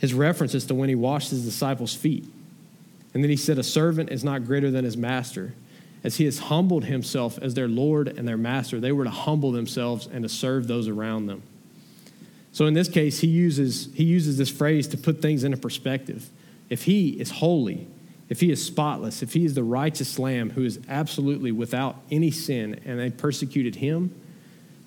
his 0.04 0.14
reference 0.14 0.54
is 0.54 0.66
to 0.66 0.76
when 0.76 0.90
he 0.90 0.96
washed 0.96 1.30
his 1.30 1.46
disciples' 1.46 1.96
feet. 1.96 2.26
And 3.14 3.24
then 3.24 3.30
he 3.30 3.38
said, 3.38 3.58
A 3.58 3.64
servant 3.64 4.12
is 4.12 4.22
not 4.22 4.44
greater 4.44 4.70
than 4.70 4.84
his 4.84 4.98
master. 4.98 5.54
As 6.04 6.18
he 6.18 6.26
has 6.26 6.40
humbled 6.40 6.84
himself 6.84 7.40
as 7.42 7.54
their 7.54 7.70
Lord 7.70 8.10
and 8.10 8.28
their 8.28 8.36
master, 8.36 8.82
they 8.82 8.92
were 8.92 9.06
to 9.06 9.10
humble 9.10 9.54
themselves 9.54 10.06
and 10.06 10.24
to 10.24 10.28
serve 10.28 10.68
those 10.68 10.90
around 10.90 11.28
them. 11.28 11.42
So 12.52 12.66
in 12.66 12.74
this 12.74 12.90
case, 12.90 13.22
he 13.22 13.28
uses, 13.28 13.88
he 13.94 14.04
uses 14.04 14.38
this 14.38 14.50
phrase 14.50 14.90
to 14.90 14.98
put 14.98 15.22
things 15.22 15.46
into 15.46 15.56
perspective. 15.56 16.30
If 16.74 16.86
he 16.86 17.10
is 17.10 17.30
holy, 17.30 17.86
if 18.30 18.40
he 18.40 18.50
is 18.50 18.66
spotless, 18.66 19.22
if 19.22 19.34
he 19.34 19.46
is 19.46 19.54
the 19.54 19.64
righteous 19.64 20.18
lamb 20.18 20.50
who 20.50 20.66
is 20.66 20.80
absolutely 20.90 21.52
without 21.52 21.98
any 22.10 22.32
sin, 22.32 22.82
and 22.84 23.00
they 23.00 23.12
persecuted 23.12 23.76
him, 23.76 24.20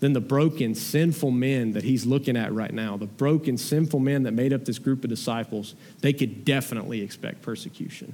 then 0.00 0.12
the 0.12 0.20
broken, 0.20 0.74
sinful 0.74 1.30
men 1.30 1.74
that 1.74 1.84
he's 1.84 2.04
looking 2.04 2.36
at 2.36 2.52
right 2.52 2.74
now, 2.74 2.96
the 2.96 3.06
broken, 3.06 3.56
sinful 3.56 4.00
men 4.00 4.24
that 4.24 4.32
made 4.32 4.52
up 4.52 4.64
this 4.64 4.80
group 4.80 5.04
of 5.04 5.10
disciples, 5.10 5.76
they 6.00 6.12
could 6.12 6.44
definitely 6.44 7.02
expect 7.02 7.40
persecution. 7.40 8.12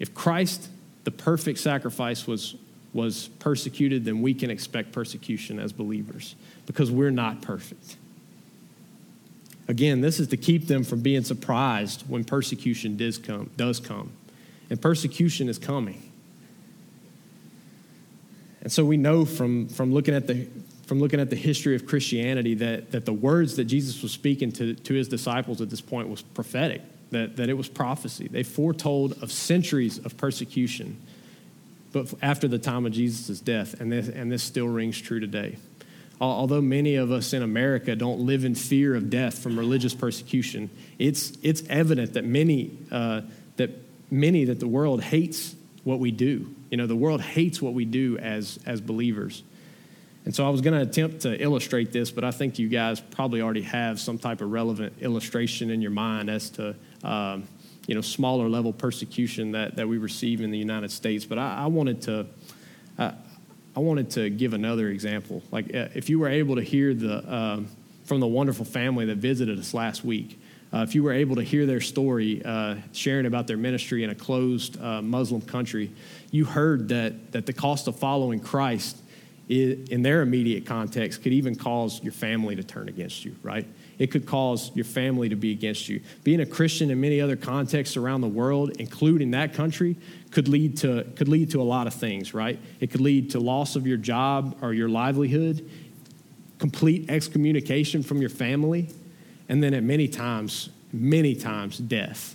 If 0.00 0.12
Christ, 0.12 0.70
the 1.04 1.12
perfect 1.12 1.60
sacrifice, 1.60 2.26
was, 2.26 2.56
was 2.92 3.28
persecuted, 3.38 4.04
then 4.04 4.22
we 4.22 4.34
can 4.34 4.50
expect 4.50 4.90
persecution 4.90 5.60
as 5.60 5.72
believers 5.72 6.34
because 6.66 6.90
we're 6.90 7.12
not 7.12 7.42
perfect. 7.42 7.94
Again, 9.70 10.00
this 10.00 10.18
is 10.18 10.26
to 10.28 10.36
keep 10.36 10.66
them 10.66 10.82
from 10.82 10.98
being 10.98 11.22
surprised 11.22 12.02
when 12.08 12.24
persecution 12.24 12.96
does 12.96 13.18
come. 13.18 13.50
Does 13.56 13.78
come. 13.78 14.10
And 14.68 14.82
persecution 14.82 15.48
is 15.48 15.58
coming. 15.58 16.02
And 18.62 18.72
so 18.72 18.84
we 18.84 18.96
know 18.96 19.24
from, 19.24 19.68
from, 19.68 19.94
looking 19.94 20.12
at 20.12 20.26
the, 20.26 20.48
from 20.86 20.98
looking 20.98 21.20
at 21.20 21.30
the 21.30 21.36
history 21.36 21.76
of 21.76 21.86
Christianity 21.86 22.54
that, 22.54 22.90
that 22.90 23.06
the 23.06 23.12
words 23.12 23.54
that 23.56 23.66
Jesus 23.66 24.02
was 24.02 24.10
speaking 24.10 24.50
to, 24.52 24.74
to 24.74 24.94
his 24.94 25.06
disciples 25.06 25.60
at 25.60 25.70
this 25.70 25.80
point 25.80 26.08
was 26.08 26.22
prophetic, 26.22 26.82
that, 27.12 27.36
that 27.36 27.48
it 27.48 27.54
was 27.54 27.68
prophecy. 27.68 28.26
They 28.26 28.42
foretold 28.42 29.22
of 29.22 29.30
centuries 29.30 29.98
of 29.98 30.16
persecution 30.16 31.00
but 31.92 32.12
after 32.22 32.46
the 32.46 32.58
time 32.58 32.86
of 32.86 32.92
Jesus' 32.92 33.40
death, 33.40 33.80
and 33.80 33.90
this, 33.90 34.08
and 34.08 34.30
this 34.30 34.42
still 34.42 34.68
rings 34.68 35.00
true 35.00 35.20
today. 35.20 35.56
Although 36.20 36.60
many 36.60 36.96
of 36.96 37.10
us 37.10 37.32
in 37.32 37.42
America 37.42 37.96
don't 37.96 38.20
live 38.20 38.44
in 38.44 38.54
fear 38.54 38.94
of 38.94 39.08
death 39.08 39.38
from 39.38 39.58
religious 39.58 39.94
persecution, 39.94 40.68
it's, 40.98 41.32
it's 41.42 41.62
evident 41.70 42.12
that 42.12 42.24
many, 42.24 42.76
uh, 42.90 43.22
that 43.56 43.70
many 44.10 44.44
that 44.44 44.60
the 44.60 44.68
world 44.68 45.02
hates 45.02 45.54
what 45.82 45.98
we 45.98 46.10
do. 46.10 46.54
You 46.70 46.76
know, 46.76 46.86
the 46.86 46.96
world 46.96 47.22
hates 47.22 47.62
what 47.62 47.72
we 47.72 47.86
do 47.86 48.18
as, 48.18 48.58
as 48.66 48.82
believers. 48.82 49.42
And 50.26 50.34
so 50.34 50.46
I 50.46 50.50
was 50.50 50.60
going 50.60 50.74
to 50.74 50.82
attempt 50.82 51.22
to 51.22 51.42
illustrate 51.42 51.90
this, 51.92 52.10
but 52.10 52.22
I 52.22 52.30
think 52.30 52.58
you 52.58 52.68
guys 52.68 53.00
probably 53.00 53.40
already 53.40 53.62
have 53.62 53.98
some 53.98 54.18
type 54.18 54.42
of 54.42 54.50
relevant 54.50 54.92
illustration 55.00 55.70
in 55.70 55.80
your 55.80 55.90
mind 55.90 56.28
as 56.28 56.50
to, 56.50 56.76
um, 57.02 57.48
you 57.86 57.94
know, 57.94 58.02
smaller 58.02 58.46
level 58.46 58.74
persecution 58.74 59.52
that, 59.52 59.76
that 59.76 59.88
we 59.88 59.96
receive 59.96 60.42
in 60.42 60.50
the 60.50 60.58
United 60.58 60.90
States. 60.90 61.24
But 61.24 61.38
I, 61.38 61.62
I 61.62 61.66
wanted 61.68 62.02
to, 62.02 62.26
I 63.76 63.80
wanted 63.80 64.10
to 64.10 64.30
give 64.30 64.52
another 64.52 64.88
example. 64.88 65.42
Like 65.50 65.74
uh, 65.74 65.88
if 65.94 66.08
you 66.10 66.18
were 66.18 66.28
able 66.28 66.56
to 66.56 66.62
hear 66.62 66.92
the, 66.94 67.32
um, 67.32 67.68
from 68.04 68.20
the 68.20 68.26
wonderful 68.26 68.64
family 68.64 69.06
that 69.06 69.18
visited 69.18 69.58
us 69.58 69.72
last 69.74 70.04
week, 70.04 70.40
uh, 70.72 70.84
if 70.86 70.94
you 70.94 71.02
were 71.02 71.12
able 71.12 71.36
to 71.36 71.42
hear 71.42 71.66
their 71.66 71.80
story, 71.80 72.42
uh, 72.44 72.76
sharing 72.92 73.26
about 73.26 73.46
their 73.46 73.56
ministry 73.56 74.04
in 74.04 74.10
a 74.10 74.14
closed 74.14 74.80
uh, 74.80 75.02
Muslim 75.02 75.40
country, 75.40 75.90
you 76.30 76.44
heard 76.44 76.88
that, 76.88 77.32
that 77.32 77.46
the 77.46 77.52
cost 77.52 77.88
of 77.88 77.96
following 77.96 78.40
Christ 78.40 78.96
is, 79.48 79.88
in 79.88 80.02
their 80.02 80.22
immediate 80.22 80.66
context 80.66 81.22
could 81.22 81.32
even 81.32 81.56
cause 81.56 82.02
your 82.02 82.12
family 82.12 82.54
to 82.54 82.62
turn 82.62 82.88
against 82.88 83.24
you, 83.24 83.34
right? 83.42 83.66
It 84.00 84.10
could 84.10 84.24
cause 84.24 84.74
your 84.74 84.86
family 84.86 85.28
to 85.28 85.36
be 85.36 85.52
against 85.52 85.90
you. 85.90 86.00
Being 86.24 86.40
a 86.40 86.46
Christian 86.46 86.90
in 86.90 87.02
many 87.02 87.20
other 87.20 87.36
contexts 87.36 87.98
around 87.98 88.22
the 88.22 88.28
world, 88.28 88.70
including 88.78 89.32
that 89.32 89.52
country, 89.52 89.94
could 90.30 90.48
lead 90.48 90.78
to, 90.78 91.04
could 91.16 91.28
lead 91.28 91.50
to 91.50 91.60
a 91.60 91.62
lot 91.62 91.86
of 91.86 91.92
things, 91.92 92.32
right? 92.32 92.58
It 92.80 92.90
could 92.90 93.02
lead 93.02 93.32
to 93.32 93.40
loss 93.40 93.76
of 93.76 93.86
your 93.86 93.98
job 93.98 94.56
or 94.62 94.72
your 94.72 94.88
livelihood, 94.88 95.70
complete 96.58 97.10
excommunication 97.10 98.02
from 98.02 98.22
your 98.22 98.30
family, 98.30 98.88
and 99.50 99.62
then 99.62 99.74
at 99.74 99.82
many 99.82 100.08
times, 100.08 100.70
many 100.94 101.34
times, 101.34 101.76
death. 101.76 102.34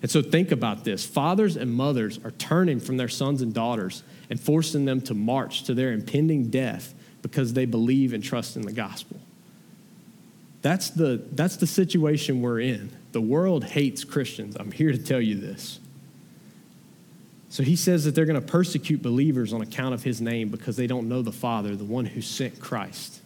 And 0.00 0.08
so 0.08 0.22
think 0.22 0.52
about 0.52 0.84
this 0.84 1.04
fathers 1.04 1.56
and 1.56 1.74
mothers 1.74 2.20
are 2.24 2.30
turning 2.30 2.78
from 2.78 2.98
their 2.98 3.08
sons 3.08 3.42
and 3.42 3.52
daughters 3.52 4.04
and 4.30 4.38
forcing 4.38 4.84
them 4.84 5.00
to 5.00 5.14
march 5.14 5.64
to 5.64 5.74
their 5.74 5.90
impending 5.90 6.50
death 6.50 6.94
because 7.20 7.54
they 7.54 7.64
believe 7.64 8.12
and 8.12 8.22
trust 8.22 8.54
in 8.54 8.62
the 8.62 8.72
gospel. 8.72 9.18
That's 10.68 10.90
the, 10.90 11.22
that's 11.32 11.56
the 11.56 11.66
situation 11.66 12.42
we're 12.42 12.60
in. 12.60 12.90
The 13.12 13.22
world 13.22 13.64
hates 13.64 14.04
Christians. 14.04 14.54
I'm 14.54 14.70
here 14.70 14.92
to 14.92 14.98
tell 14.98 15.18
you 15.18 15.34
this. 15.36 15.80
So 17.48 17.62
he 17.62 17.74
says 17.74 18.04
that 18.04 18.14
they're 18.14 18.26
going 18.26 18.38
to 18.38 18.46
persecute 18.46 19.00
believers 19.00 19.54
on 19.54 19.62
account 19.62 19.94
of 19.94 20.02
his 20.02 20.20
name 20.20 20.50
because 20.50 20.76
they 20.76 20.86
don't 20.86 21.08
know 21.08 21.22
the 21.22 21.32
Father, 21.32 21.74
the 21.74 21.86
one 21.86 22.04
who 22.04 22.20
sent 22.20 22.60
Christ. 22.60 23.22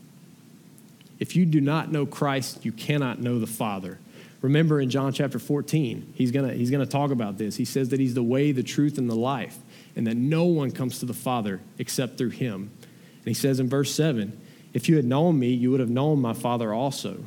If 1.19 1.35
you 1.35 1.45
do 1.45 1.61
not 1.61 1.91
know 1.91 2.07
Christ, 2.07 2.65
you 2.65 2.71
cannot 2.71 3.21
know 3.21 3.41
the 3.41 3.49
Father. 3.49 3.99
Remember 4.41 4.81
in 4.81 4.89
John 4.89 5.13
chapter 5.13 5.41
14, 5.41 6.13
he's 6.15 6.31
going 6.31 6.57
he's 6.57 6.71
to 6.71 6.87
talk 6.87 7.11
about 7.11 7.39
this. 7.39 7.57
He 7.57 7.65
says 7.65 7.89
that 7.89 7.99
he's 7.99 8.15
the 8.15 8.23
way, 8.23 8.53
the 8.53 8.63
truth, 8.63 8.99
and 8.99 9.11
the 9.11 9.17
life, 9.17 9.59
and 9.97 10.07
that 10.07 10.17
no 10.17 10.45
one 10.45 10.71
comes 10.71 11.01
to 11.01 11.07
the 11.07 11.13
Father 11.13 11.61
except 11.79 12.19
through 12.19 12.31
him. 12.31 12.71
And 12.81 13.27
he 13.27 13.35
says 13.35 13.59
in 13.59 13.69
verse 13.69 13.93
7 13.93 14.41
If 14.73 14.89
you 14.89 14.97
had 14.97 15.05
known 15.05 15.39
me, 15.39 15.51
you 15.51 15.71
would 15.71 15.81
have 15.81 15.91
known 15.91 16.21
my 16.21 16.33
Father 16.33 16.73
also. 16.73 17.25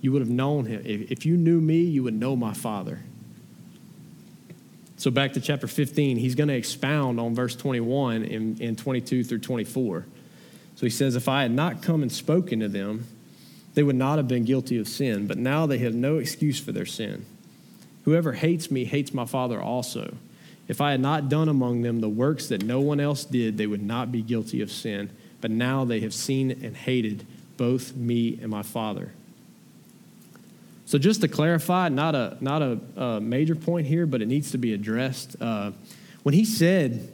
You 0.00 0.12
would 0.12 0.22
have 0.22 0.30
known 0.30 0.66
him. 0.66 0.82
If 0.84 1.26
you 1.26 1.36
knew 1.36 1.60
me, 1.60 1.80
you 1.80 2.02
would 2.02 2.14
know 2.14 2.36
my 2.36 2.54
Father. 2.54 3.00
So 4.96 5.10
back 5.10 5.32
to 5.32 5.40
chapter 5.40 5.66
15, 5.66 6.16
he's 6.16 6.36
going 6.36 6.48
to 6.48 6.54
expound 6.54 7.18
on 7.18 7.34
verse 7.34 7.56
21 7.56 8.22
and, 8.24 8.60
and 8.60 8.78
22 8.78 9.24
through 9.24 9.40
24. 9.40 10.06
So 10.76 10.86
he 10.86 10.90
says, 10.90 11.16
If 11.16 11.28
I 11.28 11.42
had 11.42 11.50
not 11.50 11.82
come 11.82 12.02
and 12.02 12.12
spoken 12.12 12.60
to 12.60 12.68
them, 12.68 13.06
they 13.74 13.82
would 13.82 13.96
not 13.96 14.18
have 14.18 14.28
been 14.28 14.44
guilty 14.44 14.78
of 14.78 14.86
sin, 14.86 15.26
but 15.26 15.38
now 15.38 15.66
they 15.66 15.78
have 15.78 15.94
no 15.94 16.18
excuse 16.18 16.60
for 16.60 16.72
their 16.72 16.86
sin. 16.86 17.24
Whoever 18.04 18.32
hates 18.32 18.70
me 18.70 18.84
hates 18.84 19.14
my 19.14 19.24
Father 19.24 19.60
also. 19.60 20.14
If 20.68 20.80
I 20.80 20.92
had 20.92 21.00
not 21.00 21.28
done 21.28 21.48
among 21.48 21.82
them 21.82 22.00
the 22.00 22.08
works 22.08 22.48
that 22.48 22.62
no 22.62 22.80
one 22.80 23.00
else 23.00 23.24
did, 23.24 23.58
they 23.58 23.66
would 23.66 23.82
not 23.82 24.12
be 24.12 24.22
guilty 24.22 24.60
of 24.60 24.70
sin. 24.70 25.10
But 25.42 25.50
now 25.50 25.84
they 25.84 26.00
have 26.00 26.14
seen 26.14 26.50
and 26.50 26.74
hated 26.74 27.26
both 27.58 27.94
me 27.94 28.38
and 28.40 28.50
my 28.50 28.62
Father. 28.62 29.12
So, 30.86 30.98
just 30.98 31.20
to 31.20 31.28
clarify, 31.28 31.88
not 31.90 32.14
a, 32.14 32.38
not 32.40 32.62
a, 32.62 32.78
a 32.96 33.20
major 33.20 33.54
point 33.54 33.86
here, 33.86 34.06
but 34.06 34.22
it 34.22 34.26
needs 34.26 34.50
to 34.52 34.58
be 34.58 34.72
addressed. 34.72 35.36
Uh, 35.40 35.72
when 36.22 36.34
he 36.34 36.44
said 36.44 37.10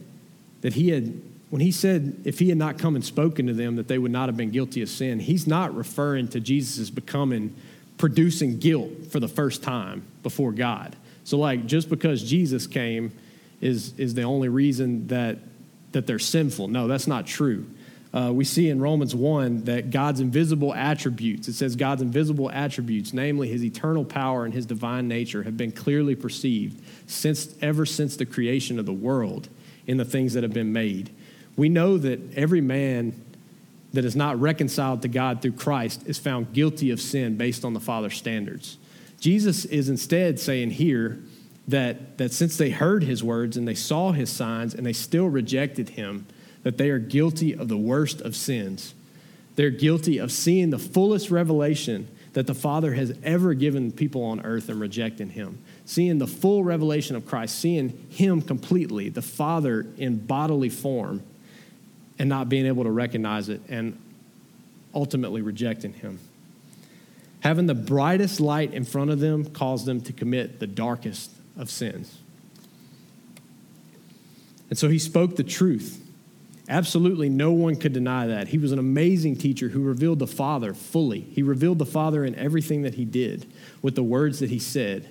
that 0.60 0.74
he 0.74 0.90
had 0.90 1.20
when 1.50 1.62
he 1.62 1.72
said 1.72 2.20
if 2.24 2.38
he 2.38 2.50
had 2.50 2.58
not 2.58 2.78
come 2.78 2.94
and 2.94 3.04
spoken 3.04 3.46
to 3.46 3.54
them 3.54 3.76
that 3.76 3.88
they 3.88 3.98
would 3.98 4.10
not 4.10 4.28
have 4.28 4.36
been 4.36 4.50
guilty 4.50 4.82
of 4.82 4.88
sin, 4.88 5.18
he's 5.18 5.46
not 5.46 5.74
referring 5.74 6.28
to 6.28 6.40
Jesus 6.40 6.90
becoming 6.90 7.54
producing 7.96 8.58
guilt 8.58 8.90
for 9.10 9.18
the 9.18 9.28
first 9.28 9.62
time 9.62 10.02
before 10.22 10.52
God. 10.52 10.94
So 11.24 11.38
like 11.38 11.66
just 11.66 11.88
because 11.88 12.22
Jesus 12.22 12.66
came 12.66 13.12
is 13.60 13.98
is 13.98 14.14
the 14.14 14.22
only 14.22 14.48
reason 14.48 15.08
that 15.08 15.38
that 15.92 16.06
they're 16.06 16.18
sinful. 16.18 16.68
No, 16.68 16.86
that's 16.86 17.06
not 17.06 17.26
true. 17.26 17.66
Uh, 18.12 18.32
we 18.32 18.44
see 18.44 18.70
in 18.70 18.80
Romans 18.80 19.14
1 19.14 19.64
that 19.64 19.90
God's 19.90 20.20
invisible 20.20 20.74
attributes, 20.74 21.46
it 21.48 21.52
says 21.52 21.76
God's 21.76 22.00
invisible 22.00 22.50
attributes, 22.50 23.12
namely 23.12 23.48
his 23.48 23.62
eternal 23.62 24.04
power 24.04 24.44
and 24.44 24.54
his 24.54 24.64
divine 24.64 25.08
nature, 25.08 25.42
have 25.42 25.56
been 25.56 25.72
clearly 25.72 26.14
perceived 26.14 26.82
since 27.06 27.54
ever 27.60 27.84
since 27.84 28.16
the 28.16 28.24
creation 28.24 28.78
of 28.78 28.86
the 28.86 28.92
world 28.92 29.48
in 29.86 29.98
the 29.98 30.04
things 30.04 30.32
that 30.32 30.42
have 30.42 30.54
been 30.54 30.72
made 30.72 31.10
we 31.58 31.68
know 31.68 31.98
that 31.98 32.20
every 32.36 32.60
man 32.60 33.20
that 33.92 34.04
is 34.04 34.14
not 34.14 34.40
reconciled 34.40 35.02
to 35.02 35.08
God 35.08 35.42
through 35.42 35.52
Christ 35.52 36.04
is 36.06 36.16
found 36.16 36.52
guilty 36.52 36.92
of 36.92 37.00
sin 37.00 37.36
based 37.36 37.64
on 37.64 37.74
the 37.74 37.80
Father's 37.80 38.16
standards. 38.16 38.78
Jesus 39.20 39.64
is 39.64 39.88
instead 39.88 40.38
saying 40.38 40.70
here 40.70 41.18
that, 41.66 42.16
that 42.18 42.32
since 42.32 42.56
they 42.56 42.70
heard 42.70 43.02
his 43.02 43.24
words 43.24 43.56
and 43.56 43.66
they 43.66 43.74
saw 43.74 44.12
his 44.12 44.30
signs 44.30 44.72
and 44.72 44.86
they 44.86 44.92
still 44.92 45.26
rejected 45.26 45.90
him, 45.90 46.26
that 46.68 46.76
they 46.76 46.90
are 46.90 46.98
guilty 46.98 47.54
of 47.54 47.68
the 47.68 47.78
worst 47.78 48.20
of 48.20 48.36
sins. 48.36 48.92
They're 49.56 49.70
guilty 49.70 50.18
of 50.18 50.30
seeing 50.30 50.68
the 50.68 50.78
fullest 50.78 51.30
revelation 51.30 52.06
that 52.34 52.46
the 52.46 52.52
Father 52.52 52.92
has 52.92 53.16
ever 53.24 53.54
given 53.54 53.90
people 53.90 54.22
on 54.22 54.44
earth 54.44 54.68
and 54.68 54.78
rejecting 54.78 55.30
him. 55.30 55.62
Seeing 55.86 56.18
the 56.18 56.26
full 56.26 56.62
revelation 56.62 57.16
of 57.16 57.24
Christ, 57.24 57.58
seeing 57.58 58.06
him 58.10 58.42
completely, 58.42 59.08
the 59.08 59.22
Father 59.22 59.86
in 59.96 60.18
bodily 60.18 60.68
form, 60.68 61.22
and 62.18 62.28
not 62.28 62.50
being 62.50 62.66
able 62.66 62.84
to 62.84 62.90
recognize 62.90 63.48
it 63.48 63.62
and 63.70 63.98
ultimately 64.92 65.40
rejecting 65.40 65.94
him. 65.94 66.18
Having 67.40 67.64
the 67.64 67.74
brightest 67.74 68.40
light 68.40 68.74
in 68.74 68.84
front 68.84 69.08
of 69.08 69.20
them 69.20 69.46
caused 69.46 69.86
them 69.86 70.02
to 70.02 70.12
commit 70.12 70.60
the 70.60 70.66
darkest 70.66 71.30
of 71.56 71.70
sins. 71.70 72.18
And 74.68 74.78
so 74.78 74.90
he 74.90 74.98
spoke 74.98 75.36
the 75.36 75.44
truth. 75.44 76.04
Absolutely 76.68 77.30
no 77.30 77.52
one 77.52 77.76
could 77.76 77.94
deny 77.94 78.26
that. 78.26 78.48
He 78.48 78.58
was 78.58 78.72
an 78.72 78.78
amazing 78.78 79.36
teacher 79.36 79.68
who 79.68 79.82
revealed 79.82 80.18
the 80.18 80.26
Father 80.26 80.74
fully. 80.74 81.20
He 81.20 81.42
revealed 81.42 81.78
the 81.78 81.86
Father 81.86 82.24
in 82.24 82.34
everything 82.34 82.82
that 82.82 82.94
he 82.94 83.06
did 83.06 83.50
with 83.80 83.94
the 83.94 84.02
words 84.02 84.40
that 84.40 84.50
he 84.50 84.58
said. 84.58 85.08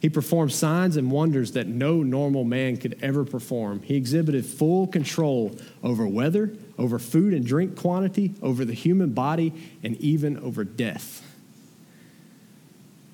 He 0.00 0.10
performed 0.10 0.52
signs 0.52 0.96
and 0.96 1.10
wonders 1.10 1.52
that 1.52 1.66
no 1.66 2.02
normal 2.02 2.44
man 2.44 2.76
could 2.76 2.98
ever 3.02 3.24
perform. 3.24 3.82
He 3.82 3.96
exhibited 3.96 4.44
full 4.44 4.86
control 4.86 5.56
over 5.82 6.06
weather, 6.06 6.52
over 6.76 6.98
food 6.98 7.32
and 7.32 7.44
drink 7.44 7.74
quantity, 7.74 8.34
over 8.42 8.64
the 8.64 8.74
human 8.74 9.12
body, 9.12 9.52
and 9.82 9.96
even 9.96 10.38
over 10.38 10.62
death. 10.62 11.24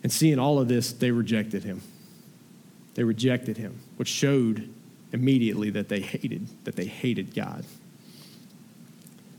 And 0.02 0.12
seeing 0.12 0.38
all 0.38 0.58
of 0.58 0.68
this, 0.68 0.92
they 0.92 1.12
rejected 1.12 1.62
him. 1.64 1.80
They 2.94 3.04
rejected 3.04 3.56
him, 3.56 3.78
which 3.96 4.08
showed 4.08 4.68
immediately 5.12 5.70
that 5.70 5.88
they 5.88 6.00
hated, 6.00 6.48
that 6.64 6.76
they 6.76 6.86
hated 6.86 7.34
God. 7.34 7.64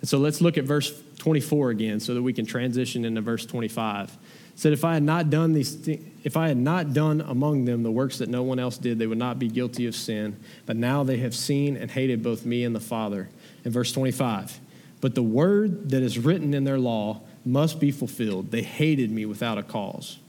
And 0.05 0.09
so 0.11 0.19
let's 0.19 0.39
look 0.39 0.59
at 0.59 0.65
verse 0.65 0.93
24 1.17 1.71
again 1.71 1.99
so 1.99 2.13
that 2.13 2.21
we 2.21 2.31
can 2.31 2.45
transition 2.45 3.05
into 3.05 3.21
verse 3.21 3.43
25. 3.43 4.09
It 4.09 4.19
said, 4.53 4.71
if 4.71 4.85
I 4.85 4.93
had 4.93 5.01
not 5.01 5.31
done 5.31 5.53
these 5.53 5.77
th- 5.77 5.99
if 6.23 6.37
I 6.37 6.47
had 6.47 6.57
not 6.57 6.93
done 6.93 7.21
among 7.21 7.65
them 7.65 7.81
the 7.81 7.89
works 7.89 8.19
that 8.19 8.29
no 8.29 8.43
one 8.43 8.59
else 8.59 8.77
did, 8.77 8.99
they 8.99 9.07
would 9.07 9.17
not 9.17 9.39
be 9.39 9.47
guilty 9.47 9.87
of 9.87 9.95
sin. 9.95 10.39
But 10.67 10.75
now 10.75 11.03
they 11.03 11.17
have 11.17 11.33
seen 11.33 11.75
and 11.75 11.89
hated 11.89 12.21
both 12.21 12.45
me 12.45 12.63
and 12.63 12.75
the 12.75 12.79
Father. 12.79 13.29
In 13.63 13.71
verse 13.71 13.91
25, 13.93 14.59
but 15.01 15.15
the 15.15 15.23
word 15.23 15.89
that 15.89 16.03
is 16.03 16.19
written 16.19 16.53
in 16.53 16.65
their 16.65 16.77
law 16.77 17.21
must 17.43 17.79
be 17.79 17.89
fulfilled. 17.89 18.51
They 18.51 18.61
hated 18.61 19.09
me 19.09 19.25
without 19.25 19.57
a 19.57 19.63
cause. 19.63 20.19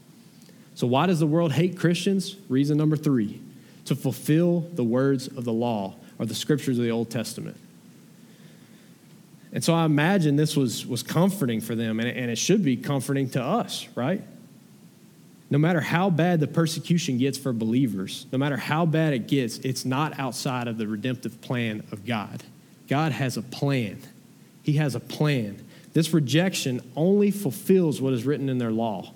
So, 0.73 0.87
why 0.87 1.05
does 1.05 1.19
the 1.19 1.27
world 1.27 1.51
hate 1.51 1.77
Christians? 1.77 2.35
Reason 2.49 2.79
number 2.79 2.97
three 2.97 3.43
to 3.85 3.95
fulfill 3.95 4.61
the 4.73 4.83
words 4.83 5.27
of 5.27 5.43
the 5.43 5.53
law 5.53 5.93
or 6.17 6.25
the 6.25 6.33
scriptures 6.33 6.79
of 6.79 6.83
the 6.83 6.89
Old 6.89 7.11
Testament. 7.11 7.57
And 9.53 9.63
so 9.63 9.73
I 9.73 9.85
imagine 9.85 10.35
this 10.35 10.55
was, 10.55 10.85
was 10.85 11.03
comforting 11.03 11.61
for 11.61 11.75
them, 11.75 11.99
and, 11.99 12.09
and 12.09 12.29
it 12.29 12.37
should 12.37 12.63
be 12.63 12.75
comforting 12.77 13.29
to 13.31 13.41
us, 13.41 13.87
right? 13.95 14.21
No 15.49 15.57
matter 15.57 15.79
how 15.79 16.09
bad 16.09 16.41
the 16.41 16.47
persecution 16.47 17.17
gets 17.17 17.37
for 17.37 17.53
believers, 17.53 18.25
no 18.31 18.37
matter 18.37 18.57
how 18.57 18.85
bad 18.85 19.13
it 19.13 19.27
gets, 19.27 19.57
it's 19.59 19.85
not 19.85 20.19
outside 20.19 20.67
of 20.67 20.77
the 20.77 20.87
redemptive 20.87 21.39
plan 21.39 21.83
of 21.91 22.05
God. 22.05 22.43
God 22.89 23.13
has 23.13 23.37
a 23.37 23.41
plan. 23.41 24.01
He 24.63 24.73
has 24.73 24.95
a 24.95 24.99
plan. 24.99 25.65
This 25.93 26.13
rejection 26.13 26.81
only 26.95 27.31
fulfills 27.31 28.01
what 28.01 28.13
is 28.13 28.25
written 28.25 28.49
in 28.49 28.57
their 28.57 28.71
law. 28.71 29.13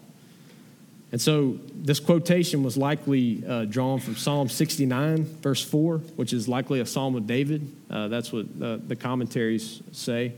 And 1.12 1.20
so 1.20 1.59
this 1.74 1.99
quotation 1.99 2.64
was 2.64 2.78
likely 2.78 3.43
uh, 3.45 3.66
drawn 3.66 3.99
from 3.99 4.16
Psalm 4.16 4.47
69, 4.47 5.26
verse 5.41 5.64
4, 5.64 5.97
which 6.16 6.32
is 6.32 6.47
likely 6.47 6.80
a 6.80 6.86
psalm 6.86 7.16
of 7.16 7.28
David. 7.28 7.70
Uh, 7.89 8.07
that's 8.07 8.32
what 8.32 8.59
the 8.59 8.95
commentaries 8.95 9.82
say. 9.91 10.34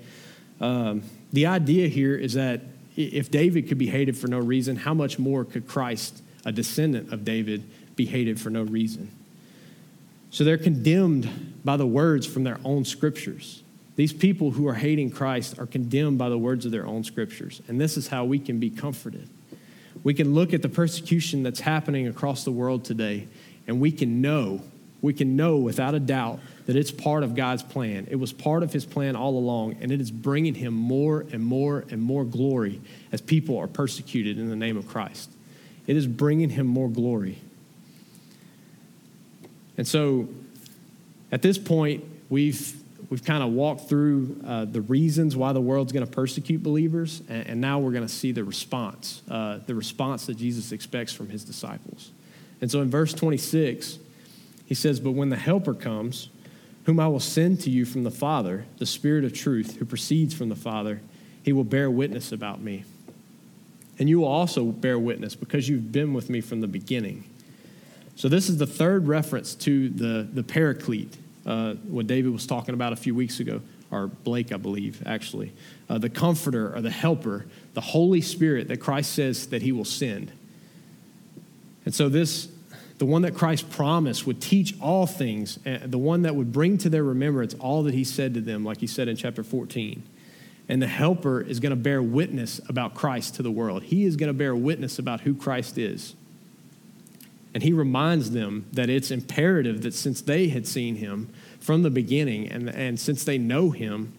Um, 0.59 1.03
the 1.31 1.45
idea 1.45 1.87
here 1.87 2.15
is 2.15 2.33
that 2.33 2.61
if 2.95 3.29
David 3.29 3.67
could 3.67 3.77
be 3.77 3.87
hated 3.87 4.17
for 4.17 4.27
no 4.27 4.39
reason, 4.39 4.75
how 4.75 4.93
much 4.93 5.19
more 5.19 5.45
could 5.45 5.67
Christ, 5.67 6.21
a 6.45 6.51
descendant 6.51 7.13
of 7.13 7.23
David, 7.23 7.63
be 7.95 8.05
hated 8.05 8.39
for 8.39 8.49
no 8.49 8.63
reason? 8.63 9.11
So 10.31 10.43
they're 10.43 10.57
condemned 10.57 11.61
by 11.63 11.77
the 11.77 11.85
words 11.85 12.25
from 12.25 12.43
their 12.43 12.59
own 12.65 12.85
scriptures. 12.85 13.61
These 13.95 14.13
people 14.13 14.51
who 14.51 14.67
are 14.67 14.73
hating 14.73 15.11
Christ 15.11 15.59
are 15.59 15.67
condemned 15.67 16.17
by 16.17 16.29
the 16.29 16.37
words 16.37 16.65
of 16.65 16.71
their 16.71 16.87
own 16.87 17.03
scriptures. 17.03 17.61
And 17.67 17.79
this 17.79 17.95
is 17.97 18.07
how 18.07 18.25
we 18.25 18.39
can 18.39 18.59
be 18.59 18.71
comforted 18.71 19.29
we 20.03 20.13
can 20.13 20.33
look 20.33 20.53
at 20.53 20.61
the 20.61 20.69
persecution 20.69 21.43
that's 21.43 21.61
happening 21.61 22.07
across 22.07 22.43
the 22.43 22.51
world 22.51 22.83
today, 22.83 23.27
and 23.67 23.79
we 23.79 23.91
can 23.91 24.21
know, 24.21 24.61
we 25.01 25.13
can 25.13 25.35
know 25.35 25.57
without 25.57 25.95
a 25.95 25.99
doubt 25.99 26.39
that 26.65 26.75
it's 26.75 26.91
part 26.91 27.23
of 27.23 27.35
God's 27.35 27.63
plan. 27.63 28.07
It 28.09 28.17
was 28.17 28.33
part 28.33 28.63
of 28.63 28.73
His 28.73 28.85
plan 28.85 29.15
all 29.15 29.37
along, 29.37 29.77
and 29.81 29.91
it 29.91 30.01
is 30.01 30.11
bringing 30.11 30.55
Him 30.55 30.73
more 30.73 31.25
and 31.31 31.43
more 31.43 31.85
and 31.89 32.01
more 32.01 32.25
glory 32.25 32.81
as 33.11 33.21
people 33.21 33.57
are 33.57 33.67
persecuted 33.67 34.37
in 34.37 34.49
the 34.49 34.55
name 34.55 34.77
of 34.77 34.87
Christ. 34.87 35.29
It 35.87 35.95
is 35.95 36.07
bringing 36.07 36.49
Him 36.49 36.67
more 36.67 36.89
glory. 36.89 37.39
And 39.77 39.87
so, 39.87 40.27
at 41.31 41.41
this 41.41 41.57
point, 41.57 42.03
we've 42.29 42.82
we've 43.13 43.23
kind 43.23 43.43
of 43.43 43.51
walked 43.51 43.87
through 43.87 44.41
uh, 44.43 44.65
the 44.65 44.81
reasons 44.81 45.35
why 45.37 45.53
the 45.53 45.61
world's 45.61 45.91
going 45.91 46.03
to 46.03 46.11
persecute 46.11 46.63
believers, 46.63 47.21
and, 47.29 47.45
and 47.45 47.61
now 47.61 47.77
we're 47.77 47.91
going 47.91 48.01
to 48.01 48.11
see 48.11 48.31
the 48.31 48.43
response, 48.43 49.21
uh, 49.29 49.59
the 49.67 49.75
response 49.75 50.25
that 50.25 50.33
Jesus 50.33 50.71
expects 50.71 51.13
from 51.13 51.29
his 51.29 51.43
disciples. 51.43 52.09
And 52.59 52.71
so 52.71 52.81
in 52.81 52.89
verse 52.89 53.13
26, 53.13 53.99
he 54.65 54.73
says, 54.73 54.99
But 54.99 55.11
when 55.11 55.29
the 55.29 55.35
Helper 55.35 55.75
comes, 55.75 56.29
whom 56.85 56.99
I 56.99 57.07
will 57.07 57.19
send 57.19 57.61
to 57.61 57.69
you 57.69 57.85
from 57.85 58.03
the 58.03 58.09
Father, 58.09 58.65
the 58.79 58.87
Spirit 58.87 59.25
of 59.25 59.31
truth, 59.31 59.75
who 59.75 59.85
proceeds 59.85 60.33
from 60.33 60.49
the 60.49 60.55
Father, 60.55 60.99
he 61.43 61.53
will 61.53 61.63
bear 61.63 61.91
witness 61.91 62.31
about 62.31 62.61
me. 62.61 62.83
And 63.99 64.09
you 64.09 64.21
will 64.21 64.27
also 64.27 64.65
bear 64.65 64.97
witness 64.97 65.35
because 65.35 65.69
you've 65.69 65.91
been 65.91 66.15
with 66.15 66.31
me 66.31 66.41
from 66.41 66.61
the 66.61 66.67
beginning. 66.67 67.25
So, 68.15 68.27
this 68.27 68.49
is 68.49 68.57
the 68.57 68.65
third 68.65 69.07
reference 69.07 69.53
to 69.53 69.89
the, 69.89 70.27
the 70.33 70.41
paraclete, 70.41 71.15
uh, 71.45 71.73
what 71.73 72.07
David 72.07 72.31
was 72.31 72.45
talking 72.45 72.73
about 72.73 72.93
a 72.93 72.95
few 72.95 73.13
weeks 73.13 73.39
ago, 73.39 73.61
or 73.91 74.07
Blake, 74.07 74.51
I 74.51 74.57
believe, 74.57 75.03
actually. 75.05 75.53
Uh, 75.89 75.97
the 75.97 76.09
comforter 76.09 76.75
or 76.75 76.81
the 76.81 76.89
helper, 76.89 77.45
the 77.73 77.81
Holy 77.81 78.21
Spirit 78.21 78.67
that 78.69 78.77
Christ 78.77 79.13
says 79.13 79.47
that 79.47 79.61
he 79.61 79.71
will 79.71 79.85
send. 79.85 80.31
And 81.85 81.93
so, 81.93 82.09
this, 82.09 82.47
the 82.97 83.05
one 83.05 83.23
that 83.23 83.35
Christ 83.35 83.69
promised 83.69 84.25
would 84.25 84.41
teach 84.41 84.79
all 84.79 85.05
things, 85.05 85.59
uh, 85.65 85.79
the 85.85 85.97
one 85.97 86.21
that 86.21 86.35
would 86.35 86.51
bring 86.51 86.77
to 86.79 86.89
their 86.89 87.03
remembrance 87.03 87.53
all 87.55 87.83
that 87.83 87.93
he 87.93 88.03
said 88.03 88.33
to 88.35 88.41
them, 88.41 88.63
like 88.63 88.79
he 88.79 88.87
said 88.87 89.07
in 89.07 89.15
chapter 89.15 89.43
14. 89.43 90.03
And 90.69 90.81
the 90.81 90.87
helper 90.87 91.41
is 91.41 91.59
going 91.59 91.71
to 91.71 91.75
bear 91.75 92.01
witness 92.01 92.61
about 92.69 92.95
Christ 92.95 93.35
to 93.35 93.43
the 93.43 93.51
world. 93.51 93.83
He 93.83 94.05
is 94.05 94.15
going 94.15 94.29
to 94.29 94.33
bear 94.33 94.55
witness 94.55 94.97
about 94.97 95.21
who 95.21 95.35
Christ 95.35 95.77
is. 95.77 96.15
And 97.53 97.61
he 97.61 97.71
reminds 97.71 98.31
them 98.31 98.65
that 98.73 98.89
it's 98.89 99.11
imperative 99.11 99.83
that 99.83 99.93
since 99.93 100.21
they 100.21 100.47
had 100.47 100.65
seen 100.65 100.95
him 100.95 101.29
from 101.59 101.83
the 101.83 101.91
beginning 101.91 102.47
and, 102.47 102.69
and 102.69 102.99
since 102.99 103.23
they 103.23 103.37
know 103.37 103.69
him, 103.69 104.13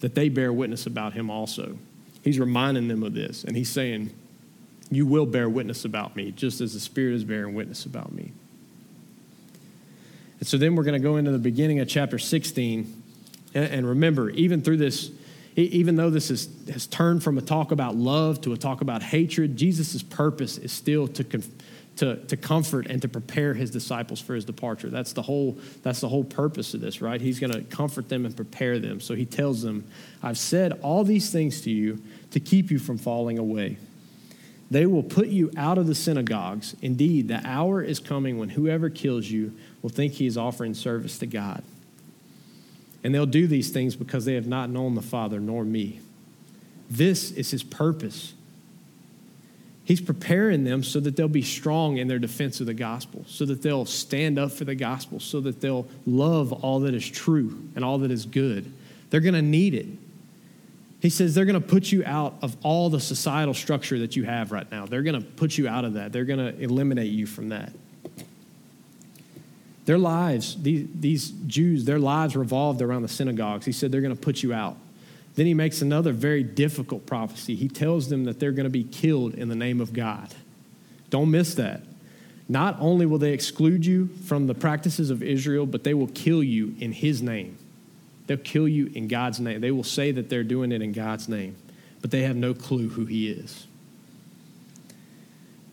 that 0.00 0.14
they 0.14 0.28
bear 0.28 0.52
witness 0.52 0.86
about 0.86 1.12
him 1.12 1.30
also. 1.30 1.76
He's 2.22 2.38
reminding 2.38 2.88
them 2.88 3.02
of 3.02 3.14
this. 3.14 3.44
And 3.44 3.56
he's 3.56 3.70
saying, 3.70 4.10
You 4.90 5.06
will 5.06 5.26
bear 5.26 5.48
witness 5.48 5.84
about 5.84 6.16
me, 6.16 6.32
just 6.32 6.60
as 6.60 6.74
the 6.74 6.80
Spirit 6.80 7.14
is 7.14 7.24
bearing 7.24 7.54
witness 7.54 7.84
about 7.84 8.12
me. 8.12 8.32
And 10.38 10.48
so 10.48 10.56
then 10.56 10.74
we're 10.74 10.84
going 10.84 11.00
to 11.00 11.06
go 11.06 11.16
into 11.16 11.30
the 11.30 11.38
beginning 11.38 11.80
of 11.80 11.88
chapter 11.88 12.18
16. 12.18 13.02
And 13.52 13.86
remember, 13.86 14.30
even 14.30 14.62
through 14.62 14.78
this, 14.78 15.10
even 15.56 15.96
though 15.96 16.08
this 16.08 16.30
is, 16.30 16.48
has 16.72 16.86
turned 16.86 17.22
from 17.22 17.36
a 17.36 17.42
talk 17.42 17.72
about 17.72 17.96
love 17.96 18.40
to 18.42 18.52
a 18.52 18.56
talk 18.56 18.80
about 18.80 19.02
hatred, 19.02 19.56
Jesus' 19.56 20.02
purpose 20.02 20.56
is 20.56 20.72
still 20.72 21.08
to, 21.08 21.42
to, 22.00 22.16
to 22.16 22.36
comfort 22.38 22.86
and 22.86 23.02
to 23.02 23.08
prepare 23.08 23.52
his 23.52 23.70
disciples 23.70 24.22
for 24.22 24.34
his 24.34 24.46
departure. 24.46 24.88
That's 24.88 25.12
the 25.12 25.20
whole, 25.20 25.58
that's 25.82 26.00
the 26.00 26.08
whole 26.08 26.24
purpose 26.24 26.72
of 26.72 26.80
this, 26.80 27.02
right? 27.02 27.20
He's 27.20 27.38
going 27.38 27.52
to 27.52 27.60
comfort 27.60 28.08
them 28.08 28.24
and 28.24 28.34
prepare 28.34 28.78
them. 28.78 29.00
So 29.00 29.14
he 29.14 29.26
tells 29.26 29.60
them, 29.60 29.86
I've 30.22 30.38
said 30.38 30.80
all 30.80 31.04
these 31.04 31.30
things 31.30 31.60
to 31.62 31.70
you 31.70 32.00
to 32.30 32.40
keep 32.40 32.70
you 32.70 32.78
from 32.78 32.96
falling 32.96 33.38
away. 33.38 33.76
They 34.70 34.86
will 34.86 35.02
put 35.02 35.28
you 35.28 35.50
out 35.58 35.76
of 35.76 35.86
the 35.86 35.94
synagogues. 35.94 36.74
Indeed, 36.80 37.28
the 37.28 37.46
hour 37.46 37.82
is 37.82 38.00
coming 38.00 38.38
when 38.38 38.48
whoever 38.48 38.88
kills 38.88 39.30
you 39.30 39.54
will 39.82 39.90
think 39.90 40.14
he 40.14 40.24
is 40.24 40.38
offering 40.38 40.72
service 40.72 41.18
to 41.18 41.26
God. 41.26 41.62
And 43.04 43.14
they'll 43.14 43.26
do 43.26 43.46
these 43.46 43.68
things 43.68 43.94
because 43.94 44.24
they 44.24 44.36
have 44.36 44.46
not 44.46 44.70
known 44.70 44.94
the 44.94 45.02
Father 45.02 45.38
nor 45.38 45.66
me. 45.66 46.00
This 46.88 47.30
is 47.30 47.50
his 47.50 47.62
purpose 47.62 48.32
He's 49.90 50.00
preparing 50.00 50.62
them 50.62 50.84
so 50.84 51.00
that 51.00 51.16
they'll 51.16 51.26
be 51.26 51.42
strong 51.42 51.96
in 51.96 52.06
their 52.06 52.20
defense 52.20 52.60
of 52.60 52.66
the 52.66 52.74
gospel, 52.74 53.24
so 53.26 53.44
that 53.46 53.60
they'll 53.60 53.86
stand 53.86 54.38
up 54.38 54.52
for 54.52 54.64
the 54.64 54.76
gospel, 54.76 55.18
so 55.18 55.40
that 55.40 55.60
they'll 55.60 55.84
love 56.06 56.52
all 56.52 56.78
that 56.78 56.94
is 56.94 57.04
true 57.04 57.60
and 57.74 57.84
all 57.84 57.98
that 57.98 58.12
is 58.12 58.24
good. 58.24 58.72
They're 59.10 59.18
going 59.18 59.34
to 59.34 59.42
need 59.42 59.74
it. 59.74 59.88
He 61.02 61.10
says 61.10 61.34
they're 61.34 61.44
going 61.44 61.60
to 61.60 61.68
put 61.68 61.90
you 61.90 62.04
out 62.06 62.36
of 62.40 62.56
all 62.62 62.88
the 62.88 63.00
societal 63.00 63.52
structure 63.52 63.98
that 63.98 64.14
you 64.14 64.22
have 64.22 64.52
right 64.52 64.70
now. 64.70 64.86
They're 64.86 65.02
going 65.02 65.20
to 65.20 65.26
put 65.26 65.58
you 65.58 65.66
out 65.66 65.84
of 65.84 65.94
that. 65.94 66.12
They're 66.12 66.24
going 66.24 66.38
to 66.38 66.56
eliminate 66.62 67.10
you 67.10 67.26
from 67.26 67.48
that. 67.48 67.72
Their 69.86 69.98
lives, 69.98 70.56
these, 70.62 70.86
these 70.94 71.30
Jews, 71.48 71.84
their 71.84 71.98
lives 71.98 72.36
revolved 72.36 72.80
around 72.80 73.02
the 73.02 73.08
synagogues. 73.08 73.66
He 73.66 73.72
said 73.72 73.90
they're 73.90 74.02
going 74.02 74.14
to 74.14 74.22
put 74.22 74.44
you 74.44 74.54
out. 74.54 74.76
Then 75.40 75.46
he 75.46 75.54
makes 75.54 75.80
another 75.80 76.12
very 76.12 76.42
difficult 76.42 77.06
prophecy. 77.06 77.54
He 77.54 77.66
tells 77.66 78.10
them 78.10 78.24
that 78.24 78.38
they're 78.38 78.52
going 78.52 78.64
to 78.64 78.68
be 78.68 78.84
killed 78.84 79.32
in 79.32 79.48
the 79.48 79.54
name 79.54 79.80
of 79.80 79.94
God. 79.94 80.34
Don't 81.08 81.30
miss 81.30 81.54
that. 81.54 81.80
Not 82.46 82.76
only 82.78 83.06
will 83.06 83.16
they 83.16 83.32
exclude 83.32 83.86
you 83.86 84.08
from 84.26 84.48
the 84.48 84.54
practices 84.54 85.08
of 85.08 85.22
Israel, 85.22 85.64
but 85.64 85.82
they 85.82 85.94
will 85.94 86.08
kill 86.08 86.42
you 86.42 86.74
in 86.78 86.92
his 86.92 87.22
name. 87.22 87.56
They'll 88.26 88.36
kill 88.36 88.68
you 88.68 88.90
in 88.94 89.08
God's 89.08 89.40
name. 89.40 89.62
They 89.62 89.70
will 89.70 89.82
say 89.82 90.12
that 90.12 90.28
they're 90.28 90.44
doing 90.44 90.72
it 90.72 90.82
in 90.82 90.92
God's 90.92 91.26
name, 91.26 91.56
but 92.02 92.10
they 92.10 92.20
have 92.24 92.36
no 92.36 92.52
clue 92.52 92.90
who 92.90 93.06
he 93.06 93.30
is. 93.30 93.66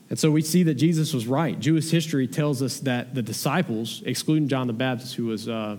And 0.09 0.17
so 0.17 0.31
we 0.31 0.43
see 0.43 0.63
that 0.63 0.75
Jesus 0.75 1.13
was 1.13 1.27
right. 1.27 1.59
Jewish 1.59 1.91
history 1.91 2.25
tells 2.25 2.61
us 2.61 2.79
that 2.79 3.13
the 3.13 3.21
disciples, 3.21 4.01
excluding 4.05 4.47
John 4.47 4.67
the 4.67 4.71
Baptist, 4.71 5.15
who 5.15 5.25
was, 5.25 5.49
uh, 5.49 5.75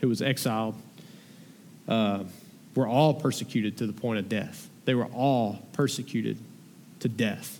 who 0.00 0.08
was 0.08 0.20
exiled, 0.20 0.74
uh, 1.86 2.24
were 2.74 2.86
all 2.86 3.14
persecuted 3.14 3.76
to 3.78 3.86
the 3.86 3.92
point 3.92 4.18
of 4.18 4.28
death. 4.28 4.68
They 4.84 4.94
were 4.94 5.06
all 5.06 5.60
persecuted 5.72 6.38
to 7.00 7.08
death. 7.08 7.58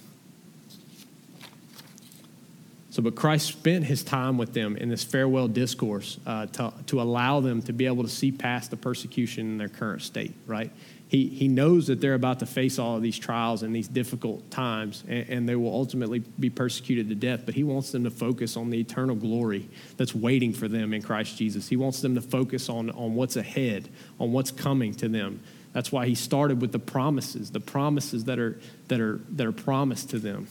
So, 2.91 3.03
but 3.03 3.15
Christ 3.15 3.47
spent 3.47 3.85
his 3.85 4.03
time 4.03 4.37
with 4.37 4.53
them 4.53 4.77
in 4.77 4.89
this 4.89 5.05
farewell 5.05 5.47
discourse 5.47 6.19
uh, 6.27 6.47
to, 6.47 6.73
to 6.87 7.01
allow 7.01 7.41
them 7.41 7.63
to 7.63 7.73
be 7.73 7.87
able 7.87 8.03
to 8.03 8.09
see 8.09 8.33
past 8.33 8.71
the 8.71 8.77
persecution 8.77 9.47
in 9.47 9.59
their 9.59 9.69
current 9.69 10.03
state, 10.03 10.35
right? 10.47 10.73
He, 11.11 11.27
he 11.27 11.49
knows 11.49 11.89
that 11.89 12.01
they're 12.01 12.15
about 12.15 12.39
to 12.39 12.47
face 12.47 12.79
all 12.79 12.95
of 12.95 13.03
these 13.03 13.19
trials 13.19 13.65
and 13.65 13.75
these 13.75 13.89
difficult 13.89 14.49
times, 14.49 15.03
and, 15.09 15.29
and 15.29 15.49
they 15.49 15.57
will 15.57 15.75
ultimately 15.75 16.21
be 16.21 16.51
persecuted 16.51 17.09
to 17.09 17.17
death, 17.17 17.41
but 17.45 17.57
he 17.57 17.65
wants 17.65 17.91
them 17.91 18.05
to 18.05 18.13
focus 18.13 18.57
on 18.57 18.71
the 18.71 18.79
eternal 18.79 19.17
glory 19.17 19.69
that's 19.97 20.15
waiting 20.15 20.53
for 20.53 20.69
them 20.69 20.95
in 20.95 21.03
Christ 21.03 21.37
Jesus. 21.37 21.69
He 21.69 21.75
wants 21.75 22.01
them 22.01 22.15
to 22.15 22.21
focus 22.21 22.69
on, 22.69 22.91
on 22.91 23.17
what's 23.17 23.35
ahead, 23.35 23.89
on 24.21 24.31
what's 24.31 24.53
coming 24.53 24.95
to 24.95 25.09
them. 25.09 25.41
That's 25.73 25.91
why 25.91 26.07
he 26.07 26.15
started 26.15 26.61
with 26.61 26.71
the 26.71 26.79
promises, 26.79 27.51
the 27.51 27.59
promises 27.59 28.27
that 28.27 28.39
are, 28.39 28.61
that 28.87 29.01
are, 29.01 29.21
that 29.31 29.45
are 29.45 29.53
promised 29.53 30.11
to 30.11 30.21
them. 30.21 30.47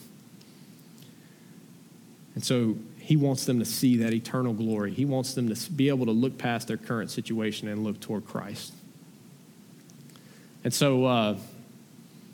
And 2.34 2.44
so 2.44 2.76
he 2.98 3.16
wants 3.16 3.46
them 3.46 3.60
to 3.60 3.64
see 3.64 3.96
that 3.96 4.12
eternal 4.12 4.52
glory. 4.52 4.92
He 4.92 5.06
wants 5.06 5.32
them 5.32 5.54
to 5.54 5.70
be 5.70 5.88
able 5.88 6.04
to 6.04 6.12
look 6.12 6.36
past 6.36 6.68
their 6.68 6.76
current 6.76 7.10
situation 7.10 7.66
and 7.66 7.82
look 7.82 7.98
toward 7.98 8.26
Christ. 8.26 8.74
And 10.62 10.72
so, 10.72 11.04
uh, 11.06 11.36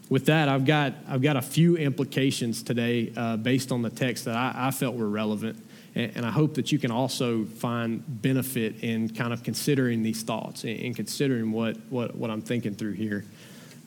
with 0.09 0.27
that, 0.27 0.49
I've 0.49 0.65
got, 0.65 0.95
I've 1.09 1.23
got 1.23 1.37
a 1.37 1.43
few 1.43 1.77
implications 1.77 2.63
today 2.63 3.13
uh, 3.17 3.37
based 3.37 3.73
on 3.73 3.83
the 3.83 3.91
text 3.91 4.25
that 4.27 4.37
I, 4.37 4.69
I 4.69 4.71
felt 4.71 4.95
were 4.95 5.09
relevant. 5.09 5.63
And, 5.95 6.13
and, 6.17 6.27
I 6.27 6.31
hope 6.31 6.55
that 6.55 6.71
you 6.71 6.79
can 6.79 6.91
also 6.91 7.45
find 7.45 8.05
benefit 8.07 8.85
in 8.85 9.09
kind 9.09 9.33
of 9.33 9.43
considering 9.43 10.03
these 10.03 10.23
thoughts 10.23 10.65
and, 10.65 10.79
and 10.79 10.97
considering 10.97 11.51
what, 11.53 11.77
what, 11.89 12.15
what 12.15 12.31
I'm 12.31 12.43
thinking 12.43 12.75
through 12.75 12.93
here. 12.93 13.25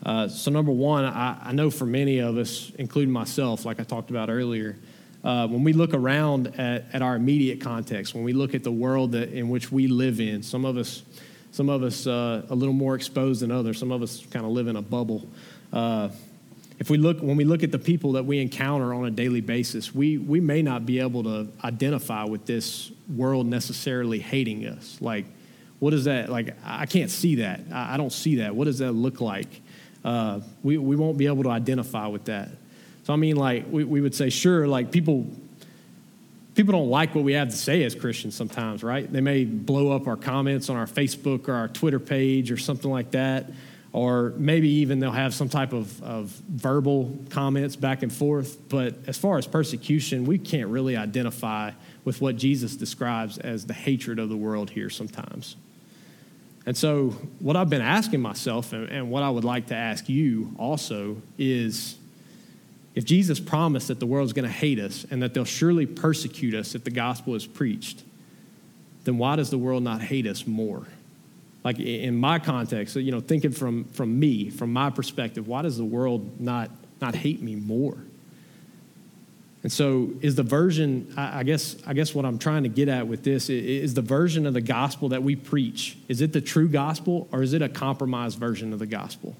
Uh, 0.05 0.27
so, 0.27 0.51
number 0.51 0.71
one, 0.71 1.05
I, 1.05 1.37
I, 1.41 1.51
know 1.51 1.69
for 1.69 1.85
many 1.85 2.19
of 2.19 2.37
us, 2.37 2.71
including 2.77 3.11
myself, 3.11 3.65
like 3.65 3.79
I 3.79 3.83
talked 3.83 4.09
about 4.09 4.29
earlier, 4.29 4.77
uh, 5.23 5.47
when 5.47 5.63
we 5.63 5.73
look 5.73 5.93
around 5.93 6.47
at, 6.59 6.85
at 6.93 7.01
our 7.01 7.17
immediate 7.17 7.59
context, 7.59 8.15
when 8.15 8.23
we 8.23 8.31
look 8.31 8.55
at 8.55 8.63
the 8.63 8.71
world 8.71 9.11
that, 9.11 9.29
in 9.29 9.49
which 9.49 9.71
we 9.71 9.87
live 9.87 10.21
in, 10.21 10.41
some 10.41 10.63
of 10.63 10.77
us, 10.77 11.03
some 11.51 11.69
of 11.69 11.83
us 11.83 12.07
uh, 12.07 12.45
a 12.49 12.55
little 12.55 12.73
more 12.73 12.95
exposed 12.95 13.41
than 13.41 13.51
others, 13.51 13.77
some 13.77 13.91
of 13.91 14.01
us 14.01 14.25
kind 14.31 14.45
of 14.45 14.51
live 14.51 14.67
in 14.67 14.75
a 14.75 14.81
bubble. 14.81 15.27
Uh, 15.73 16.09
if 16.79 16.89
we 16.89 16.97
look, 16.97 17.19
when 17.19 17.35
we 17.35 17.43
look 17.43 17.63
at 17.63 17.71
the 17.71 17.79
people 17.79 18.13
that 18.13 18.25
we 18.25 18.39
encounter 18.39 18.93
on 18.93 19.05
a 19.05 19.11
daily 19.11 19.41
basis, 19.41 19.93
we, 19.93 20.17
we 20.17 20.39
may 20.39 20.61
not 20.61 20.85
be 20.85 20.99
able 20.99 21.23
to 21.23 21.47
identify 21.63 22.23
with 22.23 22.45
this 22.45 22.91
world 23.13 23.47
necessarily 23.47 24.19
hating 24.19 24.65
us. 24.65 24.97
Like, 25.01 25.25
what 25.79 25.93
is 25.93 26.05
that? 26.05 26.29
Like, 26.29 26.55
I 26.63 26.85
can't 26.85 27.11
see 27.11 27.35
that. 27.35 27.61
I, 27.71 27.95
I 27.95 27.97
don't 27.97 28.13
see 28.13 28.37
that. 28.37 28.55
What 28.55 28.65
does 28.65 28.79
that 28.79 28.93
look 28.93 29.19
like? 29.19 29.61
Uh, 30.05 30.39
we, 30.63 30.77
we 30.77 30.95
won't 30.95 31.17
be 31.17 31.25
able 31.25 31.43
to 31.43 31.49
identify 31.49 32.07
with 32.07 32.25
that. 32.25 32.49
So 33.03 33.13
I 33.13 33.17
mean, 33.17 33.35
like 33.35 33.65
we, 33.69 33.83
we 33.83 34.01
would 34.01 34.15
say, 34.15 34.29
sure, 34.29 34.67
like 34.67 34.91
people 34.91 35.27
people 36.59 36.73
don't 36.73 36.89
like 36.89 37.15
what 37.15 37.23
we 37.23 37.31
have 37.31 37.47
to 37.47 37.55
say 37.55 37.83
as 37.83 37.95
Christians 37.95 38.35
sometimes, 38.35 38.83
right? 38.83 39.09
They 39.09 39.21
may 39.21 39.45
blow 39.45 39.93
up 39.93 40.07
our 40.07 40.17
comments 40.17 40.69
on 40.69 40.75
our 40.75 40.87
Facebook 40.87 41.47
or 41.47 41.53
our 41.53 41.69
Twitter 41.69 42.01
page 42.01 42.51
or 42.51 42.57
something 42.57 42.91
like 42.91 43.11
that. 43.11 43.49
Or 43.93 44.33
maybe 44.35 44.67
even 44.67 44.99
they'll 44.99 45.11
have 45.11 45.33
some 45.33 45.47
type 45.47 45.71
of, 45.71 46.03
of 46.03 46.27
verbal 46.49 47.17
comments 47.29 47.77
back 47.77 48.03
and 48.03 48.11
forth. 48.11 48.57
But 48.67 48.95
as 49.07 49.17
far 49.17 49.37
as 49.37 49.47
persecution, 49.47 50.25
we 50.25 50.37
can't 50.37 50.67
really 50.67 50.97
identify 50.97 51.71
with 52.03 52.19
what 52.19 52.35
Jesus 52.35 52.75
describes 52.75 53.37
as 53.37 53.65
the 53.65 53.73
hatred 53.73 54.19
of 54.19 54.27
the 54.27 54.35
world 54.35 54.69
here 54.69 54.89
sometimes. 54.89 55.55
And 56.65 56.75
so, 56.75 57.11
what 57.39 57.55
I've 57.55 57.69
been 57.69 57.81
asking 57.81 58.19
myself, 58.19 58.73
and, 58.73 58.89
and 58.89 59.09
what 59.09 59.23
I 59.23 59.29
would 59.29 59.45
like 59.45 59.67
to 59.67 59.75
ask 59.75 60.09
you 60.09 60.53
also, 60.59 61.21
is 61.37 61.95
if 62.95 63.05
Jesus 63.05 63.39
promised 63.39 63.89
that 63.89 63.99
the 63.99 64.05
world's 64.05 64.33
going 64.33 64.47
to 64.47 64.53
hate 64.53 64.79
us 64.79 65.05
and 65.09 65.21
that 65.21 65.33
they'll 65.33 65.45
surely 65.45 65.85
persecute 65.85 66.53
us 66.53 66.75
if 66.75 66.83
the 66.83 66.91
gospel 66.91 67.35
is 67.35 67.45
preached, 67.45 68.03
then 69.03 69.17
why 69.17 69.35
does 69.35 69.49
the 69.49 69.57
world 69.57 69.83
not 69.83 70.01
hate 70.01 70.25
us 70.25 70.47
more? 70.47 70.85
Like 71.63 71.79
in 71.79 72.17
my 72.17 72.39
context, 72.39 72.95
you 72.95 73.11
know, 73.11 73.19
thinking 73.19 73.51
from, 73.51 73.85
from 73.85 74.19
me, 74.19 74.49
from 74.49 74.73
my 74.73 74.89
perspective, 74.89 75.47
why 75.47 75.61
does 75.61 75.77
the 75.77 75.85
world 75.85 76.39
not, 76.39 76.71
not 77.01 77.15
hate 77.15 77.41
me 77.41 77.55
more? 77.55 77.97
And 79.61 79.71
so, 79.71 80.11
is 80.21 80.35
the 80.35 80.43
version, 80.43 81.13
I 81.17 81.43
guess, 81.43 81.75
I 81.85 81.93
guess 81.93 82.15
what 82.15 82.23
I'm 82.23 82.39
trying 82.39 82.63
to 82.63 82.69
get 82.69 82.87
at 82.87 83.07
with 83.07 83.25
this 83.25 83.49
is 83.49 83.93
the 83.93 84.01
version 84.01 84.45
of 84.45 84.53
the 84.53 84.61
gospel 84.61 85.09
that 85.09 85.21
we 85.21 85.35
preach, 85.35 85.97
is 86.07 86.21
it 86.21 86.31
the 86.31 86.39
true 86.39 86.69
gospel 86.69 87.27
or 87.33 87.43
is 87.43 87.53
it 87.53 87.61
a 87.61 87.67
compromised 87.67 88.39
version 88.39 88.71
of 88.71 88.79
the 88.79 88.85
gospel? 88.85 89.35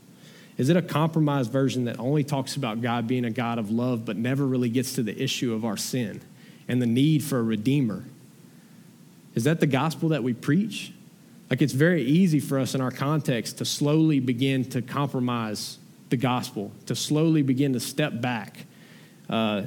Is 0.60 0.68
it 0.68 0.76
a 0.76 0.82
compromised 0.82 1.54
version 1.54 1.86
that 1.86 2.00
only 2.00 2.26
talks 2.26 2.58
about 2.58 2.82
God 2.82 3.08
being 3.08 3.24
a 3.24 3.32
God 3.32 3.60
of 3.60 3.72
love, 3.72 4.04
but 4.04 4.18
never 4.18 4.46
really 4.46 4.68
gets 4.68 4.92
to 4.96 5.04
the 5.04 5.18
issue 5.18 5.54
of 5.54 5.64
our 5.64 5.78
sin 5.78 6.22
and 6.68 6.82
the 6.82 6.86
need 6.86 7.24
for 7.24 7.40
a 7.40 7.44
redeemer? 7.44 8.04
Is 9.36 9.46
that 9.46 9.62
the 9.62 9.68
gospel 9.68 10.10
that 10.10 10.22
we 10.22 10.34
preach? 10.34 10.92
Like, 11.50 11.62
it's 11.62 11.72
very 11.72 12.04
easy 12.04 12.42
for 12.42 12.60
us 12.60 12.76
in 12.76 12.82
our 12.82 12.92
context 12.92 13.60
to 13.60 13.66
slowly 13.66 14.20
begin 14.20 14.66
to 14.72 14.82
compromise 14.82 15.78
the 16.10 16.18
gospel, 16.18 16.74
to 16.88 16.94
slowly 16.94 17.42
begin 17.42 17.72
to 17.72 17.80
step 17.80 18.20
back 18.20 18.66
uh, 19.30 19.62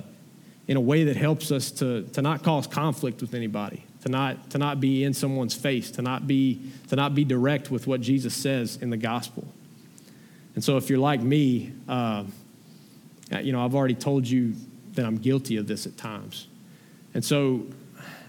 in 0.68 0.76
a 0.76 0.80
way 0.80 1.04
that 1.04 1.16
helps 1.16 1.50
us 1.50 1.70
to, 1.70 2.02
to 2.08 2.20
not 2.20 2.42
cause 2.42 2.66
conflict 2.66 3.22
with 3.22 3.32
anybody, 3.32 3.82
to 4.02 4.10
not, 4.10 4.50
to 4.50 4.58
not 4.58 4.78
be 4.78 5.04
in 5.04 5.14
someone's 5.14 5.54
face, 5.54 5.90
to 5.92 6.02
not, 6.02 6.26
be, 6.26 6.60
to 6.88 6.96
not 6.96 7.14
be 7.14 7.24
direct 7.24 7.70
with 7.70 7.86
what 7.86 8.02
Jesus 8.02 8.34
says 8.34 8.76
in 8.76 8.90
the 8.90 8.98
gospel. 8.98 9.48
And 10.54 10.62
so 10.62 10.76
if 10.76 10.90
you're 10.90 10.98
like 10.98 11.20
me, 11.20 11.72
uh, 11.88 12.24
you 13.40 13.52
know, 13.52 13.64
I've 13.64 13.74
already 13.74 13.94
told 13.94 14.26
you 14.28 14.54
that 14.94 15.06
I'm 15.06 15.16
guilty 15.16 15.56
of 15.56 15.66
this 15.66 15.86
at 15.86 15.96
times. 15.96 16.46
And 17.14 17.24
so 17.24 17.66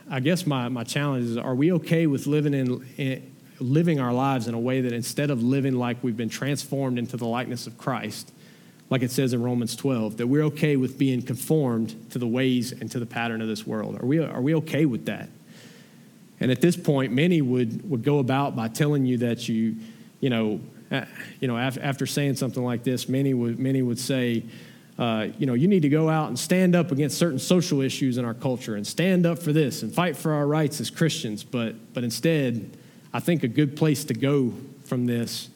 I 0.09 0.19
guess 0.19 0.45
my, 0.45 0.69
my 0.69 0.83
challenge 0.83 1.25
is 1.25 1.37
are 1.37 1.55
we 1.55 1.71
okay 1.73 2.07
with 2.07 2.27
living 2.27 2.53
in, 2.53 2.85
in 2.97 3.33
living 3.59 3.99
our 3.99 4.13
lives 4.13 4.47
in 4.47 4.53
a 4.53 4.59
way 4.59 4.81
that 4.81 4.93
instead 4.93 5.29
of 5.29 5.43
living 5.43 5.73
like 5.73 6.03
we've 6.03 6.17
been 6.17 6.29
transformed 6.29 6.97
into 6.97 7.17
the 7.17 7.25
likeness 7.25 7.67
of 7.67 7.77
Christ, 7.77 8.31
like 8.89 9.01
it 9.01 9.11
says 9.11 9.33
in 9.33 9.41
Romans 9.41 9.75
12, 9.75 10.17
that 10.17 10.27
we're 10.27 10.43
okay 10.43 10.75
with 10.75 10.97
being 10.97 11.21
conformed 11.21 12.11
to 12.11 12.19
the 12.19 12.27
ways 12.27 12.71
and 12.71 12.91
to 12.91 12.99
the 12.99 13.05
pattern 13.05 13.41
of 13.41 13.47
this 13.47 13.65
world? 13.65 14.01
Are 14.01 14.05
we, 14.05 14.19
are 14.19 14.41
we 14.41 14.55
okay 14.55 14.85
with 14.85 15.05
that? 15.05 15.29
And 16.39 16.51
at 16.51 16.61
this 16.61 16.75
point, 16.75 17.13
many 17.13 17.41
would, 17.41 17.89
would 17.89 18.03
go 18.03 18.19
about 18.19 18.55
by 18.55 18.67
telling 18.67 19.05
you 19.05 19.17
that 19.19 19.47
you, 19.47 19.77
you 20.19 20.29
know, 20.29 20.59
uh, 20.93 21.05
you 21.39 21.47
know, 21.47 21.57
after 21.57 22.05
saying 22.05 22.35
something 22.35 22.63
like 22.63 22.83
this, 22.83 23.09
many 23.09 23.33
would, 23.33 23.59
many 23.59 23.81
would 23.81 23.99
say, 23.99 24.43
uh, 24.99 25.27
you 25.39 25.47
know, 25.47 25.55
you 25.55 25.67
need 25.67 25.81
to 25.81 25.89
go 25.89 26.07
out 26.07 26.27
and 26.27 26.37
stand 26.37 26.75
up 26.75 26.91
against 26.91 27.17
certain 27.17 27.39
social 27.39 27.81
issues 27.81 28.19
in 28.19 28.25
our 28.25 28.35
culture 28.35 28.75
and 28.75 28.85
stand 28.85 29.25
up 29.25 29.39
for 29.39 29.51
this 29.51 29.81
and 29.81 29.91
fight 29.91 30.15
for 30.15 30.33
our 30.33 30.45
rights 30.45 30.79
as 30.79 30.91
Christians. 30.91 31.43
But, 31.43 31.93
but 31.95 32.03
instead, 32.03 32.77
I 33.11 33.19
think 33.19 33.41
a 33.41 33.47
good 33.47 33.75
place 33.75 34.05
to 34.05 34.13
go 34.13 34.53
from 34.85 35.07
this 35.07 35.49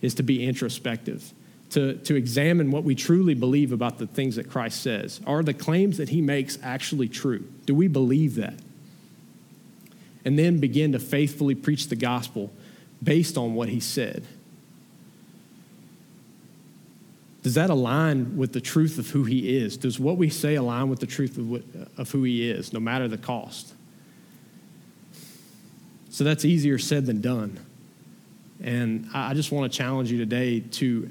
is 0.00 0.14
to 0.14 0.22
be 0.22 0.46
introspective, 0.46 1.32
to, 1.70 1.94
to 1.94 2.14
examine 2.14 2.70
what 2.70 2.84
we 2.84 2.94
truly 2.94 3.34
believe 3.34 3.72
about 3.72 3.98
the 3.98 4.06
things 4.06 4.36
that 4.36 4.48
Christ 4.48 4.80
says. 4.80 5.20
Are 5.26 5.42
the 5.42 5.54
claims 5.54 5.96
that 5.96 6.10
he 6.10 6.20
makes 6.20 6.56
actually 6.62 7.08
true? 7.08 7.44
Do 7.66 7.74
we 7.74 7.88
believe 7.88 8.36
that? 8.36 8.54
And 10.24 10.38
then 10.38 10.60
begin 10.60 10.92
to 10.92 11.00
faithfully 11.00 11.56
preach 11.56 11.88
the 11.88 11.96
gospel 11.96 12.52
based 13.02 13.36
on 13.36 13.54
what 13.54 13.68
he 13.68 13.80
said. 13.80 14.24
Does 17.44 17.54
that 17.54 17.68
align 17.68 18.38
with 18.38 18.54
the 18.54 18.60
truth 18.60 18.98
of 18.98 19.10
who 19.10 19.24
he 19.24 19.54
is? 19.58 19.76
Does 19.76 20.00
what 20.00 20.16
we 20.16 20.30
say 20.30 20.54
align 20.54 20.88
with 20.88 20.98
the 20.98 21.06
truth 21.06 21.36
of, 21.36 21.50
what, 21.50 21.62
of 21.98 22.10
who 22.10 22.22
he 22.22 22.50
is, 22.50 22.72
no 22.72 22.80
matter 22.80 23.06
the 23.06 23.18
cost? 23.18 23.74
So 26.08 26.24
that's 26.24 26.46
easier 26.46 26.78
said 26.78 27.04
than 27.04 27.20
done. 27.20 27.60
And 28.62 29.10
I 29.12 29.34
just 29.34 29.52
want 29.52 29.70
to 29.70 29.76
challenge 29.76 30.10
you 30.10 30.16
today 30.16 30.60
to, 30.60 31.10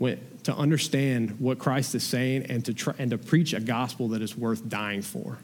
to 0.00 0.52
understand 0.52 1.38
what 1.38 1.60
Christ 1.60 1.94
is 1.94 2.02
saying 2.02 2.46
and 2.48 2.64
to, 2.64 2.74
try, 2.74 2.94
and 2.98 3.12
to 3.12 3.18
preach 3.18 3.54
a 3.54 3.60
gospel 3.60 4.08
that 4.08 4.20
is 4.20 4.36
worth 4.36 4.68
dying 4.68 5.00
for. 5.00 5.38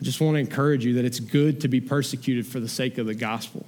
I 0.00 0.02
just 0.02 0.20
want 0.20 0.34
to 0.34 0.40
encourage 0.40 0.84
you 0.84 0.94
that 0.94 1.04
it's 1.04 1.20
good 1.20 1.60
to 1.60 1.68
be 1.68 1.80
persecuted 1.80 2.44
for 2.44 2.58
the 2.58 2.68
sake 2.68 2.98
of 2.98 3.06
the 3.06 3.14
gospel. 3.14 3.64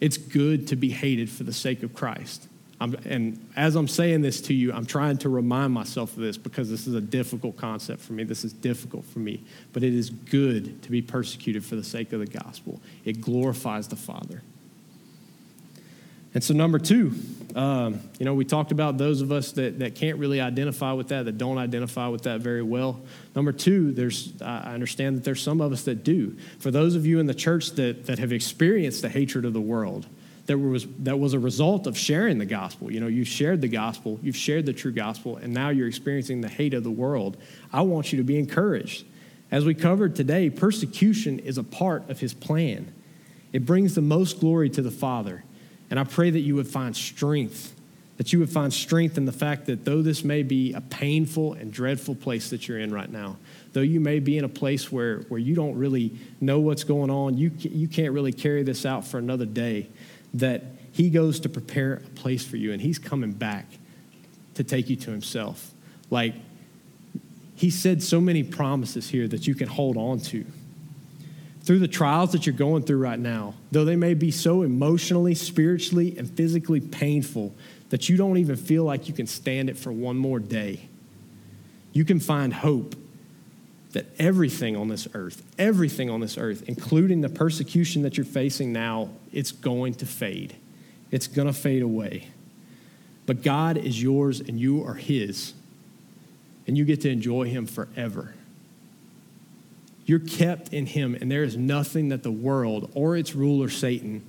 It's 0.00 0.16
good 0.16 0.68
to 0.68 0.76
be 0.76 0.90
hated 0.90 1.30
for 1.30 1.44
the 1.44 1.52
sake 1.52 1.82
of 1.82 1.94
Christ. 1.94 2.48
I'm, 2.80 2.94
and 3.06 3.48
as 3.56 3.74
I'm 3.74 3.88
saying 3.88 4.20
this 4.20 4.40
to 4.42 4.54
you, 4.54 4.72
I'm 4.72 4.84
trying 4.84 5.16
to 5.18 5.30
remind 5.30 5.72
myself 5.72 6.12
of 6.12 6.18
this 6.18 6.36
because 6.36 6.68
this 6.68 6.86
is 6.86 6.94
a 6.94 7.00
difficult 7.00 7.56
concept 7.56 8.02
for 8.02 8.12
me. 8.12 8.24
This 8.24 8.44
is 8.44 8.52
difficult 8.52 9.06
for 9.06 9.20
me. 9.20 9.42
But 9.72 9.82
it 9.82 9.94
is 9.94 10.10
good 10.10 10.82
to 10.82 10.90
be 10.90 11.00
persecuted 11.00 11.64
for 11.64 11.76
the 11.76 11.84
sake 11.84 12.12
of 12.12 12.20
the 12.20 12.26
gospel, 12.26 12.80
it 13.04 13.20
glorifies 13.20 13.88
the 13.88 13.96
Father. 13.96 14.42
And 16.36 16.44
so, 16.44 16.52
number 16.52 16.78
two, 16.78 17.14
um, 17.54 17.98
you 18.18 18.26
know, 18.26 18.34
we 18.34 18.44
talked 18.44 18.70
about 18.70 18.98
those 18.98 19.22
of 19.22 19.32
us 19.32 19.52
that, 19.52 19.78
that 19.78 19.94
can't 19.94 20.18
really 20.18 20.38
identify 20.38 20.92
with 20.92 21.08
that, 21.08 21.24
that 21.24 21.38
don't 21.38 21.56
identify 21.56 22.08
with 22.08 22.24
that 22.24 22.42
very 22.42 22.62
well. 22.62 23.00
Number 23.34 23.52
two, 23.52 23.90
there's, 23.92 24.34
I 24.42 24.74
understand 24.74 25.16
that 25.16 25.24
there's 25.24 25.40
some 25.40 25.62
of 25.62 25.72
us 25.72 25.84
that 25.84 26.04
do. 26.04 26.36
For 26.58 26.70
those 26.70 26.94
of 26.94 27.06
you 27.06 27.20
in 27.20 27.26
the 27.26 27.34
church 27.34 27.70
that, 27.76 28.04
that 28.04 28.18
have 28.18 28.32
experienced 28.32 29.00
the 29.00 29.08
hatred 29.08 29.46
of 29.46 29.54
the 29.54 29.62
world, 29.62 30.04
that 30.44 30.58
was, 30.58 30.86
that 30.98 31.18
was 31.18 31.32
a 31.32 31.38
result 31.38 31.86
of 31.86 31.96
sharing 31.96 32.36
the 32.36 32.44
gospel. 32.44 32.92
You 32.92 33.00
know, 33.00 33.06
you've 33.06 33.28
shared 33.28 33.62
the 33.62 33.68
gospel, 33.68 34.20
you've 34.22 34.36
shared 34.36 34.66
the 34.66 34.74
true 34.74 34.92
gospel, 34.92 35.38
and 35.38 35.54
now 35.54 35.70
you're 35.70 35.88
experiencing 35.88 36.42
the 36.42 36.50
hate 36.50 36.74
of 36.74 36.84
the 36.84 36.90
world. 36.90 37.38
I 37.72 37.80
want 37.80 38.12
you 38.12 38.18
to 38.18 38.24
be 38.24 38.38
encouraged. 38.38 39.06
As 39.50 39.64
we 39.64 39.72
covered 39.72 40.14
today, 40.14 40.50
persecution 40.50 41.38
is 41.38 41.56
a 41.56 41.64
part 41.64 42.10
of 42.10 42.20
his 42.20 42.34
plan. 42.34 42.92
It 43.54 43.64
brings 43.64 43.94
the 43.94 44.02
most 44.02 44.38
glory 44.38 44.68
to 44.68 44.82
the 44.82 44.90
Father. 44.90 45.42
And 45.90 46.00
I 46.00 46.04
pray 46.04 46.30
that 46.30 46.40
you 46.40 46.54
would 46.56 46.66
find 46.66 46.96
strength, 46.96 47.74
that 48.16 48.32
you 48.32 48.38
would 48.38 48.50
find 48.50 48.72
strength 48.72 49.16
in 49.18 49.24
the 49.24 49.32
fact 49.32 49.66
that 49.66 49.84
though 49.84 50.02
this 50.02 50.24
may 50.24 50.42
be 50.42 50.72
a 50.72 50.80
painful 50.80 51.52
and 51.54 51.72
dreadful 51.72 52.14
place 52.14 52.50
that 52.50 52.66
you're 52.66 52.78
in 52.78 52.92
right 52.92 53.10
now, 53.10 53.36
though 53.72 53.82
you 53.82 54.00
may 54.00 54.18
be 54.18 54.38
in 54.38 54.44
a 54.44 54.48
place 54.48 54.90
where, 54.90 55.20
where 55.28 55.38
you 55.38 55.54
don't 55.54 55.76
really 55.76 56.12
know 56.40 56.60
what's 56.60 56.82
going 56.82 57.10
on, 57.10 57.36
you, 57.36 57.52
you 57.58 57.86
can't 57.88 58.12
really 58.12 58.32
carry 58.32 58.62
this 58.62 58.86
out 58.86 59.06
for 59.06 59.18
another 59.18 59.46
day, 59.46 59.88
that 60.34 60.64
He 60.92 61.10
goes 61.10 61.40
to 61.40 61.48
prepare 61.48 61.94
a 61.94 62.00
place 62.18 62.44
for 62.44 62.56
you 62.56 62.72
and 62.72 62.80
He's 62.80 62.98
coming 62.98 63.32
back 63.32 63.66
to 64.54 64.64
take 64.64 64.88
you 64.88 64.96
to 64.96 65.10
Himself. 65.10 65.70
Like, 66.10 66.34
He 67.54 67.70
said 67.70 68.02
so 68.02 68.20
many 68.20 68.42
promises 68.42 69.08
here 69.10 69.28
that 69.28 69.46
you 69.46 69.54
can 69.54 69.68
hold 69.68 69.96
on 69.96 70.20
to. 70.20 70.44
Through 71.66 71.80
the 71.80 71.88
trials 71.88 72.30
that 72.30 72.46
you're 72.46 72.54
going 72.54 72.84
through 72.84 72.98
right 72.98 73.18
now, 73.18 73.54
though 73.72 73.84
they 73.84 73.96
may 73.96 74.14
be 74.14 74.30
so 74.30 74.62
emotionally, 74.62 75.34
spiritually, 75.34 76.16
and 76.16 76.30
physically 76.30 76.80
painful 76.80 77.52
that 77.90 78.08
you 78.08 78.16
don't 78.16 78.36
even 78.36 78.54
feel 78.54 78.84
like 78.84 79.08
you 79.08 79.14
can 79.14 79.26
stand 79.26 79.68
it 79.68 79.76
for 79.76 79.90
one 79.90 80.16
more 80.16 80.38
day, 80.38 80.88
you 81.92 82.04
can 82.04 82.20
find 82.20 82.54
hope 82.54 82.94
that 83.94 84.06
everything 84.16 84.76
on 84.76 84.86
this 84.86 85.08
earth, 85.12 85.42
everything 85.58 86.08
on 86.08 86.20
this 86.20 86.38
earth, 86.38 86.62
including 86.68 87.20
the 87.20 87.28
persecution 87.28 88.02
that 88.02 88.16
you're 88.16 88.26
facing 88.26 88.72
now, 88.72 89.08
it's 89.32 89.50
going 89.50 89.94
to 89.94 90.06
fade. 90.06 90.54
It's 91.10 91.26
going 91.26 91.48
to 91.48 91.52
fade 91.52 91.82
away. 91.82 92.28
But 93.24 93.42
God 93.42 93.76
is 93.76 94.00
yours 94.00 94.38
and 94.38 94.60
you 94.60 94.84
are 94.84 94.94
His. 94.94 95.52
And 96.68 96.78
you 96.78 96.84
get 96.84 97.00
to 97.00 97.10
enjoy 97.10 97.46
Him 97.46 97.66
forever. 97.66 98.34
You're 100.06 100.20
kept 100.20 100.72
in 100.72 100.86
Him, 100.86 101.16
and 101.20 101.30
there 101.30 101.42
is 101.42 101.56
nothing 101.56 102.08
that 102.08 102.22
the 102.22 102.32
world 102.32 102.90
or 102.94 103.16
its 103.16 103.34
ruler, 103.34 103.68
Satan, 103.68 104.24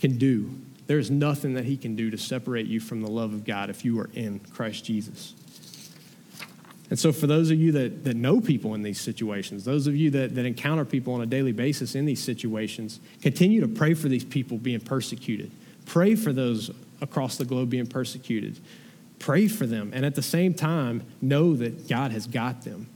can 0.00 0.18
do. 0.18 0.50
There 0.88 0.98
is 0.98 1.10
nothing 1.10 1.54
that 1.54 1.66
he 1.66 1.76
can 1.76 1.96
do 1.96 2.10
to 2.10 2.16
separate 2.16 2.66
you 2.66 2.80
from 2.80 3.02
the 3.02 3.10
love 3.10 3.34
of 3.34 3.44
God 3.44 3.68
if 3.68 3.84
you 3.84 4.00
are 4.00 4.08
in 4.14 4.40
Christ 4.40 4.84
Jesus. 4.86 5.34
And 6.88 6.98
so, 6.98 7.12
for 7.12 7.26
those 7.26 7.50
of 7.50 7.58
you 7.58 7.72
that, 7.72 8.04
that 8.04 8.16
know 8.16 8.40
people 8.40 8.74
in 8.74 8.82
these 8.82 8.98
situations, 8.98 9.64
those 9.64 9.86
of 9.86 9.94
you 9.94 10.10
that, 10.12 10.34
that 10.34 10.46
encounter 10.46 10.86
people 10.86 11.12
on 11.12 11.20
a 11.20 11.26
daily 11.26 11.52
basis 11.52 11.94
in 11.94 12.06
these 12.06 12.22
situations, 12.22 13.00
continue 13.20 13.60
to 13.60 13.68
pray 13.68 13.92
for 13.92 14.08
these 14.08 14.24
people 14.24 14.56
being 14.56 14.80
persecuted. 14.80 15.50
Pray 15.84 16.14
for 16.14 16.32
those 16.32 16.70
across 17.02 17.36
the 17.36 17.44
globe 17.44 17.68
being 17.68 17.86
persecuted. 17.86 18.58
Pray 19.18 19.48
for 19.48 19.66
them. 19.66 19.90
And 19.92 20.06
at 20.06 20.14
the 20.14 20.22
same 20.22 20.54
time, 20.54 21.02
know 21.20 21.54
that 21.56 21.86
God 21.88 22.12
has 22.12 22.26
got 22.26 22.62
them. 22.62 22.86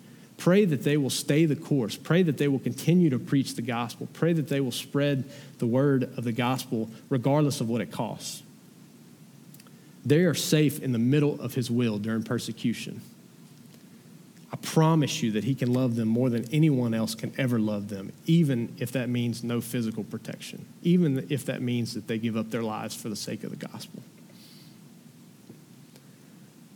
Pray 0.43 0.65
that 0.65 0.83
they 0.83 0.97
will 0.97 1.09
stay 1.09 1.45
the 1.45 1.55
course. 1.55 1.95
Pray 1.95 2.25
that 2.25 2.37
they 2.37 2.49
will 2.49 2.59
continue 2.59 3.09
to 3.11 3.19
preach 3.21 3.55
the 3.55 3.63
gospel. 3.63 4.09
Pray 4.13 4.33
that 4.33 4.49
they 4.49 4.61
will 4.61 4.73
spread 4.73 5.23
the 5.59 5.67
word 5.67 6.03
of 6.17 6.25
the 6.25 6.33
gospel 6.33 6.91
regardless 7.09 7.61
of 7.61 7.69
what 7.69 7.81
it 7.81 7.93
costs. 7.93 8.43
They 10.05 10.23
are 10.25 10.35
safe 10.35 10.83
in 10.83 10.91
the 10.91 10.99
middle 10.99 11.41
of 11.41 11.55
his 11.55 11.71
will 11.71 11.97
during 11.99 12.25
persecution. 12.25 13.03
I 14.53 14.57
promise 14.57 15.23
you 15.23 15.31
that 15.31 15.45
He 15.45 15.55
can 15.55 15.73
love 15.73 15.95
them 15.95 16.09
more 16.09 16.29
than 16.29 16.45
anyone 16.53 16.93
else 16.93 17.15
can 17.15 17.33
ever 17.39 17.61
love 17.61 17.89
them, 17.89 18.13
even 18.27 18.75
if 18.79 18.91
that 18.93 19.09
means 19.09 19.45
no 19.45 19.61
physical 19.61 20.03
protection, 20.03 20.67
even 20.83 21.25
if 21.31 21.47
that 21.47 21.63
means 21.63 21.95
that 21.95 22.09
they 22.09 22.19
give 22.19 22.37
up 22.37 22.51
their 22.51 22.63
lives 22.63 22.95
for 22.95 23.09
the 23.09 23.17
sake 23.17 23.45
of 23.45 23.51
the 23.51 23.67
gospel. 23.67 24.03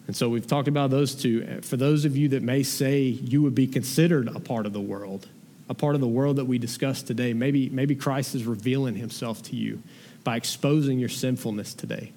And 0.06 0.14
so 0.14 0.28
we've 0.28 0.46
talked 0.46 0.68
about 0.68 0.90
those 0.90 1.14
two. 1.14 1.60
For 1.62 1.76
those 1.76 2.04
of 2.04 2.16
you 2.16 2.28
that 2.28 2.42
may 2.42 2.62
say 2.62 3.02
you 3.02 3.42
would 3.42 3.54
be 3.54 3.66
considered 3.66 4.28
a 4.28 4.38
part 4.38 4.66
of 4.66 4.72
the 4.72 4.80
world, 4.80 5.26
a 5.68 5.74
part 5.74 5.94
of 5.94 6.00
the 6.00 6.06
world 6.06 6.36
that 6.36 6.44
we 6.44 6.58
discussed 6.58 7.06
today, 7.06 7.32
maybe, 7.32 7.68
maybe 7.70 7.96
Christ 7.96 8.34
is 8.34 8.44
revealing 8.44 8.94
himself 8.94 9.42
to 9.44 9.56
you 9.56 9.82
by 10.22 10.36
exposing 10.36 10.98
your 10.98 11.08
sinfulness 11.08 11.74
today. 11.74 12.12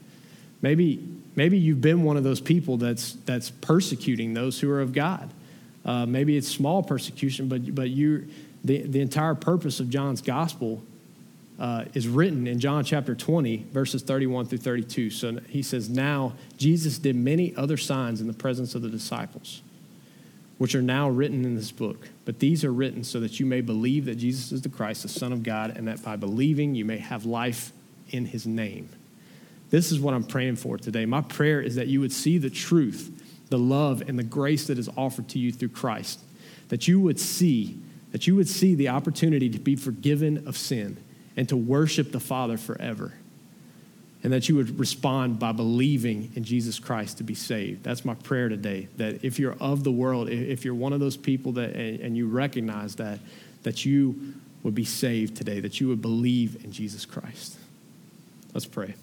Maybe, 0.62 1.04
maybe 1.36 1.58
you've 1.58 1.82
been 1.82 2.04
one 2.04 2.18
of 2.18 2.24
those 2.24 2.42
people 2.42 2.78
that's, 2.78 3.14
that's 3.26 3.50
persecuting 3.50 4.34
those 4.34 4.60
who 4.60 4.70
are 4.70 4.82
of 4.82 4.94
God. 4.94 5.30
Uh, 5.86 6.06
maybe 6.06 6.38
it's 6.38 6.48
small 6.48 6.84
persecution, 6.84 7.48
but, 7.48 7.74
but 7.74 7.90
you, 7.90 8.28
the, 8.64 8.82
the 8.84 9.00
entire 9.00 9.36
purpose 9.36 9.80
of 9.80 9.90
John's 9.90 10.22
gospel 10.22 10.84
uh, 11.60 11.86
is 11.94 12.08
written 12.08 12.48
in 12.48 12.60
John 12.60 12.86
chapter 12.86 13.14
20, 13.14 13.68
verses 13.72 14.02
31 14.02 14.46
through 14.46 14.60
32. 14.60 15.10
So 15.10 15.40
he 15.50 15.62
says, 15.62 15.90
Now 15.90 16.34
Jesus 16.58 16.98
did 16.98 17.16
many 17.16 17.54
other 17.56 17.76
signs 17.76 18.22
in 18.22 18.28
the 18.28 18.34
presence 18.34 18.76
of 18.76 18.82
the 18.82 18.90
disciples, 18.90 19.62
which 20.58 20.74
are 20.74 20.82
now 20.82 21.10
written 21.10 21.44
in 21.44 21.56
this 21.56 21.72
book. 21.72 22.08
But 22.24 22.40
these 22.40 22.64
are 22.64 22.72
written 22.72 23.04
so 23.04 23.20
that 23.20 23.40
you 23.40 23.46
may 23.46 23.60
believe 23.60 24.06
that 24.06 24.16
Jesus 24.16 24.54
is 24.54 24.62
the 24.62 24.70
Christ, 24.70 25.04
the 25.04 25.10
Son 25.10 25.34
of 25.34 25.44
God, 25.44 25.76
and 25.76 25.88
that 25.88 26.02
by 26.02 26.16
believing 26.16 26.76
you 26.76 26.86
may 26.86 26.98
have 26.98 27.26
life 27.26 27.74
in 28.10 28.26
his 28.26 28.48
name. 28.48 28.90
This 29.70 29.92
is 29.92 30.00
what 30.00 30.14
I'm 30.14 30.24
praying 30.24 30.56
for 30.56 30.78
today. 30.78 31.06
My 31.06 31.22
prayer 31.22 31.62
is 31.62 31.76
that 31.76 31.88
you 31.88 32.00
would 32.00 32.14
see 32.14 32.38
the 32.38 32.50
truth 32.50 33.12
the 33.50 33.58
love 33.58 34.04
and 34.08 34.18
the 34.18 34.24
grace 34.24 34.68
that 34.68 34.78
is 34.78 34.88
offered 34.96 35.28
to 35.28 35.40
you 35.40 35.52
through 35.52 35.70
Christ. 35.70 36.20
That 36.68 36.88
you 36.88 37.00
would 37.00 37.20
see, 37.20 37.80
that 38.12 38.28
you 38.28 38.36
would 38.36 38.48
see 38.48 38.76
the 38.76 38.90
opportunity 38.90 39.50
to 39.50 39.58
be 39.58 39.76
forgiven 39.76 40.48
of 40.48 40.56
sin 40.56 40.98
and 41.40 41.48
to 41.48 41.56
worship 41.56 42.12
the 42.12 42.20
Father 42.20 42.58
forever. 42.58 43.14
And 44.24 44.34
that 44.34 44.50
you 44.50 44.58
would 44.58 44.78
respond 44.78 45.40
by 45.40 45.54
believing 45.54 46.34
in 46.36 46.44
Jesus 46.44 46.80
Christ 46.80 47.20
to 47.20 47.24
be 47.24 47.34
saved. 47.34 47.82
That's 47.82 48.04
my 48.04 48.14
prayer 48.14 48.50
today. 48.50 48.90
That 48.98 49.24
if 49.24 49.40
you're 49.40 49.56
of 49.62 49.86
the 49.86 49.92
world, 49.92 50.28
if 50.28 50.66
you're 50.66 50.76
one 50.76 50.92
of 50.92 51.00
those 51.00 51.16
people 51.16 51.54
that, 51.54 51.78
and 51.78 52.18
you 52.18 52.28
recognize 52.28 52.96
that, 52.98 53.20
that 53.64 53.86
you 53.86 54.34
would 54.64 54.76
be 54.76 54.84
saved 54.84 55.38
today, 55.38 55.62
that 55.62 55.80
you 55.80 55.88
would 55.88 56.02
believe 56.02 56.62
in 56.66 56.74
Jesus 56.74 57.06
Christ. 57.06 57.56
Let's 58.54 58.66
pray. 58.66 58.96